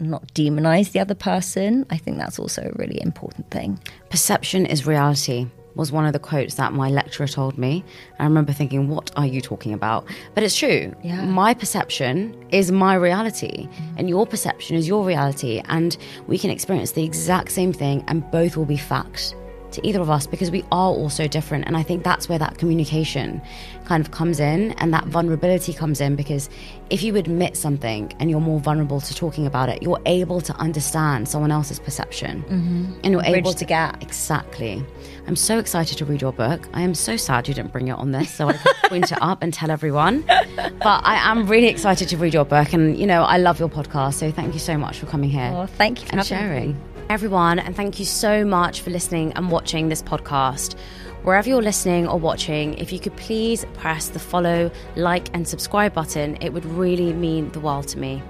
not 0.00 0.34
demonize 0.34 0.90
the 0.90 0.98
other 0.98 1.14
person 1.14 1.86
i 1.88 1.96
think 1.96 2.18
that's 2.18 2.38
also 2.38 2.62
a 2.62 2.72
really 2.76 3.00
important 3.00 3.48
thing. 3.50 3.78
Perception 4.10 4.66
is 4.66 4.86
reality 4.86 5.46
was 5.74 5.90
one 5.90 6.06
of 6.06 6.12
the 6.12 6.18
quotes 6.18 6.54
that 6.54 6.72
my 6.72 6.88
lecturer 6.88 7.26
told 7.26 7.58
me. 7.58 7.84
I 8.18 8.24
remember 8.24 8.52
thinking, 8.52 8.88
what 8.88 9.10
are 9.16 9.26
you 9.26 9.40
talking 9.40 9.72
about? 9.72 10.06
But 10.34 10.44
it's 10.44 10.56
true. 10.56 10.94
Yeah. 11.02 11.24
My 11.24 11.54
perception 11.54 12.36
is 12.50 12.70
my 12.70 12.94
reality, 12.94 13.66
mm-hmm. 13.66 13.98
and 13.98 14.08
your 14.08 14.26
perception 14.26 14.76
is 14.76 14.86
your 14.86 15.04
reality. 15.04 15.62
And 15.66 15.96
we 16.26 16.38
can 16.38 16.50
experience 16.50 16.92
the 16.92 17.04
exact 17.04 17.52
same 17.52 17.72
thing, 17.72 18.04
and 18.08 18.28
both 18.30 18.56
will 18.56 18.64
be 18.64 18.76
facts 18.76 19.34
to 19.74 19.86
either 19.86 20.00
of 20.00 20.08
us 20.08 20.26
because 20.26 20.50
we 20.50 20.62
are 20.72 20.90
all 20.90 21.10
so 21.10 21.26
different. 21.26 21.66
And 21.66 21.76
I 21.76 21.82
think 21.82 22.02
that's 22.02 22.28
where 22.28 22.38
that 22.38 22.58
communication 22.58 23.42
kind 23.84 24.04
of 24.04 24.12
comes 24.12 24.40
in 24.40 24.72
and 24.72 24.94
that 24.94 25.04
vulnerability 25.06 25.74
comes 25.74 26.00
in 26.00 26.16
because 26.16 26.48
if 26.90 27.02
you 27.02 27.16
admit 27.16 27.56
something 27.56 28.12
and 28.18 28.30
you're 28.30 28.40
more 28.40 28.60
vulnerable 28.60 29.00
to 29.00 29.14
talking 29.14 29.46
about 29.46 29.68
it, 29.68 29.82
you're 29.82 30.00
able 30.06 30.40
to 30.40 30.54
understand 30.54 31.28
someone 31.28 31.50
else's 31.50 31.78
perception. 31.78 32.42
Mm-hmm. 32.42 32.92
And 33.02 33.12
you're 33.12 33.22
Bridge 33.22 33.34
able 33.36 33.52
to 33.52 33.64
get 33.64 34.02
exactly. 34.02 34.84
I'm 35.26 35.36
so 35.36 35.58
excited 35.58 35.98
to 35.98 36.04
read 36.04 36.20
your 36.20 36.32
book. 36.32 36.68
I 36.74 36.82
am 36.82 36.94
so 36.94 37.16
sad 37.16 37.48
you 37.48 37.54
didn't 37.54 37.72
bring 37.72 37.88
it 37.88 37.92
on 37.92 38.12
this 38.12 38.32
so 38.32 38.48
I 38.48 38.52
could 38.54 38.76
point 38.90 39.10
it 39.10 39.18
up 39.22 39.42
and 39.42 39.54
tell 39.54 39.70
everyone. 39.70 40.22
But 40.26 41.00
I 41.04 41.30
am 41.30 41.46
really 41.46 41.68
excited 41.68 42.08
to 42.10 42.16
read 42.16 42.34
your 42.34 42.44
book. 42.44 42.72
And, 42.72 42.98
you 42.98 43.06
know, 43.06 43.22
I 43.22 43.38
love 43.38 43.58
your 43.58 43.70
podcast. 43.70 44.14
So 44.14 44.30
thank 44.30 44.52
you 44.52 44.60
so 44.60 44.76
much 44.76 44.98
for 44.98 45.06
coming 45.06 45.30
here. 45.30 45.50
Oh, 45.54 45.66
thank 45.66 46.02
you 46.02 46.08
for 46.08 46.16
and 46.16 46.26
sharing. 46.26 46.74
Me 46.74 46.80
everyone, 47.10 47.58
and 47.58 47.76
thank 47.76 47.98
you 47.98 48.04
so 48.04 48.44
much 48.44 48.80
for 48.80 48.90
listening 48.90 49.32
and 49.34 49.50
watching 49.50 49.88
this 49.88 50.02
podcast. 50.02 50.78
Wherever 51.22 51.48
you're 51.48 51.62
listening 51.62 52.06
or 52.06 52.18
watching, 52.18 52.74
if 52.74 52.92
you 52.92 53.00
could 53.00 53.16
please 53.16 53.64
press 53.74 54.08
the 54.08 54.18
follow, 54.18 54.70
like, 54.96 55.28
and 55.34 55.46
subscribe 55.46 55.94
button, 55.94 56.36
it 56.40 56.52
would 56.52 56.64
really 56.66 57.12
mean 57.12 57.50
the 57.50 57.60
world 57.60 57.88
to 57.88 57.98
me. 57.98 58.22